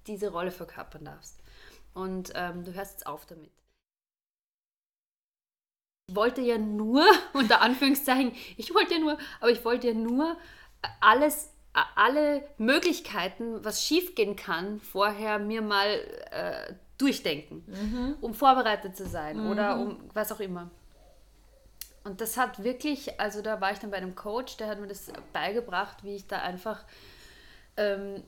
diese 0.06 0.30
Rolle 0.30 0.50
verkörpern 0.50 1.04
darfst. 1.04 1.40
Und 1.92 2.32
ähm, 2.34 2.64
du 2.64 2.72
hörst 2.72 2.92
jetzt 2.92 3.06
auf 3.06 3.26
damit. 3.26 3.50
wollte 6.12 6.40
ja 6.40 6.58
nur, 6.58 7.04
unter 7.32 7.60
Anführungszeichen, 7.60 8.32
ich 8.56 8.74
wollte 8.74 8.94
ja 8.94 9.00
nur, 9.00 9.18
aber 9.40 9.50
ich 9.50 9.64
wollte 9.64 9.88
ja 9.88 9.94
nur, 9.94 10.06
ich 10.10 10.10
wollte 10.10 10.14
ja 10.14 10.20
nur, 10.20 10.36
aber 10.80 10.80
ich 10.80 10.84
wollte 10.84 10.86
ja 10.86 10.86
nur 10.86 10.96
alles, 11.00 11.50
alle 11.94 12.48
Möglichkeiten, 12.58 13.64
was 13.64 13.84
schiefgehen 13.84 14.36
kann, 14.36 14.80
vorher 14.80 15.38
mir 15.38 15.62
mal 15.62 15.88
äh, 16.30 16.74
durchdenken, 16.98 17.64
mhm. 17.66 18.16
um 18.20 18.34
vorbereitet 18.34 18.96
zu 18.96 19.06
sein 19.06 19.44
mhm. 19.44 19.50
oder 19.50 19.78
um 19.78 20.10
was 20.14 20.32
auch 20.32 20.40
immer. 20.40 20.70
Und 22.02 22.20
das 22.20 22.36
hat 22.36 22.64
wirklich, 22.64 23.20
also 23.20 23.42
da 23.42 23.60
war 23.60 23.72
ich 23.72 23.78
dann 23.78 23.90
bei 23.90 23.98
einem 23.98 24.14
Coach, 24.14 24.56
der 24.56 24.68
hat 24.68 24.80
mir 24.80 24.86
das 24.86 25.12
beigebracht, 25.32 26.02
wie 26.02 26.16
ich 26.16 26.26
da 26.26 26.40
einfach 26.40 26.84
ähm, 27.76 28.22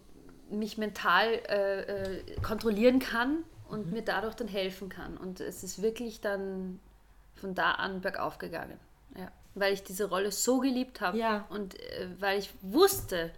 mich 0.51 0.79
mental 0.79 1.27
äh, 1.49 1.81
äh, 1.81 2.41
kontrollieren 2.43 2.99
kann 2.99 3.45
und 3.69 3.87
mhm. 3.87 3.93
mir 3.93 4.03
dadurch 4.03 4.35
dann 4.35 4.49
helfen 4.49 4.89
kann. 4.89 5.17
Und 5.17 5.41
es 5.41 5.65
ist 5.65 5.83
wirklich 5.83 6.21
dann 6.21 6.79
von 7.35 7.55
da 7.55 7.73
an 7.73 8.01
bergauf 8.01 8.39
gegangen. 8.39 8.79
Ja. 9.17 9.31
Weil 9.55 9.73
ich 9.73 9.83
diese 9.83 10.09
Rolle 10.09 10.33
so 10.33 10.61
geliebt 10.61 11.01
habe 11.01 11.19
ja. 11.19 11.47
und 11.51 11.79
äh, 11.81 12.09
weil 12.19 12.39
ich 12.39 12.51
wusste, 12.63 13.31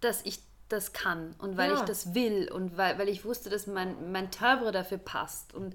dass 0.00 0.24
ich 0.24 0.40
das 0.68 0.92
kann 0.92 1.34
und 1.38 1.56
weil 1.56 1.70
ja. 1.70 1.76
ich 1.76 1.82
das 1.82 2.14
will 2.14 2.50
und 2.50 2.76
weil, 2.76 2.98
weil 2.98 3.08
ich 3.08 3.24
wusste, 3.24 3.50
dass 3.50 3.66
mein, 3.66 4.10
mein 4.12 4.30
Timbre 4.30 4.72
dafür 4.72 4.98
passt. 4.98 5.54
Und 5.54 5.74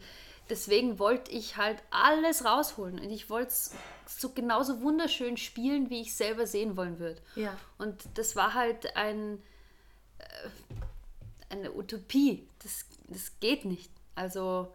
deswegen 0.49 0.99
wollte 0.99 1.31
ich 1.31 1.57
halt 1.57 1.81
alles 1.91 2.45
rausholen 2.45 2.99
und 2.99 3.09
ich 3.09 3.29
wollte 3.29 3.49
es 3.49 3.71
so 4.19 4.29
genauso 4.29 4.81
wunderschön 4.81 5.37
spielen, 5.37 5.89
wie 5.89 6.01
ich 6.01 6.15
selber 6.15 6.47
sehen 6.47 6.77
wollen 6.77 6.99
würde. 6.99 7.21
Ja. 7.35 7.55
Und 7.77 8.03
das 8.15 8.35
war 8.35 8.53
halt 8.53 8.95
ein, 8.95 9.41
äh, 10.17 11.53
eine 11.53 11.71
Utopie. 11.73 12.47
Das, 12.63 12.85
das 13.07 13.39
geht 13.39 13.65
nicht. 13.65 13.91
Also 14.15 14.73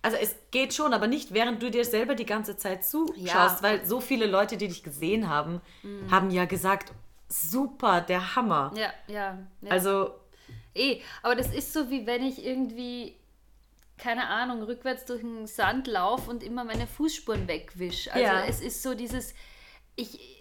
also 0.00 0.16
es 0.16 0.36
geht 0.50 0.74
schon, 0.74 0.92
aber 0.92 1.06
nicht 1.06 1.34
während 1.34 1.62
du 1.62 1.70
dir 1.70 1.84
selber 1.84 2.14
die 2.14 2.26
ganze 2.26 2.56
Zeit 2.56 2.84
zuschaust, 2.84 3.16
ja. 3.24 3.62
weil 3.62 3.84
so 3.84 4.00
viele 4.00 4.26
Leute, 4.26 4.56
die 4.56 4.68
dich 4.68 4.82
gesehen 4.82 5.28
haben, 5.28 5.60
mhm. 5.82 6.10
haben 6.10 6.30
ja 6.30 6.44
gesagt, 6.44 6.92
super, 7.28 8.00
der 8.00 8.36
Hammer. 8.36 8.72
Ja, 8.76 8.92
ja, 9.06 9.38
ja. 9.60 9.70
Also. 9.70 10.14
Eh, 10.74 11.00
aber 11.22 11.34
das 11.34 11.52
ist 11.52 11.72
so, 11.72 11.90
wie 11.90 12.06
wenn 12.06 12.22
ich 12.22 12.44
irgendwie, 12.44 13.17
keine 13.98 14.28
Ahnung, 14.28 14.62
rückwärts 14.62 15.04
durch 15.04 15.20
den 15.20 15.46
Sand 15.46 15.86
laufe 15.86 16.30
und 16.30 16.42
immer 16.42 16.64
meine 16.64 16.86
Fußspuren 16.86 17.48
wegwische. 17.48 18.12
Also 18.12 18.24
ja. 18.24 18.44
es 18.44 18.60
ist 18.60 18.82
so 18.82 18.94
dieses, 18.94 19.34
ich, 19.96 20.38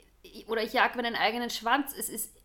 oder 0.47 0.63
ich 0.63 0.73
jag 0.73 0.95
meinen 0.95 1.15
eigenen 1.15 1.49
Schwanz. 1.49 1.93
Es 1.97 2.09
ist, 2.09 2.35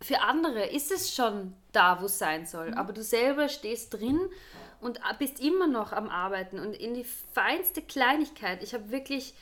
für 0.00 0.20
andere 0.20 0.66
ist 0.66 0.90
es 0.90 1.14
schon 1.14 1.54
da, 1.72 2.00
wo 2.00 2.06
es 2.06 2.18
sein 2.18 2.46
soll. 2.46 2.70
Mhm. 2.70 2.78
Aber 2.78 2.92
du 2.92 3.02
selber 3.02 3.48
stehst 3.48 3.94
drin 3.94 4.20
und 4.80 5.00
bist 5.18 5.40
immer 5.40 5.66
noch 5.66 5.92
am 5.92 6.08
Arbeiten 6.08 6.58
und 6.58 6.74
in 6.74 6.94
die 6.94 7.06
feinste 7.32 7.82
Kleinigkeit. 7.82 8.62
Ich 8.62 8.74
habe 8.74 8.90
wirklich, 8.90 9.34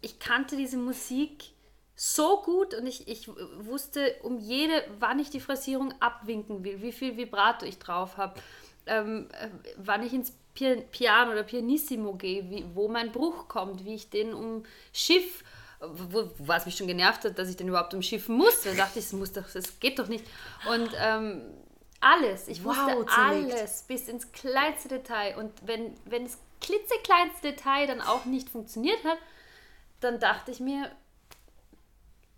ich 0.00 0.18
kannte 0.18 0.56
diese 0.56 0.76
Musik 0.76 1.52
so 1.94 2.42
gut 2.42 2.74
und 2.74 2.86
ich, 2.86 3.08
ich 3.08 3.28
wusste 3.28 4.16
um 4.22 4.38
jede, 4.38 4.84
wann 4.98 5.18
ich 5.18 5.30
die 5.30 5.40
Phrasierung 5.40 5.94
abwinken 6.00 6.64
will, 6.64 6.82
wie 6.82 6.92
viel 6.92 7.16
Vibrato 7.16 7.64
ich 7.64 7.78
drauf 7.78 8.16
habe, 8.16 8.40
ähm, 8.86 9.28
äh, 9.32 9.48
wann 9.76 10.02
ich 10.02 10.12
ins 10.12 10.32
Piano 10.54 11.32
oder 11.32 11.42
Pianissimo 11.42 12.14
gehe, 12.14 12.48
wie, 12.50 12.64
wo 12.74 12.88
mein 12.88 13.12
Bruch 13.12 13.48
kommt, 13.48 13.84
wie 13.84 13.94
ich 13.94 14.10
den 14.10 14.34
um 14.34 14.64
Schiff, 14.92 15.44
wo, 15.80 16.30
was 16.38 16.66
mich 16.66 16.76
schon 16.76 16.86
genervt 16.86 17.24
hat, 17.24 17.38
dass 17.38 17.48
ich 17.48 17.56
den 17.56 17.68
überhaupt 17.68 17.94
umschiffen 17.94 18.36
muss. 18.36 18.62
Da 18.62 18.72
dachte 18.72 18.98
ich, 18.98 19.06
das, 19.06 19.12
muss 19.12 19.32
doch, 19.32 19.50
das 19.50 19.80
geht 19.80 19.98
doch 19.98 20.08
nicht. 20.08 20.24
Und 20.68 20.90
ähm, 21.00 21.42
alles. 22.00 22.48
Ich 22.48 22.64
wow, 22.64 22.76
wusste 22.76 23.06
alles 23.16 23.82
bis 23.82 24.08
ins 24.08 24.32
kleinste 24.32 24.88
Detail. 24.88 25.36
Und 25.38 25.52
wenn, 25.66 25.96
wenn 26.04 26.24
das 26.24 26.38
klitzekleinste 26.60 27.52
Detail 27.52 27.86
dann 27.86 28.00
auch 28.00 28.24
nicht 28.24 28.48
funktioniert 28.48 29.02
hat, 29.04 29.18
dann 30.00 30.18
dachte 30.20 30.50
ich 30.50 30.60
mir, 30.60 30.90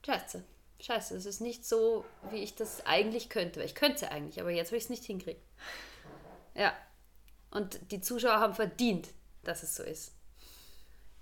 scheiße, 0.05 0.45
scheiße, 0.81 1.17
es 1.17 1.27
ist 1.27 1.41
nicht 1.41 1.65
so, 1.65 2.05
wie 2.31 2.43
ich 2.43 2.55
das 2.55 2.87
eigentlich 2.87 3.29
könnte. 3.29 3.63
Ich 3.63 3.75
könnte 3.75 3.97
es 3.97 4.01
ja 4.03 4.09
eigentlich, 4.09 4.41
aber 4.41 4.51
jetzt 4.51 4.69
habe 4.69 4.77
ich 4.77 4.85
es 4.85 4.91
nicht 4.91 5.05
hinkriegen. 5.05 5.41
Ja. 6.55 6.73
Und 7.55 7.91
die 7.91 8.01
Zuschauer 8.01 8.41
haben 8.41 8.55
verdient, 8.55 9.09
dass 9.45 9.63
es 9.63 9.75
so 9.75 9.83
ist. 9.83 10.13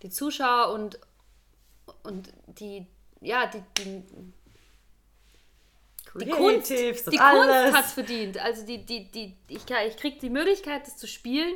Die 0.02 0.10
Zuschauer 0.10 0.72
und, 0.72 0.98
und 2.02 2.32
die, 2.46 2.86
ja, 3.20 3.46
die, 3.46 3.62
die 3.78 4.02
die 6.14 6.28
Kunst, 6.28 6.70
die 6.70 6.92
Kunst 7.16 7.18
hat 7.20 7.86
es 7.86 7.92
verdient. 7.92 8.38
Also 8.38 8.66
die, 8.66 8.84
die, 8.84 9.10
die, 9.10 9.34
ich, 9.48 9.62
ich 9.70 9.96
kriege 9.96 10.18
die 10.20 10.28
Möglichkeit, 10.28 10.86
das 10.86 10.96
zu 10.98 11.06
spielen 11.06 11.54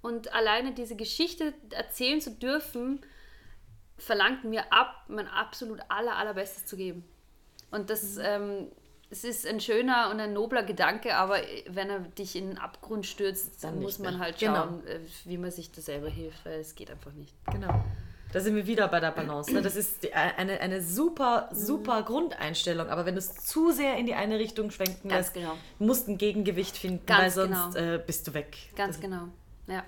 und 0.00 0.32
alleine 0.32 0.72
diese 0.72 0.94
Geschichte 0.94 1.54
erzählen 1.70 2.20
zu 2.20 2.30
dürfen, 2.30 3.00
verlangt 3.98 4.44
mir 4.44 4.72
ab, 4.72 5.04
mein 5.08 5.26
absolut 5.26 5.80
aller, 5.88 6.14
allerbestes 6.14 6.66
zu 6.66 6.76
geben. 6.76 7.04
Und 7.72 7.90
das, 7.90 8.14
mhm. 8.14 8.22
ähm, 8.22 8.72
es 9.10 9.24
ist 9.24 9.46
ein 9.46 9.60
schöner 9.60 10.10
und 10.10 10.20
ein 10.20 10.32
nobler 10.32 10.62
Gedanke, 10.62 11.16
aber 11.16 11.36
wenn 11.68 11.90
er 11.90 12.00
dich 12.00 12.34
in 12.36 12.48
den 12.48 12.58
Abgrund 12.58 13.06
stürzt, 13.06 13.62
dann, 13.62 13.80
muss 13.80 13.98
man 13.98 14.18
halt 14.18 14.38
genau. 14.38 14.54
schauen, 14.54 14.82
genau. 14.84 15.00
wie 15.24 15.38
man 15.38 15.50
sich 15.50 15.70
das 15.70 15.86
selber 15.86 16.08
hilft, 16.08 16.44
weil 16.44 16.60
es 16.60 16.74
geht 16.74 16.90
einfach 16.90 17.12
nicht. 17.12 17.34
Genau. 17.52 17.84
Da 18.32 18.40
sind 18.40 18.56
wir 18.56 18.66
wieder 18.66 18.88
bei 18.88 18.98
der 19.00 19.12
Balance. 19.12 19.52
Ne? 19.52 19.62
Das 19.62 19.76
ist 19.76 20.12
eine, 20.12 20.60
eine 20.60 20.82
super, 20.82 21.48
super 21.52 22.00
mhm. 22.00 22.04
Grundeinstellung. 22.06 22.88
Aber 22.88 23.06
wenn 23.06 23.14
du 23.14 23.20
es 23.20 23.34
zu 23.34 23.70
sehr 23.70 23.96
in 23.96 24.06
die 24.06 24.14
eine 24.14 24.38
Richtung 24.38 24.70
schwenken 24.70 25.08
lässt, 25.08 25.34
genau. 25.34 25.56
musst 25.78 26.08
ein 26.08 26.18
Gegengewicht 26.18 26.76
finden, 26.76 27.06
Ganz 27.06 27.20
weil 27.20 27.30
sonst 27.30 27.74
genau. 27.76 27.94
äh, 27.94 27.98
bist 28.04 28.26
du 28.26 28.34
weg. 28.34 28.56
Ganz 28.74 28.96
das 28.96 29.02
genau, 29.02 29.28
ja. 29.68 29.84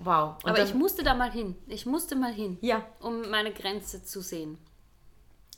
Wow. 0.00 0.34
Und 0.42 0.50
Aber 0.50 0.58
dann, 0.58 0.66
ich 0.66 0.74
musste 0.74 1.04
da 1.04 1.14
mal 1.14 1.30
hin. 1.30 1.54
Ich 1.68 1.86
musste 1.86 2.16
mal 2.16 2.32
hin, 2.32 2.58
ja. 2.60 2.84
um 3.00 3.30
meine 3.30 3.52
Grenze 3.52 4.02
zu 4.02 4.20
sehen. 4.20 4.58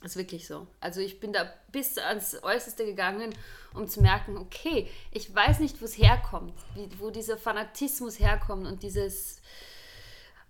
Ist 0.04 0.16
wirklich 0.16 0.46
so. 0.46 0.66
Also 0.80 1.00
ich 1.00 1.18
bin 1.18 1.32
da 1.32 1.50
bis 1.72 1.96
ans 1.96 2.36
Äußerste 2.42 2.84
gegangen, 2.84 3.34
um 3.72 3.88
zu 3.88 4.02
merken, 4.02 4.36
okay, 4.36 4.88
ich 5.10 5.34
weiß 5.34 5.60
nicht, 5.60 5.80
wo 5.80 5.86
es 5.86 5.96
herkommt, 5.96 6.52
wie, 6.74 6.88
wo 6.98 7.10
dieser 7.10 7.38
Fanatismus 7.38 8.20
herkommt 8.20 8.66
und 8.66 8.82
dieses... 8.82 9.40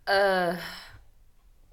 Äh, 0.07 0.55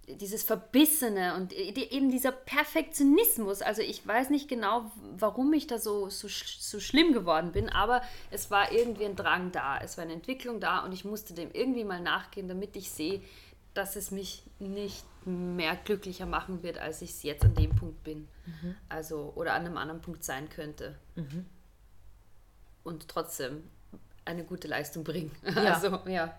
dieses 0.07 0.43
Verbissene 0.43 1.35
und 1.35 1.53
eben 1.53 2.11
dieser 2.11 2.31
Perfektionismus. 2.31 3.61
Also 3.61 3.81
ich 3.81 4.05
weiß 4.05 4.29
nicht 4.29 4.47
genau, 4.47 4.91
warum 5.15 5.53
ich 5.53 5.67
da 5.67 5.77
so, 5.77 6.09
so, 6.09 6.27
so 6.27 6.79
schlimm 6.79 7.13
geworden 7.13 7.51
bin, 7.51 7.69
aber 7.69 8.01
es 8.29 8.51
war 8.51 8.71
irgendwie 8.71 9.05
ein 9.05 9.15
Drang 9.15 9.51
da, 9.51 9.79
es 9.79 9.97
war 9.97 10.03
eine 10.03 10.13
Entwicklung 10.13 10.59
da 10.59 10.79
und 10.79 10.91
ich 10.91 11.05
musste 11.05 11.33
dem 11.33 11.51
irgendwie 11.53 11.83
mal 11.83 12.01
nachgehen, 12.01 12.47
damit 12.47 12.75
ich 12.75 12.91
sehe, 12.91 13.21
dass 13.73 13.95
es 13.95 14.11
mich 14.11 14.43
nicht 14.59 15.05
mehr 15.25 15.75
glücklicher 15.75 16.25
machen 16.25 16.63
wird, 16.63 16.77
als 16.77 17.01
ich 17.01 17.11
es 17.11 17.23
jetzt 17.23 17.45
an 17.45 17.53
dem 17.53 17.75
Punkt 17.75 18.03
bin. 18.03 18.27
Mhm. 18.45 18.75
Also, 18.89 19.33
oder 19.35 19.53
an 19.53 19.65
einem 19.65 19.77
anderen 19.77 20.01
Punkt 20.01 20.23
sein 20.23 20.49
könnte. 20.49 20.97
Mhm. 21.15 21.45
Und 22.83 23.07
trotzdem 23.07 23.63
eine 24.25 24.43
gute 24.43 24.67
Leistung 24.67 25.03
bringen. 25.03 25.31
Ja. 25.43 25.73
Also, 25.73 25.99
ja. 26.09 26.33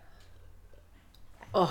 Oh, 1.52 1.68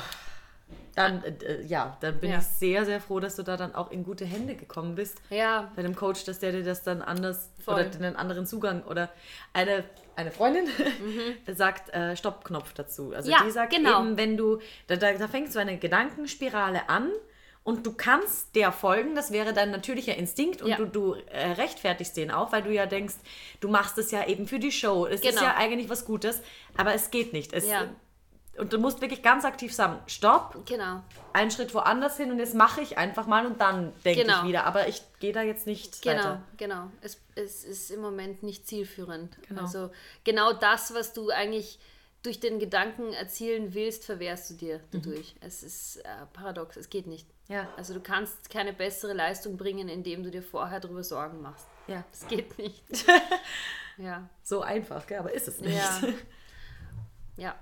dann, 0.95 1.23
äh, 1.23 1.61
ja, 1.63 1.97
dann 2.01 2.19
bin 2.19 2.31
ja. 2.31 2.39
ich 2.39 2.43
sehr, 2.43 2.85
sehr 2.85 2.99
froh, 2.99 3.19
dass 3.19 3.35
du 3.35 3.43
da 3.43 3.55
dann 3.55 3.73
auch 3.75 3.91
in 3.91 4.03
gute 4.03 4.25
Hände 4.25 4.55
gekommen 4.55 4.95
bist. 4.95 5.21
Ja. 5.29 5.71
Bei 5.75 5.81
dem 5.81 5.95
Coach, 5.95 6.25
dass 6.25 6.39
der 6.39 6.51
dir 6.51 6.63
das 6.63 6.83
dann 6.83 7.01
anders 7.01 7.49
Voll. 7.63 7.75
oder 7.75 7.95
einen 7.95 8.15
anderen 8.15 8.45
Zugang 8.45 8.83
oder 8.83 9.09
eine, 9.53 9.85
eine 10.15 10.31
Freundin 10.31 10.65
mhm. 10.65 11.53
sagt 11.55 11.93
äh, 11.93 12.15
Stoppknopf 12.15 12.73
dazu. 12.73 13.13
Also 13.15 13.31
ja, 13.31 13.43
die 13.45 13.51
sagt 13.51 13.73
genau. 13.73 14.01
eben, 14.01 14.17
wenn 14.17 14.35
du, 14.35 14.59
da, 14.87 14.97
da, 14.97 15.13
da 15.13 15.27
fängst 15.27 15.55
du 15.55 15.59
eine 15.59 15.77
Gedankenspirale 15.77 16.89
an 16.89 17.09
und 17.63 17.85
du 17.85 17.93
kannst 17.93 18.55
der 18.55 18.71
folgen, 18.73 19.15
das 19.15 19.31
wäre 19.31 19.53
dein 19.53 19.71
natürlicher 19.71 20.15
Instinkt 20.17 20.61
und 20.61 20.71
ja. 20.71 20.77
du, 20.77 20.87
du 20.87 21.13
äh, 21.13 21.51
rechtfertigst 21.51 22.17
den 22.17 22.31
auch, 22.31 22.51
weil 22.51 22.63
du 22.63 22.73
ja 22.73 22.85
denkst, 22.85 23.15
du 23.61 23.69
machst 23.69 23.97
es 23.97 24.11
ja 24.11 24.27
eben 24.27 24.45
für 24.45 24.59
die 24.59 24.71
Show. 24.71 25.05
Es 25.05 25.21
genau. 25.21 25.35
ist 25.35 25.41
ja 25.41 25.55
eigentlich 25.55 25.89
was 25.89 26.03
Gutes, 26.03 26.41
aber 26.75 26.93
es 26.93 27.11
geht 27.11 27.31
nicht. 27.31 27.53
Es, 27.53 27.69
ja 27.69 27.87
und 28.57 28.73
du 28.73 28.77
musst 28.77 29.01
wirklich 29.01 29.23
ganz 29.23 29.45
aktiv 29.45 29.73
sagen, 29.73 29.99
stopp, 30.07 30.65
genau. 30.65 31.01
einen 31.33 31.51
Schritt 31.51 31.73
woanders 31.73 32.17
hin 32.17 32.31
und 32.31 32.39
jetzt 32.39 32.53
mache 32.53 32.81
ich 32.81 32.97
einfach 32.97 33.25
mal 33.25 33.45
und 33.45 33.61
dann 33.61 33.93
denke 34.03 34.23
genau. 34.23 34.41
ich 34.41 34.49
wieder. 34.49 34.65
Aber 34.65 34.87
ich 34.87 35.01
gehe 35.19 35.31
da 35.31 35.41
jetzt 35.41 35.67
nicht 35.67 36.01
genau, 36.01 36.17
weiter. 36.17 36.43
Genau, 36.57 36.91
es, 37.01 37.17
es 37.35 37.63
ist 37.63 37.91
im 37.91 38.01
Moment 38.01 38.43
nicht 38.43 38.67
zielführend. 38.67 39.37
Genau. 39.47 39.61
Also 39.61 39.91
genau 40.23 40.51
das, 40.53 40.93
was 40.93 41.13
du 41.13 41.29
eigentlich 41.29 41.79
durch 42.23 42.39
den 42.39 42.59
Gedanken 42.59 43.13
erzielen 43.13 43.73
willst, 43.73 44.05
verwehrst 44.05 44.49
du 44.51 44.53
dir 44.55 44.77
mhm. 44.77 44.81
dadurch. 44.91 45.35
Mhm. 45.35 45.47
Es 45.47 45.63
ist 45.63 45.97
äh, 45.97 46.07
paradox, 46.33 46.75
es 46.75 46.89
geht 46.89 47.07
nicht. 47.07 47.27
Ja. 47.47 47.69
Also 47.77 47.93
du 47.93 47.99
kannst 47.99 48.49
keine 48.49 48.73
bessere 48.73 49.13
Leistung 49.13 49.57
bringen, 49.57 49.89
indem 49.89 50.23
du 50.23 50.29
dir 50.29 50.43
vorher 50.43 50.79
darüber 50.79 51.03
Sorgen 51.03 51.41
machst. 51.41 51.67
Ja. 51.87 52.03
Es 52.11 52.27
geht 52.27 52.57
nicht. 52.57 52.83
ja. 53.97 54.29
So 54.43 54.61
einfach, 54.61 55.07
gell? 55.07 55.19
aber 55.19 55.33
ist 55.33 55.47
es 55.47 55.59
nicht. 55.59 55.75
Ja. 55.75 56.01
ja. 57.37 57.55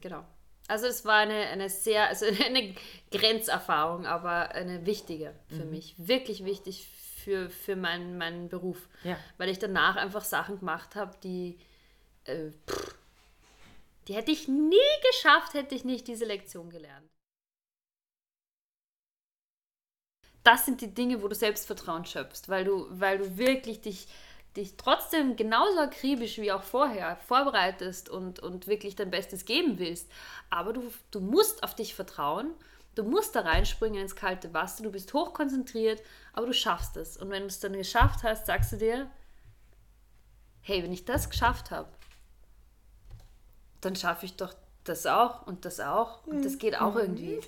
Genau. 0.00 0.24
Also 0.68 0.86
es 0.86 1.04
war 1.04 1.18
eine, 1.18 1.48
eine 1.48 1.68
sehr, 1.68 2.08
also 2.08 2.26
eine 2.44 2.74
Grenzerfahrung, 3.10 4.06
aber 4.06 4.52
eine 4.52 4.86
wichtige 4.86 5.34
für 5.48 5.64
mhm. 5.64 5.70
mich. 5.70 5.94
Wirklich 5.98 6.44
wichtig 6.44 6.88
für, 7.24 7.50
für 7.50 7.76
meinen, 7.76 8.18
meinen 8.18 8.48
Beruf. 8.48 8.88
Ja. 9.04 9.18
Weil 9.36 9.48
ich 9.48 9.58
danach 9.58 9.96
einfach 9.96 10.24
Sachen 10.24 10.58
gemacht 10.58 10.94
habe, 10.94 11.16
die, 11.22 11.58
äh, 12.24 12.50
die 14.08 14.14
hätte 14.14 14.30
ich 14.30 14.48
nie 14.48 14.76
geschafft, 15.12 15.54
hätte 15.54 15.74
ich 15.74 15.84
nicht 15.84 16.08
diese 16.08 16.24
Lektion 16.24 16.70
gelernt. 16.70 17.10
das 20.42 20.64
sind 20.64 20.80
die 20.80 20.92
Dinge, 20.92 21.22
wo 21.22 21.28
du 21.28 21.34
Selbstvertrauen 21.34 22.04
schöpfst, 22.04 22.48
weil 22.48 22.64
du, 22.64 22.86
weil 22.90 23.18
du 23.18 23.36
wirklich 23.36 23.80
dich, 23.80 24.06
dich 24.56 24.76
trotzdem 24.76 25.36
genauso 25.36 25.78
akribisch 25.78 26.38
wie 26.38 26.52
auch 26.52 26.62
vorher 26.62 27.16
vorbereitest 27.16 28.08
und, 28.08 28.40
und 28.40 28.66
wirklich 28.66 28.96
dein 28.96 29.10
Bestes 29.10 29.44
geben 29.44 29.78
willst. 29.78 30.10
Aber 30.50 30.72
du, 30.72 30.92
du 31.10 31.20
musst 31.20 31.62
auf 31.62 31.74
dich 31.74 31.94
vertrauen, 31.94 32.52
du 32.94 33.04
musst 33.04 33.36
da 33.36 33.40
reinspringen 33.40 34.00
ins 34.00 34.16
kalte 34.16 34.52
Wasser, 34.52 34.82
du 34.82 34.90
bist 34.90 35.14
hochkonzentriert, 35.14 36.02
aber 36.32 36.46
du 36.46 36.52
schaffst 36.52 36.96
es. 36.96 37.16
Und 37.16 37.30
wenn 37.30 37.42
du 37.42 37.48
es 37.48 37.60
dann 37.60 37.74
geschafft 37.74 38.24
hast, 38.24 38.46
sagst 38.46 38.72
du 38.72 38.76
dir, 38.76 39.10
hey, 40.62 40.82
wenn 40.82 40.92
ich 40.92 41.04
das 41.04 41.30
geschafft 41.30 41.70
habe, 41.70 41.88
dann 43.80 43.96
schaffe 43.96 44.26
ich 44.26 44.36
doch 44.36 44.54
das 44.84 45.06
auch 45.06 45.46
und 45.46 45.64
das 45.64 45.78
auch 45.78 46.26
und 46.26 46.44
das 46.44 46.58
geht 46.58 46.80
auch 46.80 46.96
irgendwie. 46.96 47.38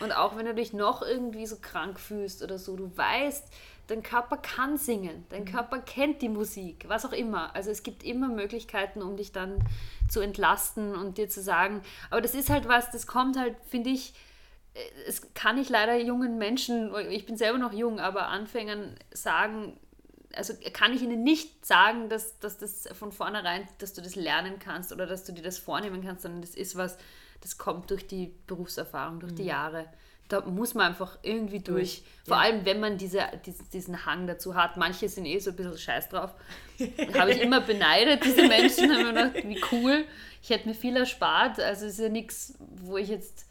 Und 0.00 0.12
auch 0.12 0.36
wenn 0.36 0.46
du 0.46 0.54
dich 0.54 0.72
noch 0.72 1.02
irgendwie 1.02 1.46
so 1.46 1.56
krank 1.56 1.98
fühlst 1.98 2.42
oder 2.42 2.58
so, 2.58 2.76
du 2.76 2.94
weißt, 2.96 3.44
dein 3.86 4.02
Körper 4.02 4.36
kann 4.36 4.76
singen, 4.76 5.24
dein 5.28 5.42
mhm. 5.42 5.46
Körper 5.46 5.78
kennt 5.78 6.22
die 6.22 6.28
Musik, 6.28 6.84
was 6.88 7.04
auch 7.04 7.12
immer. 7.12 7.54
Also 7.54 7.70
es 7.70 7.82
gibt 7.82 8.02
immer 8.04 8.28
Möglichkeiten, 8.28 9.02
um 9.02 9.16
dich 9.16 9.32
dann 9.32 9.64
zu 10.08 10.20
entlasten 10.20 10.94
und 10.94 11.18
dir 11.18 11.28
zu 11.28 11.42
sagen, 11.42 11.82
aber 12.10 12.20
das 12.20 12.34
ist 12.34 12.50
halt 12.50 12.68
was, 12.68 12.90
das 12.90 13.06
kommt 13.06 13.38
halt, 13.38 13.56
finde 13.68 13.90
ich, 13.90 14.14
äh, 14.74 14.80
es 15.06 15.34
kann 15.34 15.58
ich 15.58 15.68
leider 15.68 15.96
jungen 15.96 16.38
Menschen, 16.38 16.94
ich 17.10 17.26
bin 17.26 17.36
selber 17.36 17.58
noch 17.58 17.72
jung, 17.72 18.00
aber 18.00 18.28
Anfängern 18.28 18.96
sagen, 19.12 19.78
also 20.34 20.54
kann 20.72 20.92
ich 20.92 21.02
ihnen 21.02 21.22
nicht 21.22 21.64
sagen, 21.64 22.08
dass, 22.08 22.38
dass 22.38 22.58
das 22.58 22.88
von 22.92 23.12
vornherein, 23.12 23.66
dass 23.78 23.94
du 23.94 24.02
das 24.02 24.16
lernen 24.16 24.58
kannst 24.58 24.92
oder 24.92 25.06
dass 25.06 25.24
du 25.24 25.32
dir 25.32 25.42
das 25.42 25.58
vornehmen 25.58 26.02
kannst, 26.02 26.22
sondern 26.22 26.42
das 26.42 26.54
ist 26.54 26.76
was, 26.76 26.98
das 27.40 27.58
kommt 27.58 27.90
durch 27.90 28.06
die 28.06 28.34
Berufserfahrung, 28.46 29.20
durch 29.20 29.32
mhm. 29.32 29.36
die 29.36 29.44
Jahre. 29.44 29.86
Da 30.28 30.40
muss 30.40 30.74
man 30.74 30.88
einfach 30.88 31.18
irgendwie 31.22 31.60
durch. 31.60 32.02
Vor 32.24 32.36
ja. 32.36 32.42
allem, 32.42 32.64
wenn 32.64 32.80
man 32.80 32.98
diese, 32.98 33.22
diesen 33.72 34.06
Hang 34.06 34.26
dazu 34.26 34.54
hat. 34.54 34.76
Manche 34.76 35.08
sind 35.08 35.26
eh 35.26 35.38
so 35.38 35.50
ein 35.50 35.56
bisschen 35.56 35.78
scheiß 35.78 36.08
drauf. 36.08 36.34
Habe 37.14 37.32
ich 37.32 37.40
immer 37.40 37.60
beneidet, 37.60 38.24
diese 38.24 38.46
Menschen. 38.48 38.92
Haben 38.92 39.14
mir 39.14 39.30
gedacht, 39.30 39.48
wie 39.48 39.60
cool. 39.72 40.04
Ich 40.42 40.50
hätte 40.50 40.68
mir 40.68 40.74
viel 40.74 40.96
erspart. 40.96 41.60
Also 41.60 41.86
ist 41.86 41.98
ja 41.98 42.08
nichts, 42.08 42.54
wo 42.58 42.96
ich 42.96 43.08
jetzt 43.08 43.46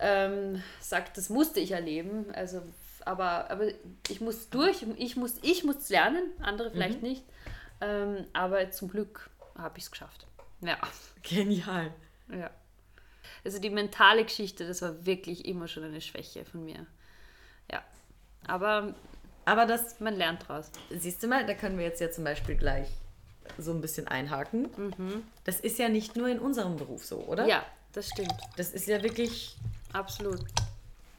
ähm, 0.00 0.62
sage, 0.80 1.06
das 1.14 1.28
musste 1.28 1.60
ich 1.60 1.72
erleben. 1.72 2.26
Also 2.32 2.62
aber, 3.08 3.50
aber 3.50 3.68
ich 4.08 4.20
muss 4.20 4.50
durch, 4.50 4.84
ich 4.96 5.16
muss, 5.16 5.36
ich 5.42 5.64
muss 5.64 5.88
lernen, 5.88 6.30
andere 6.40 6.70
vielleicht 6.70 7.02
mhm. 7.02 7.08
nicht. 7.08 7.24
Ähm, 7.80 8.26
aber 8.32 8.70
zum 8.70 8.88
Glück 8.88 9.30
habe 9.56 9.78
ich 9.78 9.84
es 9.84 9.90
geschafft. 9.90 10.26
Ja. 10.60 10.76
Genial. 11.22 11.92
Ja. 12.30 12.50
Also 13.44 13.58
die 13.58 13.70
mentale 13.70 14.24
Geschichte, 14.24 14.66
das 14.66 14.82
war 14.82 15.06
wirklich 15.06 15.46
immer 15.46 15.68
schon 15.68 15.84
eine 15.84 16.00
Schwäche 16.00 16.44
von 16.44 16.64
mir. 16.64 16.86
Ja. 17.70 17.82
Aber, 18.46 18.94
aber 19.44 19.66
das, 19.66 20.00
man 20.00 20.14
lernt 20.14 20.48
draus. 20.48 20.70
Siehst 20.90 21.22
du 21.22 21.28
mal, 21.28 21.46
da 21.46 21.54
können 21.54 21.78
wir 21.78 21.84
jetzt 21.84 22.00
ja 22.00 22.10
zum 22.10 22.24
Beispiel 22.24 22.56
gleich 22.56 22.88
so 23.56 23.72
ein 23.72 23.80
bisschen 23.80 24.08
einhaken. 24.08 24.68
Mhm. 24.76 25.22
Das 25.44 25.60
ist 25.60 25.78
ja 25.78 25.88
nicht 25.88 26.16
nur 26.16 26.28
in 26.28 26.38
unserem 26.38 26.76
Beruf 26.76 27.04
so, 27.04 27.18
oder? 27.20 27.46
Ja, 27.46 27.64
das 27.92 28.08
stimmt. 28.08 28.34
Das 28.56 28.72
ist 28.72 28.86
ja 28.86 29.02
wirklich. 29.02 29.56
Absolut 29.92 30.40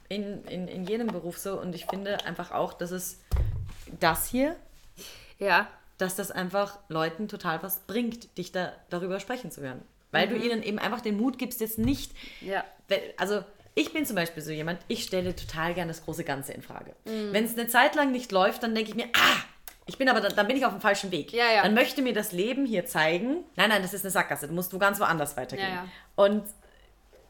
in, 0.10 0.43
in, 0.45 0.68
in 0.68 0.86
jedem 0.86 1.07
Beruf 1.07 1.38
so. 1.38 1.60
Und 1.60 1.74
ich 1.74 1.86
finde 1.86 2.26
einfach 2.26 2.51
auch, 2.51 2.74
dass 2.74 2.91
es 2.91 3.20
das 3.99 4.28
hier, 4.28 4.55
ja. 5.38 5.68
dass 5.97 6.16
das 6.16 6.32
einfach 6.32 6.80
Leuten 6.89 7.28
total 7.28 7.64
was 7.64 7.80
bringt, 7.82 8.38
dich 8.38 8.51
da 8.51 8.74
darüber 8.89 9.20
sprechen 9.20 9.51
zu 9.51 9.62
hören. 9.62 9.82
Weil 10.12 10.28
mhm. 10.28 10.32
du 10.32 10.45
ihnen 10.45 10.64
eben 10.64 10.80
einfach 10.80 11.01
den 11.01 11.18
Mut 11.18 11.38
gibst, 11.38 11.62
jetzt 11.62 11.78
nicht. 11.78 12.14
Ja. 12.41 12.64
Also 13.18 13.43
ich 13.76 13.93
bin 13.93 14.05
zum 14.05 14.16
Beispiel 14.16 14.43
so 14.43 14.51
jemand, 14.51 14.80
ich 14.88 15.03
stelle 15.03 15.36
total 15.36 15.74
gerne 15.74 15.89
das 15.89 16.03
große 16.03 16.24
Ganze 16.24 16.53
in 16.53 16.62
Frage. 16.62 16.95
Mhm. 17.05 17.34
Wenn 17.34 17.45
es 17.45 17.57
eine 17.57 17.68
Zeit 17.68 17.95
lang 17.95 18.12
nicht 18.12 18.32
läuft, 18.32 18.64
dann 18.64 18.76
denke 18.76 18.89
ich 18.89 18.95
mir, 18.95 19.05
ah, 19.14 19.43
ich 19.86 19.97
bin 19.97 20.10
aber, 20.10 20.22
dann, 20.22 20.36
dann 20.36 20.47
bin 20.47 20.57
ich 20.57 20.66
auf 20.66 20.74
dem 20.74 20.82
falschen 20.82 21.12
Weg. 21.12 21.34
Ja, 21.34 21.51
ja. 21.51 21.64
Dann 21.64 21.74
möchte 21.74 22.01
mir 22.01 22.14
das 22.14 22.32
Leben 22.32 22.66
hier 22.66 22.86
zeigen, 22.86 23.43
nein, 23.55 23.70
nein, 23.70 23.82
das 23.82 23.93
ist 23.93 24.03
eine 24.05 24.12
Sackgasse, 24.12 24.47
du 24.47 24.53
musst 24.53 24.72
du 24.72 24.80
ganz 24.80 24.99
woanders 24.99 25.36
weitergehen. 25.36 25.68
Ja, 25.68 25.88
Und 26.16 26.43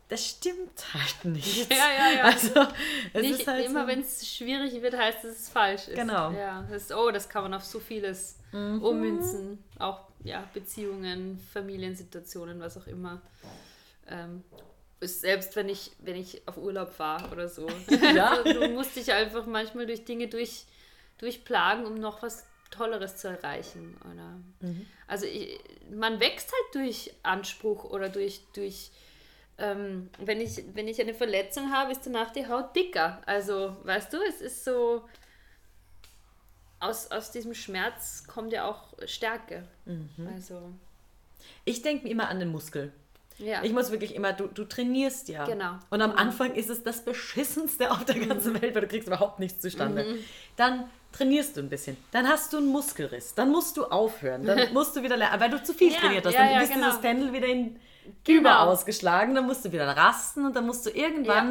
das 0.10 0.26
stimmt 0.26 0.94
halt 0.94 1.26
nicht. 1.26 1.72
Ja, 1.72 1.78
ja, 1.78 2.18
ja. 2.18 2.24
Also, 2.24 2.68
es 3.14 3.22
nicht 3.22 3.40
ist 3.40 3.48
halt 3.48 3.66
immer, 3.66 3.84
so 3.84 3.88
wenn 3.88 4.02
es 4.02 4.28
schwierig 4.28 4.82
wird, 4.82 4.98
heißt 4.98 5.24
es, 5.24 5.42
es 5.42 5.50
falsch 5.50 5.88
ist. 5.88 5.96
Genau. 5.96 6.32
Ja, 6.32 6.66
das 6.70 6.84
ist, 6.84 6.94
oh, 6.94 7.12
das 7.12 7.30
kann 7.30 7.44
man 7.44 7.54
auf 7.54 7.64
so 7.64 7.80
vieles 7.80 8.38
mhm. 8.52 8.82
ummünzen. 8.82 9.64
Auch 9.78 10.02
ja, 10.24 10.50
Beziehungen, 10.54 11.40
Familiensituationen, 11.54 12.60
was 12.60 12.76
auch 12.76 12.88
immer. 12.88 13.22
Ähm, 14.08 14.44
selbst 15.00 15.56
wenn 15.56 15.70
ich, 15.70 15.92
wenn 16.00 16.16
ich 16.16 16.46
auf 16.48 16.58
Urlaub 16.58 16.98
war 16.98 17.32
oder 17.32 17.48
so. 17.48 17.68
Ja. 18.14 18.32
also, 18.32 18.52
du 18.52 18.68
musst 18.70 18.96
dich 18.96 19.14
einfach 19.14 19.46
manchmal 19.46 19.86
durch 19.86 20.06
Dinge 20.06 20.28
durch, 20.28 20.66
durchplagen, 21.20 21.86
um 21.86 21.96
noch 21.96 22.24
was 22.24 22.48
Tolleres 22.72 23.18
zu 23.18 23.28
erreichen. 23.28 23.96
Oder? 24.12 24.40
Mhm. 24.62 24.88
Also 25.06 25.28
ich, 25.28 25.60
man 25.92 26.20
wächst 26.20 26.52
halt 26.52 26.76
durch 26.76 27.14
Anspruch 27.22 27.84
oder 27.84 28.10
durch, 28.10 28.42
durch 28.54 28.92
ähm, 29.60 30.10
wenn, 30.20 30.42
ich, 30.42 30.64
wenn 30.74 30.88
ich 30.88 31.00
eine 31.02 31.14
Verletzung 31.14 31.72
habe, 31.72 31.92
ist 31.92 32.06
danach 32.06 32.32
die 32.32 32.48
Haut 32.48 32.76
dicker. 32.76 33.22
Also, 33.26 33.76
weißt 33.84 34.14
du, 34.14 34.18
es 34.28 34.42
ist 34.42 34.66
so, 34.66 35.04
aus, 36.80 37.12
aus 37.12 37.32
diesem 37.32 37.54
Schmerz 37.54 38.26
kommt 38.28 38.54
ja 38.54 38.66
auch 38.66 38.94
Stärke. 39.06 39.64
Mhm. 39.86 40.30
Also. 40.34 40.74
Ich 41.66 41.82
denke 41.82 42.08
immer 42.08 42.30
an 42.30 42.40
den 42.40 42.52
Muskel. 42.52 42.94
Ja. 43.38 43.64
Ich 43.64 43.72
muss 43.72 43.90
wirklich 43.90 44.16
immer, 44.16 44.34
du, 44.34 44.48
du 44.48 44.66
trainierst 44.66 45.30
ja. 45.30 45.46
Genau. 45.46 45.78
Und 45.90 46.02
am 46.02 46.12
genau. 46.12 46.22
Anfang 46.22 46.56
ist 46.56 46.70
es 46.70 46.84
das 46.84 47.06
Beschissenste 47.06 47.90
auf 47.92 48.04
der 48.04 48.20
ganzen 48.20 48.54
mhm. 48.54 48.62
Welt, 48.62 48.76
weil 48.76 48.82
du 48.82 48.88
kriegst 48.88 49.08
überhaupt 49.08 49.40
nichts 49.40 49.62
zustande. 49.62 50.04
Mhm. 50.04 50.20
Dann 50.58 50.90
trainierst 51.14 51.56
du 51.56 51.62
ein 51.62 51.70
bisschen. 51.70 51.96
Dann 52.12 52.28
hast 52.28 52.52
du 52.52 52.58
einen 52.58 52.68
Muskelriss. 52.68 53.34
Dann 53.36 53.50
musst 53.50 53.78
du 53.78 53.86
aufhören. 53.86 54.46
Dann 54.46 54.74
musst 54.74 54.96
du 54.96 55.04
wieder 55.04 55.16
lernen, 55.16 55.40
weil 55.40 55.50
du 55.50 55.64
zu 55.64 55.74
viel 55.74 55.94
ja, 55.94 56.00
trainiert 56.00 56.26
hast. 56.26 56.36
Dann 56.36 56.52
ja, 56.52 56.60
bist 56.60 56.74
genau. 56.74 56.88
dieses 56.88 57.02
Pendel 57.02 57.32
wieder 57.32 57.48
in 57.48 57.80
genau. 58.24 58.40
überausgeschlagen, 58.40 59.36
dann 59.36 59.46
musst 59.46 59.66
du 59.66 59.72
wieder 59.72 59.88
rasten 59.88 60.46
und 60.46 60.56
dann 60.56 60.66
musst 60.66 60.86
du 60.86 60.90
irgendwann 60.90 61.50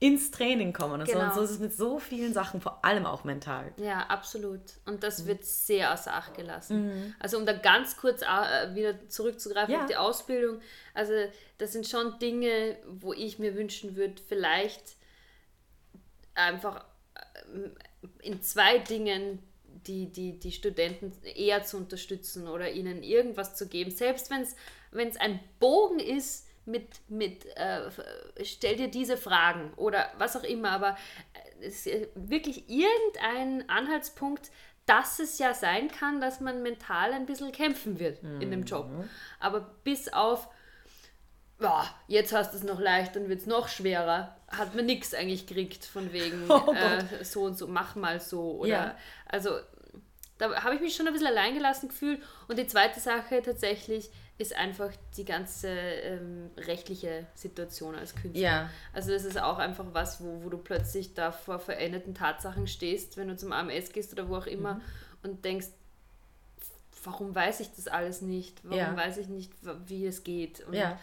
ja. 0.00 0.08
ins 0.08 0.30
Training 0.30 0.72
kommen. 0.72 1.00
Und, 1.00 1.06
genau. 1.06 1.20
so. 1.20 1.26
und 1.26 1.34
so 1.34 1.42
ist 1.42 1.50
es 1.50 1.58
mit 1.58 1.74
so 1.74 1.98
vielen 1.98 2.32
Sachen, 2.32 2.60
vor 2.60 2.84
allem 2.84 3.06
auch 3.06 3.24
mental. 3.24 3.72
Ja, 3.76 4.00
absolut. 4.08 4.60
Und 4.86 5.02
das 5.02 5.22
mhm. 5.22 5.26
wird 5.26 5.44
sehr 5.44 5.92
außer 5.92 6.12
Acht 6.12 6.34
gelassen. 6.34 6.86
Mhm. 6.86 7.14
Also 7.18 7.38
um 7.38 7.46
da 7.46 7.52
ganz 7.52 7.96
kurz 7.96 8.22
äh, 8.22 8.74
wieder 8.74 9.08
zurückzugreifen 9.08 9.74
ja. 9.74 9.80
auf 9.80 9.86
die 9.86 9.96
Ausbildung, 9.96 10.60
also 10.92 11.12
das 11.58 11.72
sind 11.72 11.86
schon 11.86 12.18
Dinge, 12.18 12.76
wo 12.86 13.12
ich 13.12 13.38
mir 13.38 13.54
wünschen 13.54 13.96
würde, 13.96 14.20
vielleicht 14.26 14.96
einfach 16.34 16.84
äh, 17.14 18.26
in 18.26 18.42
zwei 18.42 18.78
Dingen 18.78 19.38
die, 19.86 20.10
die, 20.10 20.38
die 20.38 20.52
Studenten 20.52 21.12
eher 21.22 21.64
zu 21.64 21.76
unterstützen 21.76 22.48
oder 22.48 22.70
ihnen 22.70 23.02
irgendwas 23.02 23.56
zu 23.56 23.68
geben. 23.68 23.90
Selbst 23.90 24.30
wenn 24.30 24.42
es 25.08 25.16
ein 25.16 25.40
Bogen 25.58 25.98
ist 25.98 26.48
mit, 26.66 26.88
mit 27.08 27.44
äh, 27.56 27.90
stell 28.42 28.76
dir 28.76 28.88
diese 28.88 29.16
Fragen 29.16 29.72
oder 29.76 30.10
was 30.18 30.36
auch 30.36 30.44
immer, 30.44 30.70
aber 30.70 30.96
äh, 31.60 31.66
es 31.66 31.86
ist 31.86 32.08
wirklich 32.14 32.68
irgendein 32.68 33.68
Anhaltspunkt, 33.68 34.50
dass 34.86 35.18
es 35.18 35.38
ja 35.38 35.54
sein 35.54 35.88
kann, 35.88 36.20
dass 36.20 36.40
man 36.40 36.62
mental 36.62 37.12
ein 37.12 37.26
bisschen 37.26 37.52
kämpfen 37.52 37.98
wird 37.98 38.22
mhm. 38.22 38.40
in 38.40 38.50
dem 38.50 38.64
Job. 38.64 38.88
Mhm. 38.88 39.08
Aber 39.40 39.60
bis 39.82 40.12
auf, 40.12 40.48
boah, 41.58 41.86
jetzt 42.06 42.34
hast 42.34 42.52
du 42.52 42.58
es 42.58 42.64
noch 42.64 42.80
leicht, 42.80 43.16
dann 43.16 43.28
wird 43.28 43.40
es 43.40 43.46
noch 43.46 43.68
schwerer, 43.68 44.36
hat 44.48 44.74
man 44.74 44.86
nichts 44.86 45.14
eigentlich 45.14 45.46
gekriegt 45.46 45.84
von 45.84 46.12
wegen 46.12 46.44
oh 46.50 46.72
äh, 46.72 47.24
so 47.24 47.44
und 47.44 47.56
so, 47.56 47.66
mach 47.66 47.94
mal 47.94 48.20
so. 48.20 48.58
Oder 48.58 48.68
ja. 48.68 48.96
also 49.26 49.58
da 50.38 50.62
habe 50.62 50.74
ich 50.74 50.80
mich 50.80 50.96
schon 50.96 51.06
ein 51.06 51.12
bisschen 51.12 51.28
alleingelassen 51.28 51.88
gefühlt. 51.88 52.22
Und 52.48 52.58
die 52.58 52.66
zweite 52.66 53.00
Sache 53.00 53.42
tatsächlich, 53.42 54.10
ist 54.36 54.56
einfach 54.56 54.90
die 55.16 55.24
ganze 55.24 55.68
ähm, 55.68 56.50
rechtliche 56.56 57.26
Situation 57.34 57.94
als 57.94 58.16
Künstler. 58.16 58.42
Ja. 58.42 58.70
Also 58.92 59.12
das 59.12 59.24
ist 59.24 59.40
auch 59.40 59.58
einfach 59.58 59.84
was, 59.92 60.20
wo, 60.20 60.42
wo 60.42 60.48
du 60.48 60.58
plötzlich 60.58 61.14
da 61.14 61.30
vor 61.30 61.60
veränderten 61.60 62.14
Tatsachen 62.14 62.66
stehst, 62.66 63.16
wenn 63.16 63.28
du 63.28 63.36
zum 63.36 63.52
AMS 63.52 63.92
gehst 63.92 64.12
oder 64.12 64.28
wo 64.28 64.36
auch 64.36 64.46
immer 64.46 64.74
mhm. 64.74 64.82
und 65.22 65.44
denkst, 65.44 65.68
warum 67.04 67.34
weiß 67.34 67.60
ich 67.60 67.70
das 67.76 67.86
alles 67.86 68.22
nicht? 68.22 68.58
Warum 68.64 68.78
ja. 68.78 68.96
weiß 68.96 69.18
ich 69.18 69.28
nicht, 69.28 69.52
wie 69.86 70.06
es 70.06 70.24
geht? 70.24 70.66
Und, 70.66 70.74
ja. 70.74 70.98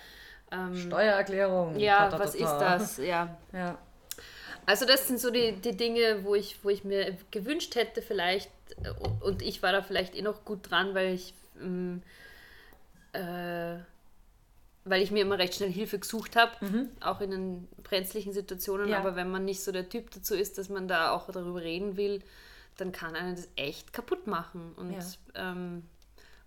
Ähm, 0.52 0.76
Steuererklärung. 0.76 1.80
Ja, 1.80 2.00
ta, 2.00 2.10
ta, 2.10 2.18
ta, 2.18 2.24
was 2.24 2.36
ist 2.36 2.52
das? 2.52 2.98
Ja. 2.98 3.38
ja. 3.54 3.78
Also 4.66 4.86
das 4.86 5.08
sind 5.08 5.22
so 5.22 5.32
die, 5.32 5.54
die 5.54 5.78
Dinge, 5.78 6.26
wo 6.26 6.36
ich, 6.36 6.62
wo 6.64 6.70
ich 6.70 6.84
mir 6.84 7.16
gewünscht 7.32 7.76
hätte 7.76 8.02
vielleicht, 8.02 8.52
und 9.22 9.42
ich 9.42 9.62
war 9.64 9.72
da 9.72 9.82
vielleicht 9.82 10.16
eh 10.16 10.22
noch 10.22 10.46
gut 10.46 10.70
dran, 10.70 10.94
weil 10.94 11.14
ich 11.14 11.34
ähm, 11.60 12.02
äh, 13.14 13.78
weil 14.84 15.02
ich 15.02 15.12
mir 15.12 15.22
immer 15.22 15.38
recht 15.38 15.56
schnell 15.56 15.72
Hilfe 15.72 16.00
gesucht 16.00 16.36
habe, 16.36 16.52
mhm. 16.66 16.90
auch 17.02 17.22
in 17.22 17.32
den 17.32 17.68
brenzlichen 17.84 18.34
Situationen. 18.34 18.90
Ja. 18.90 18.98
Aber 18.98 19.16
wenn 19.16 19.30
man 19.30 19.46
nicht 19.46 19.64
so 19.64 19.72
der 19.72 19.90
Typ 19.90 20.10
dazu 20.12 20.36
ist, 20.36 20.58
dass 20.58 20.70
man 20.70 20.88
da 20.88 21.12
auch 21.12 21.30
darüber 21.30 21.62
reden 21.62 21.98
will, 21.98 22.22
dann 22.78 22.92
kann 22.92 23.16
einen 23.16 23.36
das 23.36 23.48
echt 23.56 23.94
kaputt 23.94 24.26
machen. 24.26 24.74
Und, 24.76 24.94
ja. 24.94 25.52
ähm, 25.52 25.84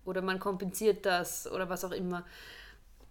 oder 0.03 0.21
man 0.21 0.39
kompensiert 0.39 1.05
das 1.05 1.49
oder 1.49 1.69
was 1.69 1.85
auch 1.85 1.91
immer. 1.91 2.25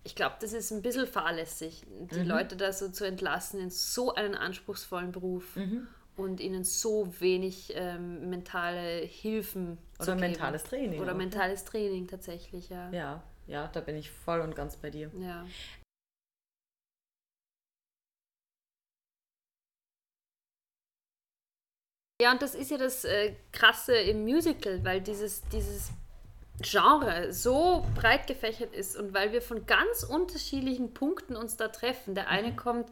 Ich 0.02 0.14
glaube, 0.14 0.36
das 0.40 0.52
ist 0.52 0.70
ein 0.70 0.82
bisschen 0.82 1.06
fahrlässig, 1.06 1.84
die 2.12 2.20
mhm. 2.20 2.28
Leute 2.28 2.56
da 2.56 2.72
so 2.72 2.90
zu 2.90 3.04
entlassen 3.06 3.60
in 3.60 3.70
so 3.70 4.14
einen 4.14 4.34
anspruchsvollen 4.34 5.12
Beruf. 5.12 5.56
Mhm. 5.56 5.86
Und 6.16 6.40
ihnen 6.40 6.64
so 6.64 7.12
wenig 7.20 7.72
ähm, 7.74 8.30
mentale 8.30 8.98
Hilfen 9.00 9.78
oder 10.00 10.14
mentales 10.14 10.64
Training 10.64 11.00
oder 11.00 11.12
auch. 11.12 11.16
mentales 11.16 11.64
Training 11.64 12.06
tatsächlich 12.06 12.68
ja 12.68 12.90
ja 12.90 13.22
ja 13.46 13.68
da 13.68 13.80
bin 13.80 13.96
ich 13.96 14.10
voll 14.10 14.40
und 14.40 14.54
ganz 14.54 14.76
bei 14.76 14.90
dir 14.90 15.10
ja 15.18 15.44
Ja, 22.22 22.30
und 22.30 22.40
das 22.40 22.54
ist 22.54 22.70
ja 22.70 22.78
das 22.78 23.04
äh, 23.04 23.34
Krasse 23.50 23.96
im 23.96 24.22
Musical, 24.22 24.84
weil 24.84 25.00
dieses, 25.00 25.42
dieses 25.48 25.90
Genre 26.60 27.32
so 27.32 27.84
breit 27.96 28.28
gefächert 28.28 28.72
ist 28.72 28.96
und 28.96 29.12
weil 29.12 29.32
wir 29.32 29.42
von 29.42 29.66
ganz 29.66 30.04
unterschiedlichen 30.04 30.94
Punkten 30.94 31.34
uns 31.34 31.56
da 31.56 31.68
treffen. 31.68 32.14
Der 32.14 32.28
eine 32.28 32.52
mhm. 32.52 32.56
kommt, 32.56 32.90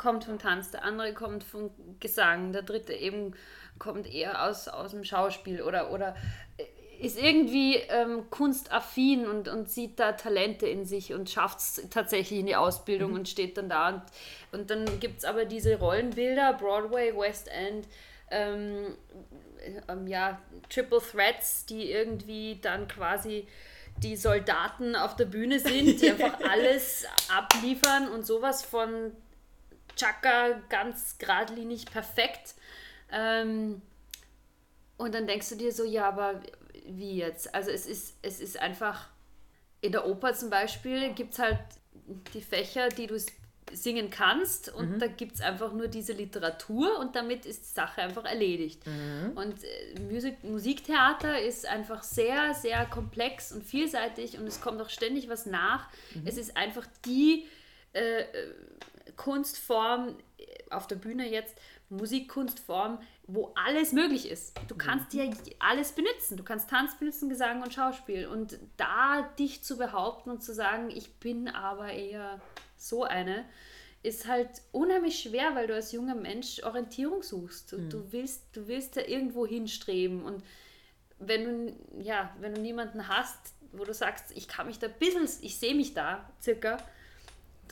kommt 0.00 0.24
vom 0.24 0.38
Tanz, 0.38 0.70
der 0.70 0.82
andere 0.82 1.12
kommt 1.12 1.44
vom 1.44 1.70
Gesang, 2.00 2.52
der 2.54 2.62
dritte 2.62 2.94
eben 2.94 3.34
kommt 3.78 4.10
eher 4.10 4.48
aus, 4.48 4.66
aus 4.66 4.92
dem 4.92 5.04
Schauspiel 5.04 5.60
oder, 5.60 5.92
oder 5.92 6.16
äh, 6.56 6.64
ist 7.04 7.18
irgendwie 7.18 7.76
ähm, 7.76 8.30
kunstaffin 8.30 9.26
und, 9.26 9.46
und 9.48 9.68
sieht 9.68 10.00
da 10.00 10.12
Talente 10.12 10.66
in 10.66 10.86
sich 10.86 11.12
und 11.12 11.28
schafft 11.28 11.58
es 11.58 11.82
tatsächlich 11.90 12.40
in 12.40 12.46
die 12.46 12.56
Ausbildung 12.56 13.10
mhm. 13.10 13.18
und 13.18 13.28
steht 13.28 13.58
dann 13.58 13.68
da. 13.68 13.88
Und, 13.88 14.02
und 14.52 14.70
dann 14.70 15.00
gibt 15.00 15.18
es 15.18 15.24
aber 15.26 15.44
diese 15.44 15.78
Rollenbilder, 15.78 16.54
Broadway, 16.54 17.14
West 17.14 17.48
End, 17.48 17.86
ähm, 18.30 18.96
ähm, 19.86 20.06
ja, 20.06 20.40
Triple 20.70 21.00
Threats, 21.00 21.66
die 21.66 21.90
irgendwie 21.92 22.58
dann 22.62 22.88
quasi 22.88 23.46
die 23.98 24.16
Soldaten 24.16 24.96
auf 24.96 25.14
der 25.16 25.26
Bühne 25.26 25.60
sind, 25.60 26.00
die 26.00 26.10
einfach 26.10 26.40
alles 26.48 27.04
abliefern 27.30 28.08
und 28.08 28.26
sowas 28.26 28.64
von 28.64 29.12
Chaka 30.00 30.60
ganz 30.68 31.18
geradlinig 31.18 31.86
perfekt. 31.86 32.54
Ähm, 33.12 33.82
und 34.96 35.14
dann 35.14 35.26
denkst 35.26 35.48
du 35.50 35.56
dir 35.56 35.72
so, 35.72 35.84
ja, 35.84 36.08
aber 36.08 36.40
wie 36.86 37.16
jetzt? 37.16 37.54
Also 37.54 37.70
es 37.70 37.86
ist, 37.86 38.16
es 38.22 38.40
ist 38.40 38.60
einfach, 38.60 39.08
in 39.80 39.92
der 39.92 40.06
Oper 40.06 40.34
zum 40.34 40.50
Beispiel 40.50 41.12
gibt 41.14 41.34
es 41.34 41.38
halt 41.38 41.58
die 42.34 42.42
Fächer, 42.42 42.88
die 42.88 43.06
du 43.06 43.18
singen 43.72 44.10
kannst 44.10 44.68
und 44.68 44.90
mhm. 44.94 44.98
da 44.98 45.06
gibt 45.06 45.36
es 45.36 45.40
einfach 45.40 45.72
nur 45.72 45.88
diese 45.88 46.12
Literatur 46.12 46.98
und 46.98 47.14
damit 47.14 47.46
ist 47.46 47.62
die 47.62 47.74
Sache 47.74 48.02
einfach 48.02 48.24
erledigt. 48.24 48.84
Mhm. 48.86 49.32
Und 49.36 49.54
äh, 49.62 50.00
Musik, 50.00 50.42
Musiktheater 50.42 51.40
ist 51.40 51.66
einfach 51.66 52.02
sehr, 52.02 52.54
sehr 52.54 52.84
komplex 52.86 53.52
und 53.52 53.64
vielseitig 53.64 54.38
und 54.38 54.46
es 54.46 54.60
kommt 54.60 54.80
auch 54.80 54.90
ständig 54.90 55.28
was 55.28 55.46
nach. 55.46 55.88
Mhm. 56.14 56.22
Es 56.26 56.36
ist 56.36 56.56
einfach 56.56 56.86
die 57.04 57.46
äh, 57.92 58.24
Kunstform 59.16 60.16
äh, 60.38 60.44
auf 60.70 60.86
der 60.86 60.96
Bühne 60.96 61.28
jetzt, 61.28 61.56
Musikkunstform, 61.88 62.98
wo 63.26 63.52
alles 63.54 63.92
möglich 63.92 64.28
ist. 64.30 64.58
Du 64.68 64.76
kannst 64.76 65.12
mhm. 65.12 65.20
ja 65.20 65.30
alles 65.58 65.92
benutzen. 65.92 66.36
Du 66.36 66.44
kannst 66.44 66.70
Tanz 66.70 66.96
benutzen, 66.98 67.28
Gesang 67.28 67.62
und 67.62 67.74
Schauspiel. 67.74 68.26
Und 68.26 68.58
da 68.76 69.22
dich 69.38 69.62
zu 69.62 69.76
behaupten 69.76 70.30
und 70.30 70.42
zu 70.42 70.54
sagen, 70.54 70.90
ich 70.90 71.14
bin 71.14 71.48
aber 71.48 71.92
eher 71.92 72.40
so 72.76 73.04
eine, 73.04 73.44
ist 74.02 74.26
halt 74.26 74.48
unheimlich 74.72 75.20
schwer, 75.20 75.54
weil 75.54 75.66
du 75.66 75.74
als 75.74 75.92
junger 75.92 76.14
Mensch 76.14 76.62
Orientierung 76.62 77.22
suchst. 77.22 77.72
Du, 77.72 77.78
mhm. 77.78 77.90
du, 77.90 78.12
willst, 78.12 78.44
du 78.52 78.68
willst 78.68 78.96
da 78.96 79.02
irgendwo 79.02 79.46
hinstreben 79.46 80.22
und 80.22 80.42
wenn 81.18 81.44
du, 81.44 82.02
ja, 82.02 82.34
wenn 82.40 82.54
du 82.54 82.60
niemanden 82.62 83.08
hast, 83.08 83.54
wo 83.72 83.84
du 83.84 83.92
sagst, 83.92 84.32
ich 84.34 84.48
kann 84.48 84.66
mich 84.66 84.78
da 84.78 84.86
ein 84.86 84.94
bisschen, 84.98 85.28
ich 85.42 85.58
sehe 85.58 85.74
mich 85.74 85.92
da 85.92 86.28
circa, 86.42 86.78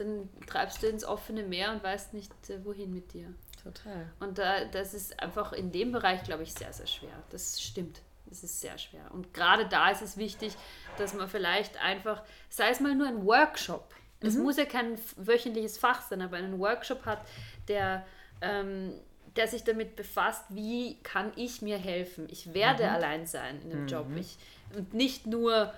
dann 0.00 0.28
treibst 0.46 0.82
du 0.82 0.86
ins 0.86 1.04
offene 1.04 1.42
Meer 1.42 1.72
und 1.72 1.82
weißt 1.82 2.14
nicht, 2.14 2.32
äh, 2.50 2.64
wohin 2.64 2.92
mit 2.92 3.12
dir. 3.12 3.32
Total. 3.62 4.06
Und 4.20 4.38
da, 4.38 4.64
das 4.66 4.94
ist 4.94 5.20
einfach 5.20 5.52
in 5.52 5.72
dem 5.72 5.92
Bereich, 5.92 6.22
glaube 6.22 6.42
ich, 6.42 6.54
sehr, 6.54 6.72
sehr 6.72 6.86
schwer. 6.86 7.22
Das 7.30 7.60
stimmt. 7.60 8.02
Das 8.26 8.42
ist 8.44 8.60
sehr 8.60 8.76
schwer. 8.78 9.10
Und 9.12 9.32
gerade 9.32 9.66
da 9.66 9.90
ist 9.90 10.02
es 10.02 10.16
wichtig, 10.16 10.54
dass 10.98 11.14
man 11.14 11.28
vielleicht 11.28 11.82
einfach, 11.82 12.22
sei 12.50 12.70
es 12.70 12.80
mal 12.80 12.94
nur 12.94 13.08
ein 13.08 13.24
Workshop, 13.24 13.94
es 14.20 14.34
mhm. 14.34 14.42
muss 14.42 14.56
ja 14.56 14.64
kein 14.64 14.98
wöchentliches 15.16 15.78
Fach 15.78 16.02
sein, 16.02 16.22
aber 16.22 16.36
einen 16.36 16.58
Workshop 16.58 17.06
hat, 17.06 17.24
der, 17.68 18.04
ähm, 18.40 18.92
der 19.36 19.48
sich 19.48 19.64
damit 19.64 19.96
befasst, 19.96 20.44
wie 20.48 21.00
kann 21.02 21.32
ich 21.36 21.62
mir 21.62 21.78
helfen. 21.78 22.26
Ich 22.30 22.52
werde 22.52 22.84
mhm. 22.84 22.90
allein 22.90 23.26
sein 23.26 23.60
in 23.62 23.70
dem 23.70 23.82
mhm. 23.82 23.88
Job. 23.88 24.06
Ich, 24.16 24.36
und 24.76 24.92
nicht 24.92 25.26
nur 25.26 25.72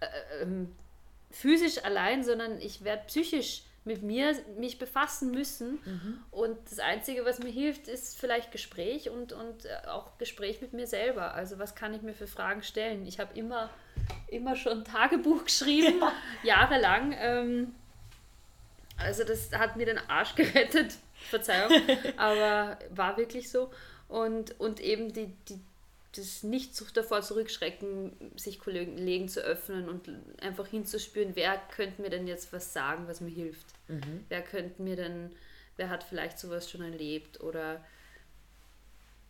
äh, 0.00 0.06
ähm, 0.42 0.74
physisch 1.34 1.84
allein, 1.84 2.22
sondern 2.22 2.60
ich 2.60 2.84
werde 2.84 3.04
psychisch 3.06 3.62
mit 3.84 4.02
mir 4.02 4.34
mich 4.56 4.78
befassen 4.78 5.30
müssen. 5.30 5.80
Mhm. 5.84 6.18
Und 6.30 6.58
das 6.70 6.78
Einzige, 6.78 7.24
was 7.26 7.38
mir 7.38 7.50
hilft, 7.50 7.86
ist 7.86 8.18
vielleicht 8.18 8.50
Gespräch 8.50 9.10
und, 9.10 9.32
und 9.32 9.66
äh, 9.66 9.88
auch 9.88 10.16
Gespräch 10.16 10.62
mit 10.62 10.72
mir 10.72 10.86
selber. 10.86 11.34
Also 11.34 11.58
was 11.58 11.74
kann 11.74 11.92
ich 11.92 12.00
mir 12.00 12.14
für 12.14 12.26
Fragen 12.26 12.62
stellen? 12.62 13.06
Ich 13.06 13.20
habe 13.20 13.38
immer 13.38 13.70
immer 14.28 14.56
schon 14.56 14.84
Tagebuch 14.84 15.44
geschrieben, 15.44 16.00
ja. 16.00 16.12
jahrelang. 16.42 17.14
Ähm, 17.18 17.74
also 18.96 19.24
das 19.24 19.52
hat 19.52 19.76
mir 19.76 19.86
den 19.86 19.98
Arsch 19.98 20.34
gerettet, 20.36 20.94
Verzeihung, 21.14 21.72
aber 22.16 22.78
war 22.90 23.16
wirklich 23.16 23.50
so. 23.50 23.70
Und, 24.08 24.58
und 24.60 24.80
eben 24.80 25.12
die, 25.12 25.34
die, 25.48 25.60
das 26.16 26.42
nicht 26.42 26.74
davor 26.96 27.22
zurückschrecken, 27.22 28.12
sich 28.36 28.58
Kollegen 28.58 29.28
zu 29.28 29.40
öffnen 29.40 29.88
und 29.88 30.08
einfach 30.40 30.66
hinzuspüren, 30.66 31.34
wer 31.34 31.60
könnte 31.74 32.02
mir 32.02 32.10
denn 32.10 32.26
jetzt 32.26 32.52
was 32.52 32.72
sagen, 32.72 33.08
was 33.08 33.20
mir 33.20 33.30
hilft. 33.30 33.66
Mhm. 33.88 34.24
Wer 34.28 34.42
könnte 34.42 34.82
mir 34.82 34.96
denn, 34.96 35.30
wer 35.76 35.90
hat 35.90 36.04
vielleicht 36.04 36.38
sowas 36.38 36.70
schon 36.70 36.82
erlebt 36.82 37.40
oder 37.40 37.84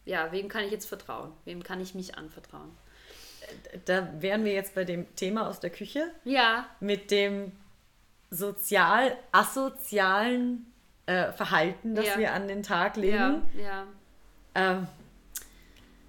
ja, 0.04 0.32
wem 0.32 0.48
kann 0.48 0.64
ich 0.64 0.70
jetzt 0.70 0.86
vertrauen? 0.86 1.32
Wem 1.44 1.62
kann 1.62 1.80
ich 1.80 1.94
mich 1.94 2.16
anvertrauen? 2.16 2.72
da 3.84 4.08
wären 4.20 4.44
wir 4.44 4.52
jetzt 4.52 4.74
bei 4.74 4.84
dem 4.84 5.14
Thema 5.16 5.48
aus 5.48 5.58
der 5.60 5.70
Küche. 5.70 6.10
Ja. 6.24 6.66
Mit 6.80 7.10
dem 7.10 7.52
sozial-asozialen 8.30 10.66
äh, 11.06 11.32
Verhalten, 11.32 11.94
das 11.94 12.06
ja. 12.06 12.18
wir 12.18 12.32
an 12.32 12.48
den 12.48 12.62
Tag 12.62 12.96
legen. 12.96 13.42
Ja, 13.56 13.62
ja. 13.62 13.86
Ähm, 14.54 14.86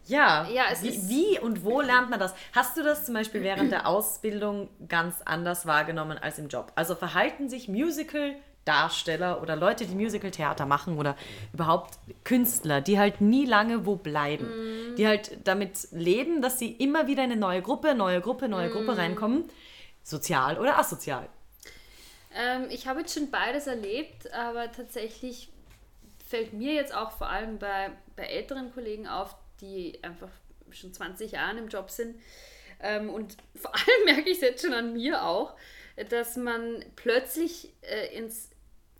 ja, 0.05 0.47
ja 0.49 0.63
wie, 0.81 1.09
wie, 1.09 1.39
und 1.39 1.63
wo 1.63 1.81
lernt 1.81 2.09
man 2.09 2.19
das? 2.19 2.33
Hast 2.53 2.77
du 2.77 2.83
das 2.83 3.05
zum 3.05 3.13
Beispiel 3.15 3.41
während 3.41 3.71
der 3.71 3.87
Ausbildung 3.87 4.69
ganz 4.87 5.15
anders 5.25 5.65
wahrgenommen 5.65 6.17
als 6.17 6.39
im 6.39 6.47
Job? 6.47 6.71
Also 6.75 6.95
verhalten 6.95 7.49
sich 7.49 7.67
Musical 7.67 8.35
Darsteller 8.65 9.41
oder 9.41 9.55
Leute, 9.55 9.85
die 9.85 9.93
Musical-Theater 9.93 10.65
machen 10.65 10.97
oder 10.97 11.15
überhaupt 11.53 11.99
Künstler, 12.23 12.81
die 12.81 12.97
halt 12.97 13.21
nie 13.21 13.45
lange 13.45 13.85
wo 13.85 13.95
bleiben. 13.95 14.45
Mm. 14.45 14.95
Die 14.95 15.07
halt 15.07 15.37
damit 15.43 15.87
leben, 15.91 16.41
dass 16.41 16.57
sie 16.57 16.71
immer 16.71 17.05
wieder 17.05 17.23
in 17.23 17.31
eine 17.31 17.39
neue 17.39 17.61
Gruppe, 17.61 17.93
neue 17.93 18.21
Gruppe, 18.21 18.49
neue 18.49 18.69
mm. 18.69 18.71
Gruppe 18.71 18.97
reinkommen. 18.97 19.45
Sozial 20.03 20.57
oder 20.59 20.79
asozial? 20.79 21.29
Ähm, 22.35 22.65
ich 22.69 22.87
habe 22.87 23.01
jetzt 23.01 23.13
schon 23.13 23.29
beides 23.29 23.67
erlebt, 23.67 24.31
aber 24.33 24.71
tatsächlich 24.71 25.49
fällt 26.27 26.53
mir 26.53 26.73
jetzt 26.73 26.93
auch 26.93 27.11
vor 27.11 27.29
allem 27.29 27.59
bei, 27.59 27.91
bei 28.15 28.23
älteren 28.23 28.73
Kollegen 28.73 29.07
auf, 29.07 29.35
die 29.61 30.03
einfach 30.03 30.29
schon 30.71 30.93
20 30.93 31.31
Jahre 31.31 31.57
im 31.57 31.67
Job 31.67 31.89
sind. 31.89 32.19
Ähm, 32.81 33.09
und 33.09 33.37
vor 33.55 33.73
allem 33.73 34.05
merke 34.05 34.29
ich 34.29 34.37
es 34.37 34.41
jetzt 34.41 34.63
schon 34.63 34.73
an 34.73 34.93
mir 34.93 35.23
auch, 35.23 35.55
dass 36.09 36.35
man 36.35 36.83
plötzlich 36.95 37.73
äh, 37.81 38.17
ins 38.17 38.49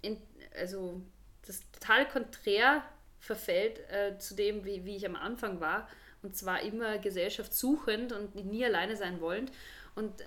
in, 0.02 0.22
also 0.58 1.02
das 1.46 1.62
totale 1.72 2.06
Konträr 2.06 2.84
verfällt 3.20 3.80
äh, 3.90 4.18
zu 4.18 4.36
dem, 4.36 4.64
wie, 4.66 4.86
wie 4.86 4.96
ich 4.96 5.06
am 5.06 5.16
Anfang 5.16 5.60
war. 5.60 5.88
Und 6.22 6.36
zwar 6.36 6.62
immer 6.62 6.98
gesellschaftssuchend 6.98 8.12
und 8.12 8.36
nie 8.36 8.66
alleine 8.66 8.96
sein 8.96 9.20
wollend. 9.22 9.52
Und 9.96 10.22
äh, 10.22 10.26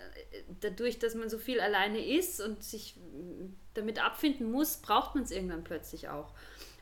dadurch, 0.60 0.98
dass 0.98 1.14
man 1.14 1.28
so 1.28 1.38
viel 1.38 1.60
alleine 1.60 2.04
ist 2.04 2.40
und 2.40 2.62
sich 2.62 2.96
damit 3.74 4.04
abfinden 4.04 4.50
muss, 4.50 4.78
braucht 4.78 5.14
man 5.14 5.24
es 5.24 5.30
irgendwann 5.30 5.64
plötzlich 5.64 6.08
auch. 6.08 6.34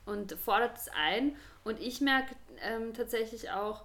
Und 0.05 0.33
fordert 0.33 0.77
es 0.77 0.87
ein. 0.89 1.35
Und 1.67 1.81
ich 1.81 2.01
merke 2.01 2.35
ähm, 2.61 2.93
tatsächlich 2.93 3.51
auch, 3.51 3.83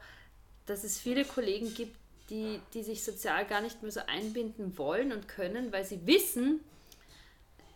dass 0.67 0.85
es 0.85 0.99
viele 0.99 1.25
Kollegen 1.25 1.75
gibt, 1.75 1.97
die, 2.31 2.61
die 2.73 2.83
sich 2.83 3.05
sozial 3.05 3.45
gar 3.47 3.61
nicht 3.61 3.83
mehr 3.83 3.91
so 3.91 4.01
einbinden 4.07 4.79
wollen 4.79 5.13
und 5.13 5.29
können, 5.29 5.73
weil 5.73 5.85
sie 5.85 6.07
wissen, 6.07 6.61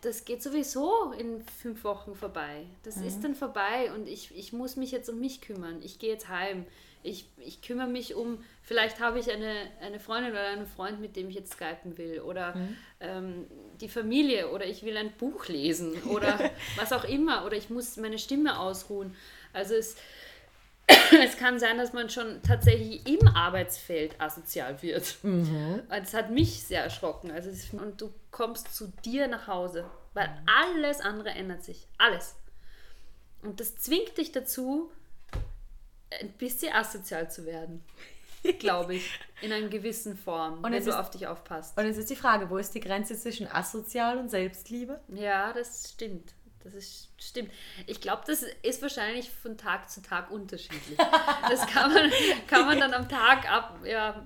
das 0.01 0.25
geht 0.25 0.41
sowieso 0.41 1.11
in 1.11 1.41
fünf 1.61 1.83
Wochen 1.83 2.15
vorbei. 2.15 2.65
Das 2.83 2.97
mhm. 2.97 3.07
ist 3.07 3.23
dann 3.23 3.35
vorbei 3.35 3.91
und 3.93 4.07
ich, 4.07 4.35
ich 4.35 4.53
muss 4.53 4.75
mich 4.75 4.91
jetzt 4.91 5.09
um 5.09 5.19
mich 5.19 5.41
kümmern. 5.41 5.81
Ich 5.83 5.99
gehe 5.99 6.11
jetzt 6.11 6.29
heim. 6.29 6.65
Ich, 7.03 7.25
ich 7.37 7.61
kümmere 7.61 7.87
mich 7.87 8.15
um, 8.15 8.43
vielleicht 8.63 8.99
habe 8.99 9.19
ich 9.19 9.31
eine, 9.31 9.53
eine 9.81 9.99
Freundin 9.99 10.31
oder 10.31 10.47
einen 10.47 10.65
Freund, 10.65 10.99
mit 10.99 11.15
dem 11.15 11.29
ich 11.29 11.35
jetzt 11.35 11.53
skypen 11.53 11.97
will. 11.97 12.21
Oder 12.21 12.55
mhm. 12.55 12.77
ähm, 12.99 13.47
die 13.79 13.89
Familie 13.89 14.49
oder 14.51 14.65
ich 14.65 14.83
will 14.83 14.97
ein 14.97 15.11
Buch 15.11 15.47
lesen 15.47 15.93
oder 16.03 16.51
was 16.75 16.93
auch 16.93 17.03
immer. 17.03 17.45
Oder 17.45 17.57
ich 17.57 17.69
muss 17.69 17.97
meine 17.97 18.19
Stimme 18.19 18.59
ausruhen. 18.59 19.15
Also 19.53 19.75
es, 19.75 19.95
es 21.23 21.37
kann 21.37 21.59
sein, 21.59 21.77
dass 21.77 21.93
man 21.93 22.09
schon 22.09 22.41
tatsächlich 22.41 23.07
im 23.07 23.27
Arbeitsfeld 23.27 24.19
asozial 24.19 24.81
wird. 24.81 25.17
Mhm. 25.23 25.83
Das 25.89 26.13
hat 26.13 26.31
mich 26.31 26.63
sehr 26.63 26.83
erschrocken. 26.83 27.31
Also 27.31 27.49
es, 27.49 27.73
und 27.73 28.01
du 28.01 28.13
kommst 28.31 28.75
zu 28.75 28.91
dir 29.03 29.27
nach 29.27 29.47
Hause, 29.47 29.89
weil 30.13 30.29
alles 30.45 31.01
andere 31.01 31.29
ändert 31.29 31.63
sich. 31.63 31.87
Alles. 31.97 32.35
Und 33.41 33.59
das 33.59 33.77
zwingt 33.77 34.17
dich 34.17 34.31
dazu, 34.31 34.91
ein 36.21 36.31
bisschen 36.33 36.73
asozial 36.73 37.29
zu 37.29 37.45
werden. 37.45 37.83
Glaube 38.59 38.95
ich. 38.95 39.19
In 39.41 39.51
einer 39.51 39.67
gewissen 39.67 40.17
Form, 40.17 40.63
und 40.63 40.71
wenn 40.71 40.83
du 40.83 40.89
ist, 40.89 40.95
auf 40.95 41.09
dich 41.09 41.27
aufpasst. 41.27 41.77
Und 41.77 41.85
jetzt 41.85 41.97
ist 41.97 42.09
die 42.09 42.15
Frage, 42.15 42.49
wo 42.49 42.57
ist 42.57 42.73
die 42.73 42.79
Grenze 42.79 43.15
zwischen 43.15 43.47
asozial 43.47 44.17
und 44.17 44.29
Selbstliebe? 44.29 44.99
Ja, 45.09 45.53
das 45.53 45.91
stimmt. 45.91 46.33
Das 46.67 46.75
ist, 46.75 47.09
stimmt. 47.17 47.49
Ich 47.85 48.01
glaube, 48.01 48.23
das 48.27 48.43
ist 48.61 48.81
wahrscheinlich 48.81 49.29
von 49.31 49.57
Tag 49.57 49.89
zu 49.89 50.01
Tag 50.01 50.31
unterschiedlich. 50.31 50.97
Das 51.49 51.65
kann 51.67 51.93
man, 51.93 52.11
kann 52.47 52.65
man 52.65 52.79
dann 52.79 52.93
am 52.93 53.07
Tag 53.07 53.49
ab, 53.49 53.79
ja, 53.85 54.21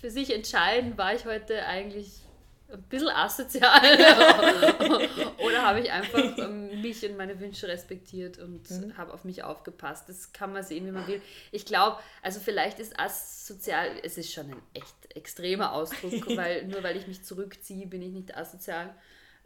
für 0.00 0.10
sich 0.10 0.34
entscheiden, 0.34 0.98
war 0.98 1.14
ich 1.14 1.24
heute 1.24 1.64
eigentlich 1.64 2.24
ein 2.72 2.82
bisschen 2.82 3.10
asozial 3.10 3.80
oder 5.38 5.62
habe 5.62 5.80
ich 5.80 5.92
einfach 5.92 6.36
ähm, 6.38 6.80
mich 6.80 7.08
und 7.08 7.16
meine 7.16 7.38
Wünsche 7.38 7.68
respektiert 7.68 8.38
und 8.38 8.68
mhm. 8.70 8.96
habe 8.96 9.12
auf 9.12 9.24
mich 9.24 9.44
aufgepasst. 9.44 10.08
Das 10.08 10.32
kann 10.32 10.52
man 10.52 10.64
sehen, 10.64 10.86
wie 10.86 10.90
man 10.90 11.06
will. 11.06 11.22
Ich 11.52 11.64
glaube, 11.64 11.98
also 12.22 12.40
vielleicht 12.40 12.80
ist 12.80 12.98
asozial, 12.98 13.90
es 14.02 14.18
ist 14.18 14.32
schon 14.32 14.50
ein 14.50 14.62
echt 14.72 15.16
extremer 15.16 15.72
Ausdruck, 15.72 16.26
weil 16.36 16.66
nur 16.66 16.82
weil 16.82 16.96
ich 16.96 17.06
mich 17.06 17.22
zurückziehe, 17.22 17.86
bin 17.86 18.02
ich 18.02 18.12
nicht 18.12 18.36
asozial. 18.36 18.94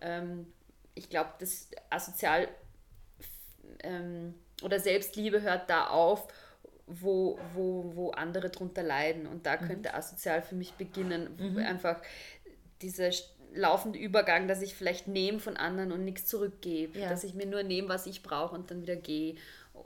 Ähm, 0.01 0.47
ich 0.99 1.09
glaube, 1.09 1.31
das 1.39 1.69
asozial 1.91 2.49
ähm, 3.83 4.35
oder 4.63 4.81
Selbstliebe 4.81 5.43
hört 5.43 5.71
da 5.71 5.87
auf, 5.87 6.27
wo, 6.87 7.39
wo, 7.55 7.93
wo 7.95 8.11
andere 8.11 8.51
drunter 8.51 8.83
leiden. 8.83 9.27
Und 9.27 9.47
da 9.47 9.57
mhm. 9.57 9.67
könnte 9.67 9.95
asozial 9.95 10.43
für 10.43 10.55
mich 10.55 10.73
beginnen. 10.73 11.37
Mhm. 11.39 11.59
Einfach 11.59 12.01
dieser 12.83 13.11
laufende 13.55 13.99
Übergang, 13.99 14.49
dass 14.49 14.63
ich 14.63 14.75
vielleicht 14.75 15.09
nehme 15.09 15.39
von 15.39 15.57
anderen 15.57 15.93
und 15.93 16.05
nichts 16.05 16.27
zurückgebe, 16.27 16.99
ja. 16.99 17.09
dass 17.09 17.25
ich 17.25 17.35
mir 17.35 17.47
nur 17.47 17.63
nehme, 17.63 17.89
was 17.89 18.07
ich 18.07 18.23
brauche 18.23 18.55
und 18.55 18.71
dann 18.71 18.83
wieder 18.83 18.97
gehe. 18.97 19.37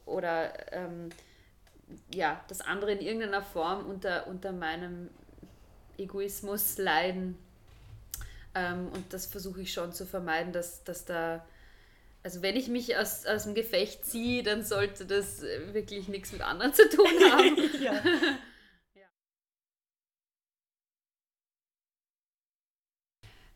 Oder 0.07 0.53
ähm, 0.73 1.11
ja, 2.15 2.43
dass 2.49 2.61
andere 2.61 2.93
in 2.93 3.01
irgendeiner 3.01 3.43
Form 3.43 3.87
unter, 3.87 4.27
unter 4.27 4.53
meinem 4.53 5.11
Egoismus 5.99 6.79
leiden. 6.79 7.37
Ähm, 8.55 8.89
und 8.89 9.13
das 9.13 9.27
versuche 9.27 9.63
ich 9.63 9.73
schon 9.73 9.93
zu 9.93 10.07
vermeiden, 10.07 10.53
dass, 10.53 10.85
dass 10.85 11.05
da, 11.05 11.45
also 12.23 12.43
wenn 12.43 12.57
ich 12.57 12.69
mich 12.69 12.97
aus, 12.97 13.27
aus 13.27 13.45
dem 13.45 13.55
Gefecht 13.55 14.05
ziehe, 14.05 14.43
dann 14.43 14.65
sollte 14.65 15.07
das 15.07 15.43
wirklich 15.73 16.09
nichts 16.09 16.33
mit 16.33 16.43
anderen 16.43 16.75
zu 16.75 16.89
tun 16.89 17.07
haben. 17.33 17.57
ja. 17.83 18.03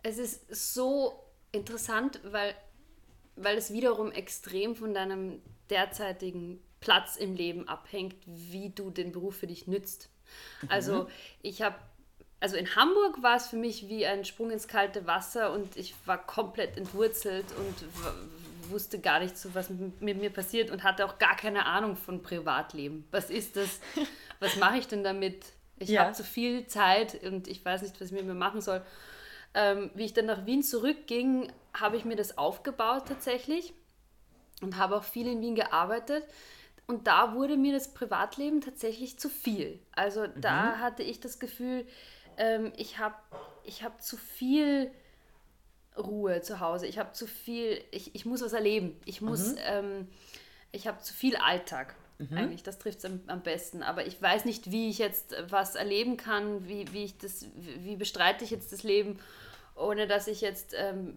es 0.06 0.18
ist 0.18 0.74
so 0.74 1.20
interessant, 1.50 2.20
weil, 2.22 2.54
weil 3.34 3.56
es 3.56 3.72
wiederum 3.72 4.12
extrem 4.12 4.76
von 4.76 4.94
deinem 4.94 5.42
derzeitigen 5.68 6.62
Platz 6.78 7.16
im 7.16 7.34
Leben 7.34 7.66
abhängt, 7.66 8.14
wie 8.24 8.70
du 8.70 8.90
den 8.90 9.10
Beruf 9.10 9.36
für 9.36 9.48
dich 9.48 9.66
nützt. 9.66 10.10
Mhm. 10.62 10.68
Also 10.70 11.08
ich 11.42 11.62
habe, 11.62 11.76
also 12.40 12.56
in 12.56 12.76
Hamburg 12.76 13.22
war 13.22 13.36
es 13.36 13.46
für 13.46 13.56
mich 13.56 13.88
wie 13.88 14.06
ein 14.06 14.24
Sprung 14.24 14.50
ins 14.50 14.68
kalte 14.68 15.06
Wasser 15.06 15.52
und 15.52 15.76
ich 15.76 15.94
war 16.04 16.18
komplett 16.18 16.76
entwurzelt 16.76 17.46
und 17.56 18.70
wusste 18.70 18.98
gar 18.98 19.20
nicht 19.20 19.38
so, 19.38 19.54
was 19.54 19.70
mit 19.70 20.18
mir 20.18 20.30
passiert 20.30 20.70
und 20.70 20.82
hatte 20.82 21.06
auch 21.06 21.18
gar 21.18 21.36
keine 21.36 21.66
Ahnung 21.66 21.96
von 21.96 22.22
Privatleben. 22.22 23.06
Was 23.10 23.30
ist 23.30 23.56
das? 23.56 23.80
Was 24.40 24.56
mache 24.56 24.76
ich 24.76 24.86
denn 24.86 25.02
damit? 25.02 25.46
Ich 25.78 25.88
ja. 25.88 26.02
habe 26.02 26.12
zu 26.12 26.24
viel 26.24 26.66
Zeit 26.66 27.22
und 27.22 27.48
ich 27.48 27.64
weiß 27.64 27.82
nicht, 27.82 27.98
was 27.98 28.08
ich 28.08 28.14
mit 28.14 28.26
mir 28.26 28.34
machen 28.34 28.60
soll. 28.60 28.82
Ähm, 29.54 29.90
wie 29.94 30.04
ich 30.04 30.12
dann 30.12 30.26
nach 30.26 30.44
Wien 30.44 30.62
zurückging, 30.62 31.50
habe 31.74 31.96
ich 31.96 32.04
mir 32.04 32.16
das 32.16 32.36
aufgebaut 32.36 33.04
tatsächlich 33.08 33.72
und 34.60 34.76
habe 34.76 34.96
auch 34.96 35.04
viel 35.04 35.26
in 35.26 35.40
Wien 35.40 35.54
gearbeitet. 35.54 36.24
Und 36.86 37.06
da 37.06 37.34
wurde 37.34 37.56
mir 37.56 37.72
das 37.72 37.92
Privatleben 37.94 38.60
tatsächlich 38.60 39.18
zu 39.18 39.28
viel. 39.28 39.80
Also 39.92 40.22
mhm. 40.22 40.40
da 40.40 40.78
hatte 40.78 41.02
ich 41.02 41.20
das 41.20 41.38
Gefühl, 41.38 41.86
ähm, 42.36 42.72
ich 42.76 42.98
habe 42.98 43.16
ich 43.64 43.82
hab 43.82 44.02
zu 44.02 44.16
viel 44.16 44.90
Ruhe 45.96 46.42
zu 46.42 46.60
Hause. 46.60 46.86
Ich 46.86 46.98
habe 46.98 47.12
zu 47.12 47.26
viel, 47.26 47.82
ich, 47.90 48.14
ich 48.14 48.26
muss 48.26 48.42
was 48.42 48.52
erleben. 48.52 49.00
Ich 49.04 49.20
muss, 49.20 49.52
mhm. 49.52 49.58
ähm, 49.64 50.08
ich 50.72 50.86
habe 50.86 51.00
zu 51.00 51.14
viel 51.14 51.36
Alltag. 51.36 51.94
Mhm. 52.18 52.36
Eigentlich, 52.36 52.62
das 52.62 52.78
trifft 52.78 52.98
es 52.98 53.04
am, 53.04 53.20
am, 53.26 53.42
besten. 53.42 53.82
Aber 53.82 54.06
ich 54.06 54.20
weiß 54.20 54.44
nicht, 54.44 54.70
wie 54.70 54.88
ich 54.88 54.98
jetzt 54.98 55.34
was 55.48 55.74
erleben 55.74 56.16
kann, 56.16 56.66
wie, 56.68 56.92
wie 56.92 57.04
ich 57.04 57.18
das, 57.18 57.46
wie 57.54 57.96
bestreite 57.96 58.44
ich 58.44 58.50
jetzt 58.50 58.72
das 58.72 58.82
Leben 58.82 59.18
ohne 59.76 60.06
dass 60.06 60.26
ich 60.26 60.40
jetzt 60.40 60.74
ähm, 60.76 61.16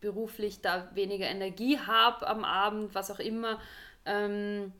beruflich 0.00 0.60
da 0.60 0.88
weniger 0.94 1.26
Energie 1.26 1.78
habe 1.78 2.26
am 2.26 2.44
Abend, 2.44 2.94
was 2.94 3.10
auch 3.10 3.18
immer. 3.18 3.60
Ähm, 4.04 4.72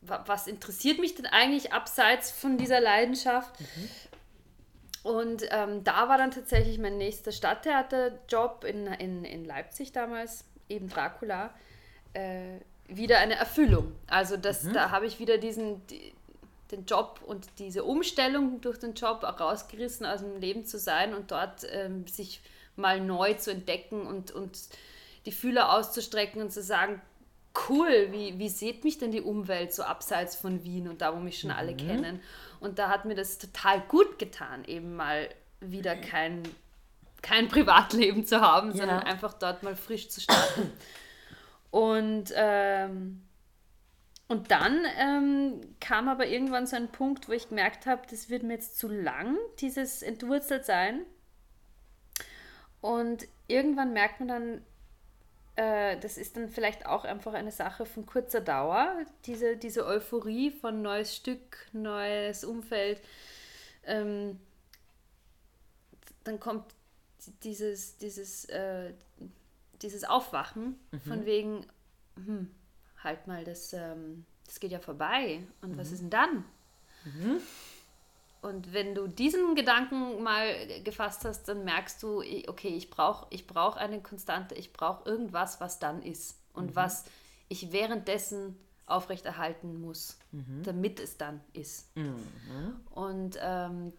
was 0.00 0.46
interessiert 0.46 0.98
mich 0.98 1.14
denn 1.14 1.26
eigentlich 1.26 1.72
abseits 1.72 2.30
von 2.30 2.56
dieser 2.56 2.80
Leidenschaft? 2.80 3.60
Mhm. 3.60 3.90
Und 5.02 5.44
ähm, 5.50 5.82
da 5.82 6.08
war 6.08 6.16
dann 6.16 6.30
tatsächlich 6.30 6.78
mein 6.78 6.96
nächster 6.96 7.32
Stadttheaterjob 7.32 8.64
in, 8.64 8.86
in, 8.86 9.24
in 9.24 9.44
Leipzig 9.44 9.92
damals, 9.92 10.44
eben 10.68 10.88
Dracula, 10.88 11.50
äh, 12.12 12.58
wieder 12.86 13.18
eine 13.18 13.34
Erfüllung. 13.34 13.92
Also 14.06 14.36
das, 14.36 14.64
mhm. 14.64 14.74
da 14.74 14.90
habe 14.90 15.06
ich 15.06 15.18
wieder 15.18 15.38
diesen, 15.38 15.84
die, 15.88 16.12
den 16.70 16.84
Job 16.84 17.20
und 17.26 17.46
diese 17.58 17.84
Umstellung 17.84 18.60
durch 18.60 18.78
den 18.78 18.94
Job 18.94 19.22
rausgerissen 19.22 20.06
aus 20.06 20.20
dem 20.20 20.40
Leben 20.40 20.64
zu 20.64 20.78
sein 20.78 21.14
und 21.14 21.30
dort 21.30 21.66
ähm, 21.70 22.06
sich 22.06 22.40
mal 22.76 23.00
neu 23.00 23.34
zu 23.34 23.50
entdecken 23.50 24.06
und, 24.06 24.30
und 24.30 24.58
die 25.26 25.32
Fühler 25.32 25.72
auszustrecken 25.72 26.40
und 26.40 26.52
zu 26.52 26.62
sagen, 26.62 27.00
cool, 27.68 28.08
wie, 28.10 28.38
wie 28.38 28.48
sieht 28.48 28.84
mich 28.84 28.98
denn 28.98 29.12
die 29.12 29.20
Umwelt 29.20 29.74
so 29.74 29.82
abseits 29.82 30.34
von 30.34 30.64
Wien 30.64 30.88
und 30.88 31.02
da, 31.02 31.14
wo 31.14 31.20
mich 31.20 31.38
schon 31.38 31.50
mhm. 31.50 31.56
alle 31.56 31.76
kennen. 31.76 32.20
Und 32.62 32.78
da 32.78 32.88
hat 32.88 33.04
mir 33.04 33.14
das 33.14 33.38
total 33.38 33.80
gut 33.82 34.18
getan, 34.18 34.64
eben 34.64 34.94
mal 34.94 35.28
wieder 35.60 35.96
kein, 35.96 36.42
kein 37.20 37.48
Privatleben 37.48 38.24
zu 38.24 38.40
haben, 38.40 38.70
ja. 38.70 38.76
sondern 38.76 39.00
einfach 39.00 39.34
dort 39.34 39.62
mal 39.62 39.76
frisch 39.76 40.08
zu 40.08 40.20
starten. 40.20 40.72
Und 41.70 42.32
ähm, 42.34 43.22
und 44.28 44.50
dann 44.50 44.86
ähm, 44.98 45.60
kam 45.78 46.08
aber 46.08 46.26
irgendwann 46.26 46.66
so 46.66 46.74
ein 46.74 46.88
Punkt, 46.88 47.28
wo 47.28 47.32
ich 47.32 47.50
gemerkt 47.50 47.84
habe, 47.84 48.00
das 48.08 48.30
wird 48.30 48.42
mir 48.44 48.54
jetzt 48.54 48.78
zu 48.78 48.88
lang, 48.88 49.36
dieses 49.58 50.02
Entwurzeltsein. 50.02 51.02
Und 52.80 53.26
irgendwann 53.46 53.92
merkt 53.92 54.20
man 54.20 54.28
dann, 54.28 54.62
äh, 55.56 55.98
das 55.98 56.16
ist 56.16 56.36
dann 56.36 56.48
vielleicht 56.48 56.86
auch 56.86 57.04
einfach 57.04 57.34
eine 57.34 57.52
Sache 57.52 57.84
von 57.84 58.06
kurzer 58.06 58.40
Dauer, 58.40 59.04
diese, 59.26 59.56
diese 59.56 59.86
Euphorie 59.86 60.50
von 60.50 60.82
neues 60.82 61.14
Stück, 61.14 61.66
neues 61.72 62.44
Umfeld. 62.44 63.00
Ähm, 63.84 64.38
dann 66.24 66.40
kommt 66.40 66.74
dieses, 67.42 67.98
dieses, 67.98 68.46
äh, 68.46 68.92
dieses 69.82 70.04
Aufwachen 70.04 70.78
mhm. 70.90 71.00
von 71.00 71.26
wegen, 71.26 71.66
hm, 72.16 72.50
halt 73.02 73.26
mal, 73.26 73.44
das, 73.44 73.72
ähm, 73.72 74.24
das 74.46 74.58
geht 74.60 74.72
ja 74.72 74.80
vorbei. 74.80 75.40
Und 75.60 75.72
mhm. 75.72 75.78
was 75.78 75.92
ist 75.92 76.00
denn 76.00 76.10
dann? 76.10 76.44
Mhm. 77.04 77.40
Und 78.42 78.72
wenn 78.72 78.94
du 78.94 79.06
diesen 79.06 79.54
Gedanken 79.54 80.22
mal 80.22 80.82
gefasst 80.82 81.24
hast, 81.24 81.44
dann 81.48 81.64
merkst 81.64 82.02
du, 82.02 82.18
okay, 82.48 82.68
ich 82.68 82.90
brauche 82.90 83.26
ich 83.30 83.46
brauch 83.46 83.76
eine 83.76 84.02
Konstante, 84.02 84.56
ich 84.56 84.72
brauche 84.72 85.08
irgendwas, 85.08 85.60
was 85.60 85.78
dann 85.78 86.02
ist 86.02 86.36
und 86.52 86.70
mhm. 86.70 86.76
was 86.76 87.04
ich 87.48 87.70
währenddessen 87.72 88.56
aufrechterhalten 88.86 89.80
muss, 89.80 90.18
mhm. 90.32 90.62
damit 90.64 90.98
es 90.98 91.16
dann 91.16 91.40
ist. 91.52 91.96
Mhm. 91.96 92.16
Und, 92.90 93.38
ähm, 93.40 93.92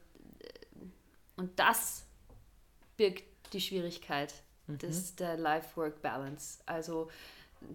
und 1.37 1.57
das 1.57 2.03
birgt 2.97 3.23
die 3.53 3.61
Schwierigkeit 3.61 4.33
mhm. 4.67 4.77
des, 4.77 5.15
der 5.15 5.37
Life-Work-Balance. 5.37 6.59
Also 6.65 7.09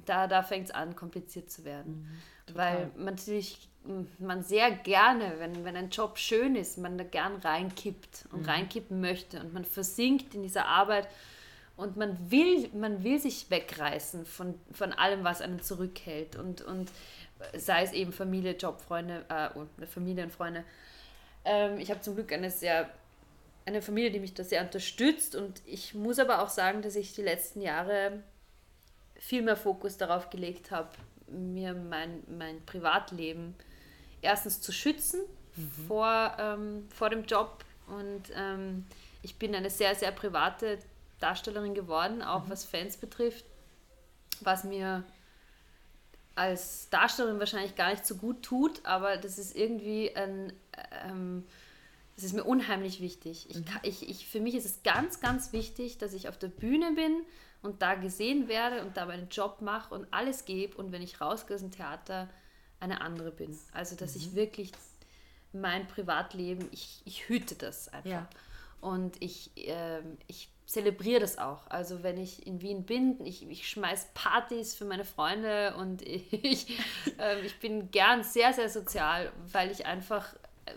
da, 0.04 0.26
da 0.26 0.42
fängt 0.42 0.66
es 0.66 0.70
an, 0.70 0.94
kompliziert 0.96 1.50
zu 1.50 1.64
werden. 1.64 2.20
Mhm, 2.46 2.54
Weil 2.54 2.90
man 2.96 3.14
natürlich, 3.14 3.68
man 4.18 4.42
sehr 4.42 4.70
gerne, 4.70 5.34
wenn, 5.38 5.64
wenn 5.64 5.76
ein 5.76 5.90
Job 5.90 6.18
schön 6.18 6.56
ist, 6.56 6.78
man 6.78 6.98
da 6.98 7.04
gern 7.04 7.36
reinkippt 7.36 8.26
und 8.32 8.42
mhm. 8.42 8.48
reinkippen 8.48 9.00
möchte 9.00 9.40
und 9.40 9.52
man 9.52 9.64
versinkt 9.64 10.34
in 10.34 10.42
dieser 10.42 10.66
Arbeit 10.66 11.08
und 11.76 11.96
man 11.96 12.30
will, 12.30 12.68
man 12.74 13.04
will 13.04 13.18
sich 13.18 13.50
wegreißen 13.50 14.26
von, 14.26 14.54
von 14.72 14.92
allem, 14.92 15.24
was 15.24 15.40
einen 15.40 15.62
zurückhält 15.62 16.36
und, 16.36 16.62
und 16.62 16.90
sei 17.56 17.82
es 17.82 17.92
eben 17.92 18.12
Familie, 18.12 18.56
Job, 18.56 18.80
Freunde, 18.80 19.24
äh, 19.28 19.86
Familie 19.86 20.24
und 20.24 20.32
Freunde. 20.32 20.64
Ähm, 21.44 21.78
ich 21.78 21.90
habe 21.90 22.00
zum 22.00 22.14
Glück 22.14 22.32
eine 22.32 22.50
sehr 22.50 22.90
eine 23.68 23.82
Familie, 23.82 24.10
die 24.10 24.18
mich 24.18 24.32
da 24.32 24.44
sehr 24.44 24.62
unterstützt 24.62 25.36
und 25.36 25.60
ich 25.66 25.94
muss 25.94 26.18
aber 26.18 26.42
auch 26.42 26.48
sagen, 26.48 26.80
dass 26.80 26.96
ich 26.96 27.12
die 27.12 27.22
letzten 27.22 27.60
Jahre 27.60 28.22
viel 29.14 29.42
mehr 29.42 29.56
Fokus 29.56 29.98
darauf 29.98 30.30
gelegt 30.30 30.70
habe, 30.70 30.88
mir 31.26 31.74
mein, 31.74 32.22
mein 32.38 32.64
Privatleben 32.64 33.54
erstens 34.22 34.60
zu 34.60 34.72
schützen 34.72 35.20
mhm. 35.56 35.70
vor, 35.86 36.36
ähm, 36.38 36.88
vor 36.94 37.10
dem 37.10 37.24
Job. 37.24 37.64
Und 37.86 38.24
ähm, 38.34 38.86
ich 39.22 39.36
bin 39.36 39.54
eine 39.54 39.70
sehr, 39.70 39.94
sehr 39.94 40.12
private 40.12 40.78
Darstellerin 41.20 41.74
geworden, 41.74 42.22
auch 42.22 42.44
mhm. 42.44 42.50
was 42.50 42.64
Fans 42.64 42.96
betrifft, 42.96 43.44
was 44.40 44.64
mir 44.64 45.04
als 46.38 46.88
Darstellerin 46.90 47.40
wahrscheinlich 47.40 47.74
gar 47.74 47.90
nicht 47.90 48.06
so 48.06 48.14
gut 48.14 48.44
tut, 48.44 48.84
aber 48.84 49.16
das 49.16 49.38
ist 49.38 49.56
irgendwie 49.56 50.14
ein, 50.14 50.52
ähm, 51.04 51.44
das 52.14 52.26
ist 52.26 52.32
mir 52.32 52.44
unheimlich 52.44 53.00
wichtig. 53.00 53.50
Ich, 53.50 53.56
mhm. 53.56 53.64
ich, 53.82 54.08
ich, 54.08 54.28
für 54.28 54.40
mich 54.40 54.54
ist 54.54 54.64
es 54.64 54.82
ganz, 54.84 55.20
ganz 55.20 55.52
wichtig, 55.52 55.98
dass 55.98 56.12
ich 56.12 56.28
auf 56.28 56.38
der 56.38 56.48
Bühne 56.48 56.92
bin 56.92 57.24
und 57.60 57.82
da 57.82 57.96
gesehen 57.96 58.46
werde 58.46 58.82
und 58.82 58.96
da 58.96 59.06
meinen 59.06 59.28
Job 59.30 59.62
mache 59.62 59.92
und 59.92 60.06
alles 60.12 60.44
gebe 60.44 60.76
und 60.76 60.92
wenn 60.92 61.02
ich 61.02 61.20
rausgehe 61.20 61.56
aus 61.56 61.60
dem 61.60 61.72
Theater, 61.72 62.28
eine 62.80 63.00
andere 63.00 63.30
bin. 63.30 63.58
Also, 63.72 63.96
dass 63.96 64.14
mhm. 64.14 64.20
ich 64.20 64.34
wirklich 64.34 64.72
mein 65.52 65.86
Privatleben, 65.86 66.68
ich, 66.72 67.02
ich 67.04 67.28
hüte 67.28 67.54
das 67.54 67.88
einfach. 67.88 68.10
Ja. 68.10 68.28
Und 68.80 69.20
ich, 69.20 69.50
äh, 69.56 70.00
ich 70.26 70.48
zelebriere 70.66 71.20
das 71.20 71.38
auch. 71.38 71.66
Also 71.68 72.02
wenn 72.02 72.18
ich 72.18 72.46
in 72.46 72.60
Wien 72.60 72.84
bin, 72.84 73.24
ich, 73.24 73.48
ich 73.48 73.68
schmeiß 73.68 74.08
Partys 74.14 74.74
für 74.74 74.84
meine 74.84 75.04
Freunde 75.04 75.74
und 75.76 76.02
ich, 76.02 76.78
äh, 77.18 77.40
ich 77.40 77.58
bin 77.58 77.90
gern 77.90 78.22
sehr, 78.22 78.52
sehr 78.52 78.68
sozial, 78.68 79.32
weil 79.50 79.70
ich 79.70 79.86
einfach 79.86 80.34
äh, 80.66 80.72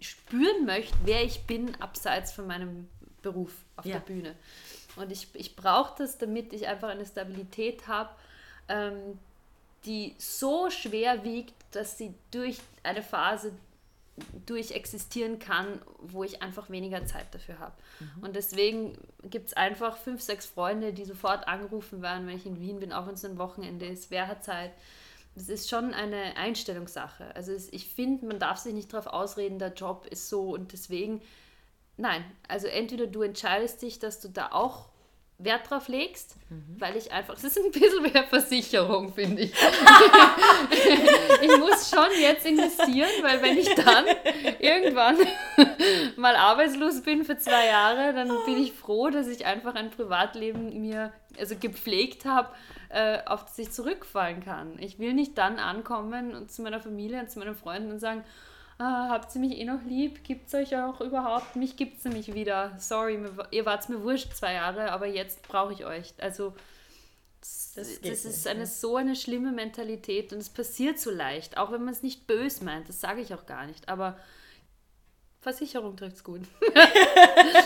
spüren 0.00 0.64
möchte, 0.64 0.96
wer 1.04 1.22
ich 1.22 1.42
bin, 1.46 1.80
abseits 1.80 2.32
von 2.32 2.46
meinem 2.46 2.88
Beruf 3.20 3.52
auf 3.76 3.84
ja. 3.84 3.98
der 3.98 4.00
Bühne. 4.00 4.34
Und 4.96 5.12
ich, 5.12 5.28
ich 5.34 5.56
brauche 5.56 5.94
das, 5.98 6.18
damit 6.18 6.52
ich 6.52 6.66
einfach 6.66 6.88
eine 6.88 7.06
Stabilität 7.06 7.86
habe, 7.86 8.10
ähm, 8.68 9.18
die 9.84 10.14
so 10.18 10.70
schwer 10.70 11.24
wiegt, 11.24 11.54
dass 11.72 11.98
sie 11.98 12.14
durch 12.30 12.58
eine 12.82 13.02
Phase 13.02 13.52
durch 14.46 14.72
existieren 14.72 15.38
kann, 15.38 15.80
wo 15.98 16.22
ich 16.22 16.42
einfach 16.42 16.68
weniger 16.68 17.06
Zeit 17.06 17.34
dafür 17.34 17.58
habe. 17.58 17.72
Mhm. 17.98 18.24
Und 18.24 18.36
deswegen 18.36 18.98
gibt 19.22 19.48
es 19.48 19.52
einfach 19.54 19.96
fünf, 19.96 20.20
sechs 20.20 20.46
Freunde, 20.46 20.92
die 20.92 21.04
sofort 21.04 21.48
angerufen 21.48 22.02
werden, 22.02 22.26
wenn 22.26 22.36
ich 22.36 22.46
in 22.46 22.60
Wien 22.60 22.80
bin, 22.80 22.92
auch 22.92 23.06
wenn 23.06 23.14
es 23.14 23.24
ein 23.24 23.38
Wochenende 23.38 23.86
ist, 23.86 24.10
wer 24.10 24.28
hat 24.28 24.44
Zeit. 24.44 24.72
Das 25.34 25.48
ist 25.48 25.70
schon 25.70 25.94
eine 25.94 26.36
Einstellungssache. 26.36 27.34
Also 27.34 27.52
es, 27.52 27.72
ich 27.72 27.88
finde, 27.88 28.26
man 28.26 28.38
darf 28.38 28.58
sich 28.58 28.74
nicht 28.74 28.92
darauf 28.92 29.06
ausreden, 29.06 29.58
der 29.58 29.72
Job 29.72 30.06
ist 30.06 30.28
so 30.28 30.50
und 30.50 30.74
deswegen, 30.74 31.22
nein, 31.96 32.22
also 32.48 32.66
entweder 32.66 33.06
du 33.06 33.22
entscheidest 33.22 33.80
dich, 33.80 33.98
dass 33.98 34.20
du 34.20 34.28
da 34.28 34.52
auch 34.52 34.91
Wert 35.38 35.70
drauf 35.70 35.88
legst, 35.88 36.36
mhm. 36.50 36.76
weil 36.78 36.96
ich 36.96 37.12
einfach, 37.12 37.34
es 37.36 37.44
ist 37.44 37.58
ein 37.58 37.70
bisschen 37.70 38.02
mehr 38.02 38.24
Versicherung, 38.24 39.12
finde 39.12 39.42
ich. 39.42 39.52
ich 41.42 41.58
muss 41.58 41.90
schon 41.90 42.08
jetzt 42.20 42.46
investieren, 42.46 43.10
weil 43.22 43.42
wenn 43.42 43.58
ich 43.58 43.74
dann 43.74 44.04
irgendwann 44.58 45.16
mal 46.16 46.36
arbeitslos 46.36 47.02
bin 47.02 47.24
für 47.24 47.36
zwei 47.38 47.66
Jahre, 47.66 48.14
dann 48.14 48.28
bin 48.46 48.62
ich 48.62 48.72
froh, 48.72 49.10
dass 49.10 49.26
ich 49.26 49.46
einfach 49.46 49.74
ein 49.74 49.90
Privatleben 49.90 50.80
mir 50.80 51.12
also 51.38 51.56
gepflegt 51.56 52.24
habe, 52.24 52.50
äh, 52.90 53.18
auf 53.26 53.44
das 53.44 53.58
ich 53.58 53.70
zurückfallen 53.70 54.44
kann. 54.44 54.78
Ich 54.78 54.98
will 54.98 55.14
nicht 55.14 55.38
dann 55.38 55.58
ankommen 55.58 56.34
und 56.34 56.52
zu 56.52 56.62
meiner 56.62 56.80
Familie 56.80 57.20
und 57.20 57.30
zu 57.30 57.38
meinen 57.38 57.54
Freunden 57.54 57.90
und 57.90 57.98
sagen, 57.98 58.24
ah, 58.78 59.08
habt 59.10 59.34
ihr 59.34 59.40
mich 59.40 59.58
eh 59.58 59.64
noch 59.64 59.82
lieb? 59.84 60.22
Gibt 60.24 60.48
es 60.48 60.54
euch 60.54 60.76
auch 60.76 61.00
überhaupt? 61.00 61.56
Mich 61.56 61.76
gibt 61.76 61.98
es 61.98 62.04
nämlich 62.04 62.34
wieder. 62.34 62.72
Sorry, 62.78 63.18
ihr 63.50 63.66
wart 63.66 63.88
mir 63.88 64.02
wurscht 64.02 64.32
zwei 64.34 64.54
Jahre, 64.54 64.92
aber 64.92 65.06
jetzt 65.06 65.42
brauche 65.42 65.72
ich 65.72 65.84
euch. 65.84 66.14
Also 66.18 66.54
das, 67.40 67.74
das 67.74 68.24
ist 68.24 68.24
nicht, 68.24 68.46
eine, 68.48 68.60
ne? 68.60 68.66
so 68.66 68.96
eine 68.96 69.16
schlimme 69.16 69.50
Mentalität 69.50 70.32
und 70.32 70.38
es 70.38 70.48
passiert 70.48 71.00
so 71.00 71.10
leicht, 71.10 71.58
auch 71.58 71.72
wenn 71.72 71.82
man 71.82 71.92
es 71.92 72.02
nicht 72.02 72.28
böse 72.28 72.64
meint, 72.64 72.88
das 72.88 73.00
sage 73.00 73.20
ich 73.20 73.34
auch 73.34 73.46
gar 73.46 73.66
nicht, 73.66 73.88
aber 73.88 74.16
Versicherung 75.40 75.96
trifft 75.96 76.18
es 76.18 76.24
gut. 76.24 76.42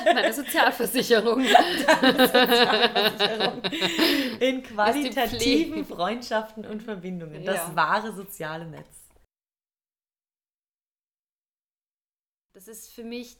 Meine 0.06 0.32
Sozialversicherung. 0.32 1.44
Sozialversicherung. 1.44 3.60
In 4.40 4.62
qualitativen 4.62 5.84
Freundschaften 5.84 6.64
und 6.64 6.82
Verbindungen. 6.82 7.44
Das 7.44 7.56
ja. 7.56 7.76
wahre 7.76 8.14
soziale 8.14 8.64
Netz. 8.64 9.05
Das 12.56 12.68
ist 12.68 12.90
für 12.90 13.04
mich, 13.04 13.36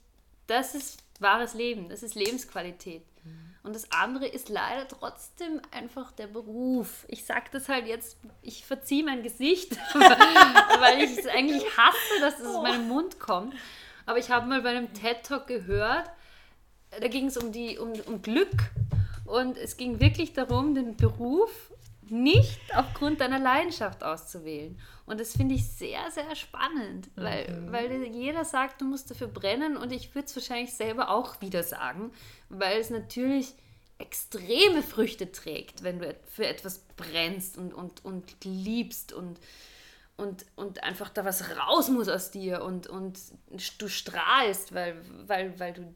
das 0.47 0.75
ist 0.75 1.03
wahres 1.21 1.55
Leben, 1.55 1.89
das 1.89 2.03
ist 2.03 2.15
Lebensqualität. 2.15 3.03
Mhm. 3.25 3.55
Und 3.63 3.75
das 3.75 3.91
andere 3.91 4.27
ist 4.27 4.51
leider 4.51 4.87
trotzdem 4.87 5.63
einfach 5.71 6.13
der 6.13 6.27
Beruf. 6.27 7.07
Ich 7.09 7.25
sage 7.25 7.47
das 7.51 7.71
halt 7.71 7.87
jetzt, 7.87 8.19
ich 8.43 8.67
verziehe 8.67 9.03
mein 9.03 9.23
Gesicht, 9.23 9.75
weil 9.95 11.01
ich 11.01 11.17
es 11.17 11.27
eigentlich 11.29 11.65
hasse, 11.79 12.21
dass 12.21 12.39
es 12.41 12.47
oh. 12.47 12.59
aus 12.59 12.63
meinem 12.63 12.89
Mund 12.89 13.19
kommt. 13.19 13.55
Aber 14.05 14.19
ich 14.19 14.29
habe 14.29 14.47
mal 14.47 14.61
bei 14.61 14.69
einem 14.69 14.93
TED-Talk 14.93 15.47
gehört, 15.47 16.11
da 16.91 17.09
ging 17.09 17.29
es 17.29 17.39
um, 17.39 17.53
um, 17.81 17.93
um 18.05 18.21
Glück. 18.21 18.71
Und 19.25 19.57
es 19.57 19.79
ging 19.79 19.99
wirklich 19.99 20.35
darum, 20.35 20.75
den 20.75 20.95
Beruf 20.95 21.73
nicht 22.11 22.61
aufgrund 22.75 23.21
deiner 23.21 23.39
Leidenschaft 23.39 24.03
auszuwählen. 24.03 24.79
Und 25.07 25.21
das 25.21 25.37
finde 25.37 25.55
ich 25.55 25.67
sehr, 25.67 26.11
sehr 26.11 26.35
spannend, 26.35 27.09
weil, 27.15 27.49
mhm. 27.49 27.73
weil 27.73 28.05
jeder 28.05 28.45
sagt, 28.45 28.81
du 28.81 28.85
musst 28.85 29.11
dafür 29.11 29.29
brennen 29.29 29.77
und 29.77 29.93
ich 29.93 30.15
würde 30.15 30.27
es 30.27 30.37
wahrscheinlich 30.37 30.75
selber 30.75 31.11
auch 31.11 31.41
wieder 31.41 31.63
sagen, 31.63 32.13
weil 32.49 32.81
es 32.81 32.91
natürlich 32.91 33.55
extreme 33.99 34.83
Früchte 34.83 35.33
trägt, 35.33 35.83
wenn 35.83 35.99
du 35.99 36.15
für 36.27 36.47
etwas 36.47 36.81
brennst 36.97 37.57
und, 37.57 37.73
und, 37.73 38.05
und 38.05 38.45
liebst 38.45 39.13
und, 39.13 39.39
und, 40.17 40.45
und 40.55 40.83
einfach 40.83 41.09
da 41.09 41.25
was 41.25 41.57
raus 41.57 41.89
muss 41.89 42.09
aus 42.09 42.31
dir 42.31 42.63
und, 42.63 42.87
und 42.89 43.19
du 43.79 43.89
strahlst, 43.89 44.75
weil, 44.75 45.01
weil, 45.27 45.59
weil 45.59 45.73
du 45.73 45.95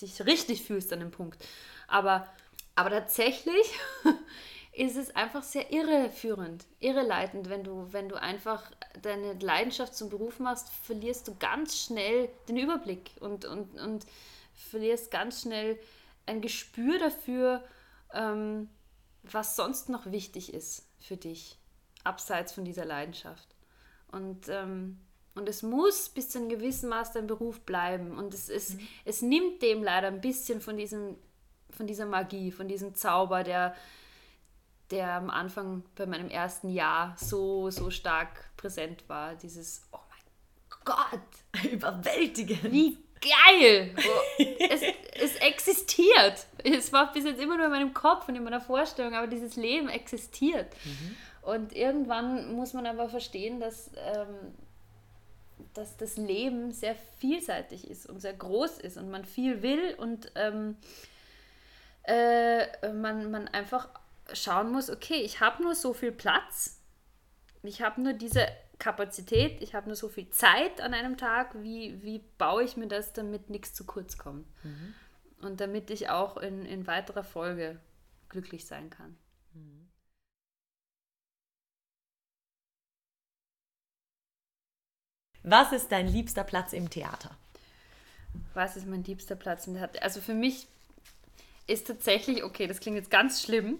dich 0.00 0.24
richtig 0.26 0.62
fühlst 0.62 0.92
an 0.92 1.00
dem 1.00 1.10
Punkt. 1.10 1.44
Aber, 1.88 2.26
aber 2.74 2.90
tatsächlich 2.90 3.66
ist 4.76 4.96
es 4.96 5.16
einfach 5.16 5.42
sehr 5.42 5.72
irreführend, 5.72 6.66
irreleitend, 6.80 7.48
wenn 7.48 7.64
du, 7.64 7.88
wenn 7.92 8.10
du 8.10 8.20
einfach 8.20 8.70
deine 9.00 9.32
Leidenschaft 9.32 9.94
zum 9.94 10.10
Beruf 10.10 10.38
machst, 10.38 10.68
verlierst 10.68 11.26
du 11.28 11.34
ganz 11.38 11.80
schnell 11.80 12.28
den 12.46 12.58
Überblick 12.58 13.12
und, 13.20 13.46
und, 13.46 13.80
und 13.80 14.04
verlierst 14.52 15.10
ganz 15.10 15.40
schnell 15.40 15.78
ein 16.26 16.42
Gespür 16.42 16.98
dafür, 16.98 17.64
ähm, 18.12 18.68
was 19.22 19.56
sonst 19.56 19.88
noch 19.88 20.12
wichtig 20.12 20.52
ist 20.52 20.86
für 20.98 21.16
dich, 21.16 21.58
abseits 22.04 22.52
von 22.52 22.66
dieser 22.66 22.84
Leidenschaft. 22.84 23.48
Und, 24.12 24.48
ähm, 24.50 25.00
und 25.34 25.48
es 25.48 25.62
muss 25.62 26.10
bis 26.10 26.28
zu 26.28 26.38
einem 26.38 26.50
gewissen 26.50 26.90
Maß 26.90 27.12
dein 27.12 27.26
Beruf 27.26 27.60
bleiben. 27.60 28.18
Und 28.18 28.34
es, 28.34 28.50
es, 28.50 28.74
mhm. 28.74 28.88
es 29.06 29.22
nimmt 29.22 29.62
dem 29.62 29.82
leider 29.82 30.08
ein 30.08 30.20
bisschen 30.20 30.60
von, 30.60 30.76
diesem, 30.76 31.16
von 31.70 31.86
dieser 31.86 32.06
Magie, 32.06 32.52
von 32.52 32.68
diesem 32.68 32.94
Zauber, 32.94 33.42
der, 33.42 33.74
der 34.90 35.12
am 35.12 35.30
Anfang 35.30 35.82
bei 35.94 36.06
meinem 36.06 36.30
ersten 36.30 36.68
Jahr 36.68 37.14
so, 37.18 37.70
so 37.70 37.90
stark 37.90 38.56
präsent 38.56 39.08
war. 39.08 39.34
Dieses, 39.34 39.82
oh 39.92 39.98
mein 40.10 40.84
Gott, 40.84 41.64
überwältigend. 41.72 42.72
Wie 42.72 42.98
geil! 43.20 43.94
es, 44.70 44.82
es 45.20 45.36
existiert. 45.36 46.46
Es 46.62 46.92
war 46.92 47.12
bis 47.12 47.24
jetzt 47.24 47.40
immer 47.40 47.56
nur 47.56 47.66
in 47.66 47.72
meinem 47.72 47.94
Kopf 47.94 48.28
und 48.28 48.36
in 48.36 48.44
meiner 48.44 48.60
Vorstellung, 48.60 49.14
aber 49.14 49.26
dieses 49.26 49.56
Leben 49.56 49.88
existiert. 49.88 50.72
Mhm. 50.84 51.16
Und 51.42 51.72
irgendwann 51.74 52.54
muss 52.54 52.72
man 52.72 52.86
aber 52.86 53.08
verstehen, 53.08 53.60
dass, 53.60 53.90
ähm, 53.96 54.54
dass 55.74 55.96
das 55.96 56.16
Leben 56.16 56.72
sehr 56.72 56.96
vielseitig 57.18 57.88
ist 57.88 58.08
und 58.08 58.20
sehr 58.20 58.32
groß 58.34 58.78
ist 58.78 58.96
und 58.96 59.10
man 59.10 59.24
viel 59.24 59.62
will 59.62 59.94
und 59.98 60.32
ähm, 60.34 60.76
äh, 62.02 62.92
man, 62.92 63.30
man 63.30 63.48
einfach 63.48 63.88
schauen 64.32 64.72
muss, 64.72 64.90
okay, 64.90 65.22
ich 65.22 65.40
habe 65.40 65.62
nur 65.62 65.74
so 65.74 65.92
viel 65.92 66.12
Platz, 66.12 66.80
ich 67.62 67.82
habe 67.82 68.00
nur 68.00 68.12
diese 68.12 68.46
Kapazität, 68.78 69.62
ich 69.62 69.74
habe 69.74 69.86
nur 69.86 69.96
so 69.96 70.08
viel 70.08 70.30
Zeit 70.30 70.80
an 70.80 70.94
einem 70.94 71.16
Tag, 71.16 71.54
wie, 71.62 72.02
wie 72.02 72.18
baue 72.38 72.62
ich 72.62 72.76
mir 72.76 72.88
das, 72.88 73.12
damit 73.12 73.50
nichts 73.50 73.74
zu 73.74 73.84
kurz 73.86 74.18
kommt. 74.18 74.46
Mhm. 74.64 74.94
Und 75.40 75.60
damit 75.60 75.90
ich 75.90 76.08
auch 76.08 76.36
in, 76.36 76.64
in 76.64 76.86
weiterer 76.86 77.24
Folge 77.24 77.80
glücklich 78.28 78.66
sein 78.66 78.90
kann. 78.90 79.16
Mhm. 79.54 79.88
Was 85.42 85.72
ist 85.72 85.92
dein 85.92 86.08
liebster 86.08 86.42
Platz 86.42 86.72
im 86.72 86.90
Theater? 86.90 87.36
Was 88.52 88.76
ist 88.76 88.86
mein 88.86 89.04
liebster 89.04 89.36
Platz 89.36 89.66
im 89.66 89.74
Theater? 89.74 90.02
Also 90.02 90.20
für 90.20 90.34
mich 90.34 90.66
ist 91.66 91.86
tatsächlich, 91.86 92.44
okay, 92.44 92.66
das 92.66 92.80
klingt 92.80 92.96
jetzt 92.96 93.10
ganz 93.10 93.42
schlimm, 93.42 93.78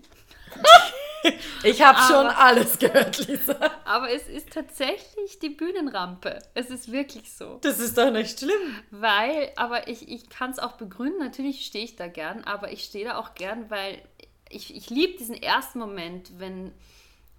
ich 1.65 1.83
habe 1.83 1.99
schon 2.01 2.27
alles 2.27 2.79
gehört, 2.79 3.27
Lisa. 3.27 3.57
Aber 3.85 4.11
es 4.11 4.29
ist 4.29 4.51
tatsächlich 4.51 5.39
die 5.41 5.51
Bühnenrampe. 5.51 6.39
Es 6.55 6.71
ist 6.71 6.91
wirklich 6.91 7.33
so. 7.33 7.59
Das 7.63 7.79
ist 7.79 7.99
doch 7.99 8.11
nicht 8.11 8.39
schlimm. 8.39 8.81
Weil, 8.91 9.51
aber 9.57 9.89
ich, 9.89 10.09
ich 10.09 10.29
kann 10.29 10.51
es 10.51 10.59
auch 10.59 10.73
begründen. 10.73 11.19
Natürlich 11.19 11.67
stehe 11.67 11.85
ich 11.85 11.97
da 11.97 12.09
gern, 12.09 12.45
aber 12.45 12.73
ich 12.73 12.85
stehe 12.85 13.05
da 13.05 13.19
auch 13.19 13.35
gern, 13.35 13.71
weil 13.71 14.01
ich, 14.49 14.75
ich 14.75 14.91
liebe 14.91 15.19
diesen 15.19 15.41
ersten 15.41 15.79
Moment, 15.79 16.39
wenn, 16.39 16.73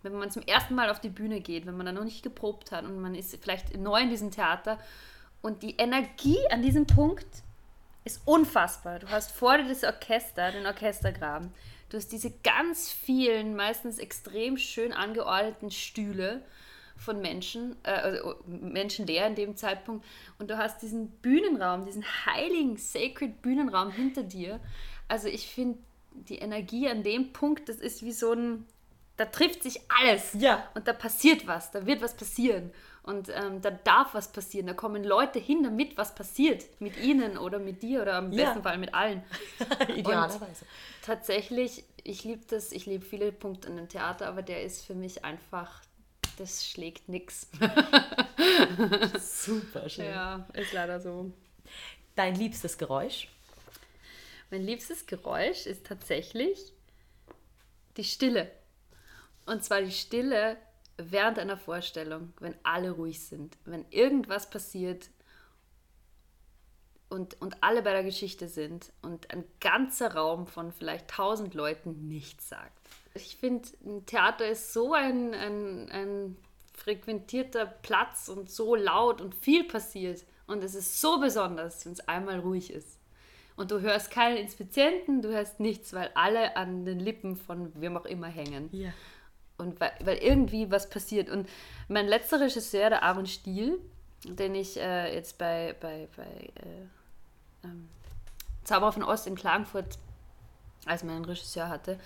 wenn 0.03 0.13
man 0.13 0.31
zum 0.31 0.43
ersten 0.43 0.75
Mal 0.75 0.89
auf 0.89 0.99
die 0.99 1.09
Bühne 1.09 1.41
geht, 1.41 1.65
wenn 1.65 1.77
man 1.77 1.85
da 1.85 1.91
noch 1.91 2.03
nicht 2.03 2.23
geprobt 2.23 2.71
hat 2.71 2.83
und 2.85 2.99
man 2.99 3.15
ist 3.15 3.37
vielleicht 3.41 3.77
neu 3.77 4.01
in 4.01 4.09
diesem 4.09 4.31
Theater. 4.31 4.77
Und 5.41 5.63
die 5.63 5.77
Energie 5.77 6.39
an 6.51 6.61
diesem 6.61 6.87
Punkt 6.87 7.27
ist 8.07 8.21
unfassbar. 8.25 8.99
Du 8.99 9.09
hast 9.09 9.31
vor 9.31 9.57
dir 9.57 9.67
das 9.67 9.83
Orchester, 9.83 10.51
den 10.51 10.65
Orchestergraben. 10.65 11.53
Du 11.89 11.97
hast 11.97 12.11
diese 12.11 12.31
ganz 12.43 12.89
vielen, 12.89 13.55
meistens 13.55 13.99
extrem 13.99 14.57
schön 14.57 14.93
angeordneten 14.93 15.71
Stühle 15.71 16.41
von 16.95 17.21
Menschen, 17.21 17.75
äh, 17.83 17.91
also 17.91 18.35
Menschen 18.47 19.05
leer 19.05 19.27
in 19.27 19.35
dem 19.35 19.55
Zeitpunkt. 19.55 20.05
Und 20.39 20.49
du 20.49 20.57
hast 20.57 20.81
diesen 20.81 21.09
Bühnenraum, 21.21 21.85
diesen 21.85 22.05
heiligen, 22.25 22.77
sacred 22.77 23.41
Bühnenraum 23.41 23.91
hinter 23.91 24.23
dir. 24.23 24.59
Also 25.07 25.27
ich 25.27 25.47
finde 25.47 25.77
die 26.11 26.39
Energie 26.39 26.89
an 26.89 27.03
dem 27.03 27.33
Punkt, 27.33 27.69
das 27.69 27.77
ist 27.77 28.03
wie 28.03 28.13
so 28.13 28.33
ein, 28.33 28.65
da 29.17 29.25
trifft 29.25 29.63
sich 29.63 29.81
alles. 30.01 30.33
Ja. 30.33 30.67
Und 30.75 30.87
da 30.87 30.93
passiert 30.93 31.45
was, 31.45 31.71
da 31.71 31.85
wird 31.85 32.01
was 32.01 32.15
passieren. 32.15 32.71
Und 33.07 33.29
ähm, 33.29 33.61
da 33.61 33.71
darf 33.71 34.13
was 34.13 34.33
passieren. 34.33 34.67
Da 34.67 34.73
kommen 34.73 35.01
Leute 35.01 35.39
hin, 35.39 35.63
damit 35.63 35.95
was 35.95 36.13
passiert. 36.13 36.65
Mit 36.81 36.97
ihnen 36.97 37.37
oder 37.37 37.57
mit 37.57 37.81
dir 37.81 38.01
oder 38.01 38.15
am 38.15 38.33
ja. 38.33 38.43
besten 38.43 38.63
Fall 38.63 38.77
mit 38.77 38.93
allen. 38.93 39.23
Idealerweise. 39.95 40.65
tatsächlich, 41.03 41.85
ich 42.03 42.25
liebe 42.25 42.45
das, 42.49 42.73
ich 42.73 42.85
liebe 42.85 43.05
viele 43.05 43.31
Punkte 43.31 43.69
an 43.69 43.77
dem 43.77 43.87
Theater, 43.87 44.27
aber 44.27 44.41
der 44.41 44.61
ist 44.61 44.85
für 44.85 44.93
mich 44.93 45.23
einfach, 45.23 45.81
das 46.37 46.67
schlägt 46.67 47.07
nichts. 47.07 47.47
Super 49.21 49.87
schön. 49.87 50.07
Ja, 50.07 50.45
ist 50.51 50.73
leider 50.73 50.99
so. 50.99 51.31
Dein 52.15 52.35
liebstes 52.35 52.77
Geräusch? 52.77 53.29
Mein 54.51 54.63
liebstes 54.63 55.05
Geräusch 55.05 55.65
ist 55.65 55.85
tatsächlich 55.85 56.73
die 57.95 58.03
Stille. 58.03 58.51
Und 59.45 59.63
zwar 59.63 59.81
die 59.81 59.91
Stille 59.91 60.57
während 60.97 61.39
einer 61.39 61.57
Vorstellung, 61.57 62.33
wenn 62.39 62.55
alle 62.63 62.91
ruhig 62.91 63.19
sind, 63.21 63.57
wenn 63.65 63.85
irgendwas 63.91 64.49
passiert 64.49 65.09
und, 67.09 67.39
und 67.41 67.63
alle 67.63 67.81
bei 67.81 67.93
der 67.93 68.03
Geschichte 68.03 68.47
sind 68.47 68.91
und 69.01 69.31
ein 69.31 69.45
ganzer 69.59 70.13
Raum 70.13 70.47
von 70.47 70.71
vielleicht 70.71 71.07
tausend 71.09 71.53
Leuten 71.53 72.07
nichts 72.07 72.49
sagt. 72.49 72.73
Ich 73.13 73.37
finde, 73.37 73.69
ein 73.85 74.05
Theater 74.05 74.47
ist 74.47 74.73
so 74.73 74.93
ein, 74.93 75.33
ein, 75.33 75.89
ein 75.89 76.37
frequentierter 76.73 77.65
Platz 77.65 78.27
und 78.27 78.49
so 78.49 78.75
laut 78.75 79.21
und 79.21 79.33
viel 79.35 79.63
passiert. 79.63 80.23
Und 80.47 80.63
es 80.63 80.75
ist 80.75 81.01
so 81.01 81.19
besonders, 81.19 81.85
wenn 81.85 81.93
es 81.93 82.07
einmal 82.07 82.39
ruhig 82.39 82.71
ist. 82.71 82.99
Und 83.55 83.71
du 83.71 83.81
hörst 83.81 84.11
keinen 84.11 84.37
Inspizienten, 84.37 85.21
du 85.21 85.29
hörst 85.29 85.59
nichts, 85.59 85.93
weil 85.93 86.11
alle 86.13 86.55
an 86.55 86.85
den 86.85 86.99
Lippen 86.99 87.35
von 87.35 87.71
wem 87.79 87.97
auch 87.97 88.05
immer 88.05 88.27
hängen. 88.27 88.69
Ja 88.71 88.93
und 89.57 89.79
weil, 89.79 89.91
weil 90.03 90.17
irgendwie 90.17 90.69
was 90.71 90.89
passiert. 90.89 91.29
Und 91.29 91.47
mein 91.87 92.07
letzter 92.07 92.39
Regisseur, 92.39 92.89
der 92.89 93.03
Aaron 93.03 93.25
Stiel, 93.25 93.79
den 94.23 94.55
ich 94.55 94.77
äh, 94.77 95.13
jetzt 95.13 95.37
bei, 95.37 95.75
bei, 95.79 96.07
bei 96.15 96.23
äh, 96.23 97.65
ähm, 97.65 97.89
Zauberer 98.63 98.91
von 98.91 99.03
Ost 99.03 99.27
in 99.27 99.35
Klagenfurt 99.35 99.97
als 100.85 101.03
meinen 101.03 101.25
Regisseur 101.25 101.69
hatte, 101.69 101.99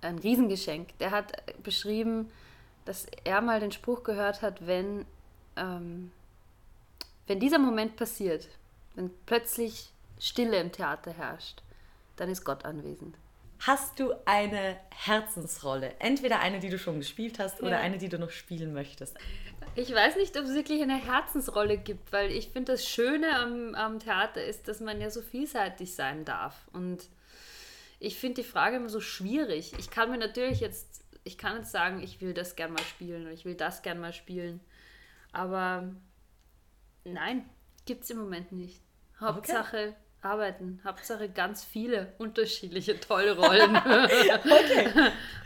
ein 0.00 0.18
Riesengeschenk. 0.18 0.96
Der 0.98 1.10
hat 1.10 1.32
beschrieben, 1.62 2.30
dass 2.84 3.06
er 3.24 3.40
mal 3.40 3.60
den 3.60 3.72
Spruch 3.72 4.02
gehört 4.02 4.42
hat, 4.42 4.66
wenn, 4.66 5.04
ähm, 5.56 6.10
wenn 7.26 7.40
dieser 7.40 7.58
Moment 7.58 7.96
passiert, 7.96 8.48
wenn 8.94 9.10
plötzlich 9.26 9.92
Stille 10.18 10.58
im 10.58 10.72
Theater 10.72 11.12
herrscht, 11.12 11.62
dann 12.16 12.28
ist 12.28 12.44
Gott 12.44 12.64
anwesend. 12.64 13.16
Hast 13.60 13.98
du 13.98 14.12
eine 14.24 14.78
Herzensrolle? 14.94 15.94
Entweder 15.98 16.40
eine, 16.40 16.60
die 16.60 16.68
du 16.68 16.78
schon 16.78 16.98
gespielt 16.98 17.38
hast, 17.38 17.60
oder 17.60 17.72
ja. 17.72 17.78
eine, 17.78 17.98
die 17.98 18.08
du 18.08 18.18
noch 18.18 18.30
spielen 18.30 18.72
möchtest? 18.72 19.16
Ich 19.74 19.92
weiß 19.92 20.16
nicht, 20.16 20.36
ob 20.36 20.44
es 20.44 20.54
wirklich 20.54 20.80
eine 20.82 20.96
Herzensrolle 20.96 21.76
gibt, 21.76 22.12
weil 22.12 22.30
ich 22.30 22.48
finde, 22.48 22.72
das 22.72 22.86
Schöne 22.86 23.36
am, 23.36 23.74
am 23.74 23.98
Theater 23.98 24.44
ist, 24.44 24.68
dass 24.68 24.80
man 24.80 25.00
ja 25.00 25.10
so 25.10 25.22
vielseitig 25.22 25.94
sein 25.94 26.24
darf. 26.24 26.68
Und 26.72 27.08
ich 27.98 28.18
finde 28.18 28.42
die 28.42 28.48
Frage 28.48 28.76
immer 28.76 28.88
so 28.88 29.00
schwierig. 29.00 29.72
Ich 29.78 29.90
kann 29.90 30.10
mir 30.10 30.18
natürlich 30.18 30.60
jetzt, 30.60 31.04
ich 31.24 31.36
kann 31.36 31.56
jetzt 31.56 31.72
sagen, 31.72 32.00
ich 32.00 32.20
will 32.20 32.34
das 32.34 32.54
gern 32.54 32.72
mal 32.72 32.82
spielen 32.82 33.22
oder 33.22 33.32
ich 33.32 33.44
will 33.44 33.56
das 33.56 33.82
gern 33.82 33.98
mal 33.98 34.12
spielen. 34.12 34.60
Aber 35.32 35.92
nein, 37.04 37.48
gibt 37.86 38.04
es 38.04 38.10
im 38.10 38.18
Moment 38.18 38.52
nicht. 38.52 38.80
Hauptsache, 39.20 39.94
okay 39.96 40.07
arbeiten. 40.22 40.80
Hauptsache 40.84 41.28
ganz 41.28 41.64
viele 41.64 42.12
unterschiedliche 42.18 42.98
tolle 42.98 43.36
Rollen. 43.36 43.76
okay. 43.76 44.88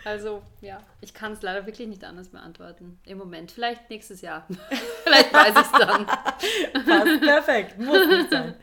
Also 0.04 0.42
ja, 0.60 0.82
ich 1.00 1.14
kann 1.14 1.32
es 1.32 1.42
leider 1.42 1.66
wirklich 1.66 1.88
nicht 1.88 2.04
anders 2.04 2.28
beantworten. 2.28 2.98
Im 3.04 3.18
Moment. 3.18 3.52
Vielleicht 3.52 3.90
nächstes 3.90 4.22
Jahr. 4.22 4.46
Vielleicht 5.04 5.32
weiß 5.32 5.54
ich 5.54 5.60
es 5.60 5.72
dann. 5.72 6.06
Passt 6.06 7.20
perfekt. 7.20 7.78
Muss 7.78 8.06
nicht 8.06 8.30
sein. 8.30 8.54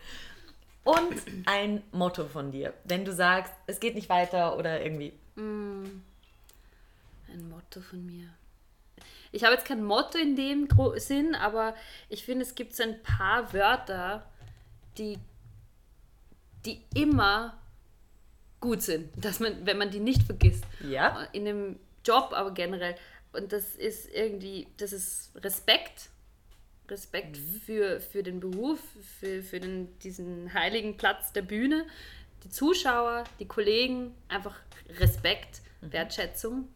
Und 0.84 1.22
ein 1.46 1.84
Motto 1.92 2.26
von 2.26 2.52
dir. 2.52 2.74
Wenn 2.84 3.06
du 3.06 3.14
sagst, 3.14 3.54
es 3.68 3.80
geht 3.80 3.96
nicht 3.96 4.10
weiter 4.10 4.58
oder 4.58 4.82
irgendwie. 4.82 5.14
Mm. 5.36 6.02
Ein 7.32 7.50
Motto 7.50 7.82
von 7.82 8.04
mir. 8.06 8.30
Ich 9.32 9.44
habe 9.44 9.54
jetzt 9.54 9.66
kein 9.66 9.84
Motto 9.84 10.18
in 10.18 10.36
dem 10.36 10.68
Sinn, 10.96 11.36
aber 11.36 11.76
ich 12.08 12.26
finde, 12.26 12.44
es 12.44 12.56
gibt 12.56 12.76
so 12.76 12.82
ein 12.82 13.04
paar 13.04 13.54
Wörter, 13.54 14.26
die 14.98 15.20
die 16.66 16.82
immer 16.94 17.58
gut 18.60 18.82
sind, 18.82 19.10
dass 19.16 19.40
man, 19.40 19.66
wenn 19.66 19.78
man 19.78 19.90
die 19.90 20.00
nicht 20.00 20.24
vergisst. 20.24 20.66
Ja. 20.82 21.28
In 21.32 21.46
dem 21.46 21.80
Job, 22.06 22.32
aber 22.34 22.52
generell. 22.52 22.96
Und 23.32 23.54
das 23.54 23.76
ist 23.76 24.10
irgendwie, 24.14 24.68
das 24.78 24.94
ist 24.94 25.32
Respekt. 25.36 26.10
Respekt 26.90 27.38
mhm. 27.38 27.62
für, 27.66 28.02
für 28.02 28.24
den 28.24 28.40
Beruf, 28.40 28.80
für, 29.20 29.44
für 29.44 29.60
den, 29.60 29.98
diesen 30.00 30.54
heiligen 30.54 30.98
Platz 30.98 31.32
der 31.32 31.44
Bühne. 31.44 31.86
Die 32.44 32.50
Zuschauer, 32.50 33.26
die 33.40 33.48
Kollegen, 33.48 34.16
einfach 34.28 34.56
Respekt, 34.98 35.62
mhm. 35.82 35.94
Wertschätzung, 35.94 36.68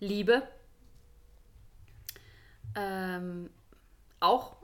Liebe. 0.00 0.42
Ähm, 2.76 3.50
auch 4.20 4.56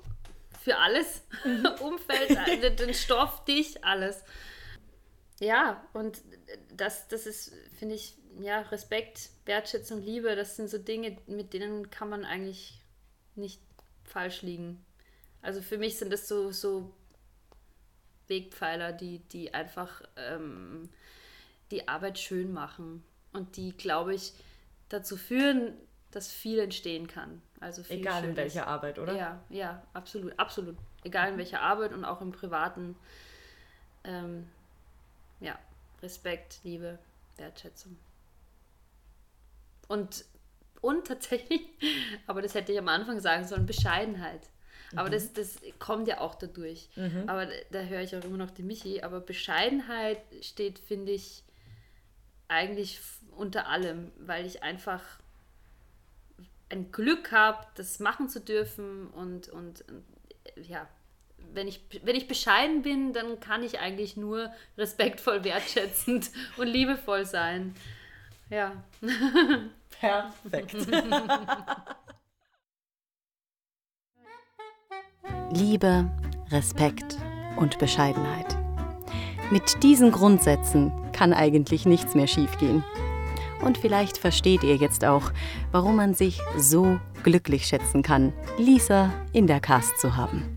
für 0.63 0.77
alles. 0.79 1.23
Mhm. 1.45 1.67
Umfeld, 1.81 2.37
also 2.37 2.71
den 2.71 2.95
Stoff, 2.95 3.45
dich, 3.45 3.85
alles. 3.85 4.23
Ja, 5.41 5.83
und 5.95 6.21
das, 6.73 7.09
das 7.09 7.27
ist, 7.27 7.53
finde 7.79 7.95
ich, 7.95 8.15
ja, 8.41 8.61
Respekt, 8.61 9.31
Wertschätzung, 9.47 10.03
Liebe, 10.03 10.37
das 10.37 10.57
sind 10.57 10.69
so 10.69 10.79
Dinge, 10.79 11.17
mit 11.27 11.53
denen 11.53 11.91
kann 11.91 12.11
man 12.11 12.25
eigentlich 12.25 12.81
nicht 13.35 13.61
falsch 14.05 14.43
liegen. 14.43 14.85
Also 15.43 15.63
für 15.63 15.79
mich 15.79 15.99
sind 15.99 16.13
das 16.13 16.29
so, 16.29 16.53
so 16.53 16.93
Wegpfeiler, 18.29 18.93
die, 18.93 19.19
die 19.19 19.55
einfach 19.55 20.03
ähm, 20.17 20.91
die 21.71 21.89
Arbeit 21.89 22.19
schön 22.19 22.53
machen 22.53 23.03
und 23.33 23.57
die, 23.57 23.73
glaube 23.73 24.15
ich, 24.15 24.33
dazu 24.89 25.17
führen, 25.17 25.73
dass 26.11 26.31
viel 26.31 26.59
entstehen 26.59 27.07
kann. 27.07 27.41
Also 27.61 27.83
Egal 27.91 28.23
Schönes. 28.23 28.31
in 28.31 28.37
welcher 28.37 28.67
Arbeit, 28.67 28.99
oder? 28.99 29.15
Ja, 29.15 29.41
ja, 29.51 29.83
absolut, 29.93 30.37
absolut. 30.39 30.77
Egal 31.05 31.33
in 31.33 31.39
welcher 31.39 31.61
Arbeit 31.61 31.93
und 31.93 32.05
auch 32.07 32.23
im 32.23 32.33
Privaten. 32.33 32.97
Ähm, 34.03 34.49
ja, 35.41 35.59
Respekt, 36.03 36.61
Liebe, 36.65 36.99
Wertschätzung. 37.37 37.99
Und, 39.89 40.25
und 40.81 41.07
tatsächlich, 41.07 41.61
aber 42.27 42.41
das 42.41 42.55
hätte 42.55 42.73
ich 42.73 42.79
am 42.79 42.89
Anfang 42.89 43.21
sagen 43.21 43.47
sollen, 43.47 43.67
Bescheidenheit. 43.67 44.49
Aber 44.97 45.09
mhm. 45.09 45.13
das, 45.13 45.33
das 45.35 45.59
kommt 45.79 46.09
ja 46.09 46.21
auch 46.21 46.35
dadurch. 46.35 46.89
Mhm. 46.97 47.25
Aber 47.29 47.47
da, 47.47 47.53
da 47.71 47.81
höre 47.83 48.01
ich 48.01 48.17
auch 48.17 48.25
immer 48.25 48.39
noch 48.39 48.51
die 48.51 48.63
Michi. 48.63 49.03
Aber 49.03 49.21
Bescheidenheit 49.21 50.21
steht, 50.41 50.79
finde 50.79 51.13
ich, 51.13 51.45
eigentlich 52.49 53.01
unter 53.37 53.69
allem, 53.69 54.11
weil 54.19 54.47
ich 54.47 54.63
einfach 54.63 55.20
ein 56.71 56.93
Glück 56.93 57.33
habe, 57.33 57.67
das 57.75 57.99
machen 58.01 58.29
zu 58.29 58.41
dürfen 58.41 59.09
und, 59.09 59.49
und, 59.49 59.85
ja, 60.57 60.89
wenn 61.53 61.67
ich, 61.67 61.81
wenn 62.05 62.15
ich 62.15 62.29
bescheiden 62.29 62.83
bin, 62.83 63.13
dann 63.13 63.41
kann 63.41 63.63
ich 63.63 63.81
eigentlich 63.81 64.17
nur 64.17 64.51
respektvoll, 64.79 65.45
wertschätzend 65.45 66.31
und 66.57 66.67
liebevoll 66.67 67.27
sein. 67.27 67.75
Ja. 68.49 68.73
Perfekt. 70.01 70.75
Liebe, 75.53 76.09
Respekt 76.51 77.19
und 77.57 77.79
Bescheidenheit. 77.79 78.57
Mit 79.51 79.83
diesen 79.83 80.13
Grundsätzen 80.13 80.93
kann 81.13 81.33
eigentlich 81.33 81.87
nichts 81.87 82.15
mehr 82.15 82.29
schiefgehen. 82.29 82.85
Und 83.63 83.79
vielleicht 83.79 84.19
versteht 84.19 84.63
ihr 84.63 84.77
jetzt 84.77 85.05
auch, 85.05 85.33
warum 85.73 85.97
man 85.97 86.15
sich 86.15 86.41
so 86.57 86.99
glücklich 87.23 87.67
schätzen 87.67 88.03
kann, 88.03 88.33
Lisa 88.59 89.11
in 89.33 89.47
der 89.47 89.61
Cast 89.61 89.99
zu 89.99 90.17
haben. 90.17 90.57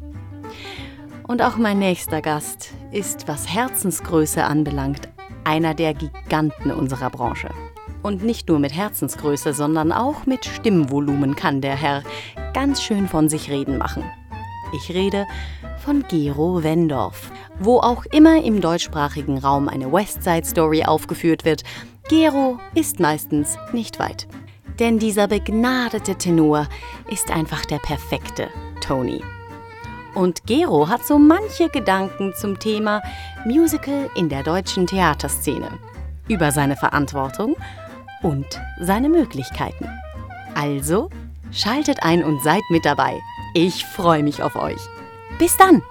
Und 1.27 1.41
auch 1.41 1.57
mein 1.57 1.79
nächster 1.79 2.21
Gast 2.21 2.71
ist, 2.91 3.27
was 3.27 3.47
Herzensgröße 3.47 4.43
anbelangt, 4.43 5.09
einer 5.43 5.73
der 5.73 5.93
Giganten 5.93 6.71
unserer 6.71 7.09
Branche. 7.09 7.49
Und 8.01 8.23
nicht 8.23 8.49
nur 8.49 8.59
mit 8.59 8.73
Herzensgröße, 8.73 9.53
sondern 9.53 9.91
auch 9.91 10.25
mit 10.25 10.45
Stimmvolumen 10.45 11.35
kann 11.35 11.61
der 11.61 11.75
Herr 11.75 12.03
ganz 12.53 12.81
schön 12.81 13.07
von 13.07 13.29
sich 13.29 13.49
reden 13.49 13.77
machen. 13.77 14.03
Ich 14.75 14.93
rede 14.93 15.25
von 15.77 16.03
Gero 16.09 16.63
Wendorf. 16.63 17.31
Wo 17.59 17.77
auch 17.79 18.05
immer 18.05 18.43
im 18.43 18.59
deutschsprachigen 18.59 19.37
Raum 19.37 19.69
eine 19.69 19.91
Westside 19.91 20.45
Story 20.45 20.83
aufgeführt 20.83 21.45
wird, 21.45 21.63
Gero 22.09 22.59
ist 22.75 22.99
meistens 22.99 23.57
nicht 23.71 23.99
weit. 23.99 24.27
Denn 24.79 24.99
dieser 24.99 25.27
begnadete 25.27 26.15
Tenor 26.15 26.67
ist 27.09 27.31
einfach 27.31 27.65
der 27.65 27.77
perfekte 27.77 28.49
Tony. 28.81 29.23
Und 30.13 30.45
Gero 30.45 30.89
hat 30.89 31.05
so 31.05 31.17
manche 31.17 31.69
Gedanken 31.69 32.33
zum 32.35 32.59
Thema 32.59 33.01
Musical 33.45 34.09
in 34.15 34.29
der 34.29 34.43
deutschen 34.43 34.85
Theaterszene, 34.85 35.69
über 36.27 36.51
seine 36.51 36.75
Verantwortung 36.75 37.55
und 38.21 38.45
seine 38.79 39.09
Möglichkeiten. 39.09 39.87
Also 40.55 41.09
schaltet 41.51 42.03
ein 42.03 42.23
und 42.23 42.43
seid 42.43 42.63
mit 42.69 42.85
dabei. 42.85 43.19
Ich 43.53 43.85
freue 43.85 44.23
mich 44.23 44.43
auf 44.43 44.55
euch. 44.55 44.81
Bis 45.39 45.55
dann! 45.57 45.81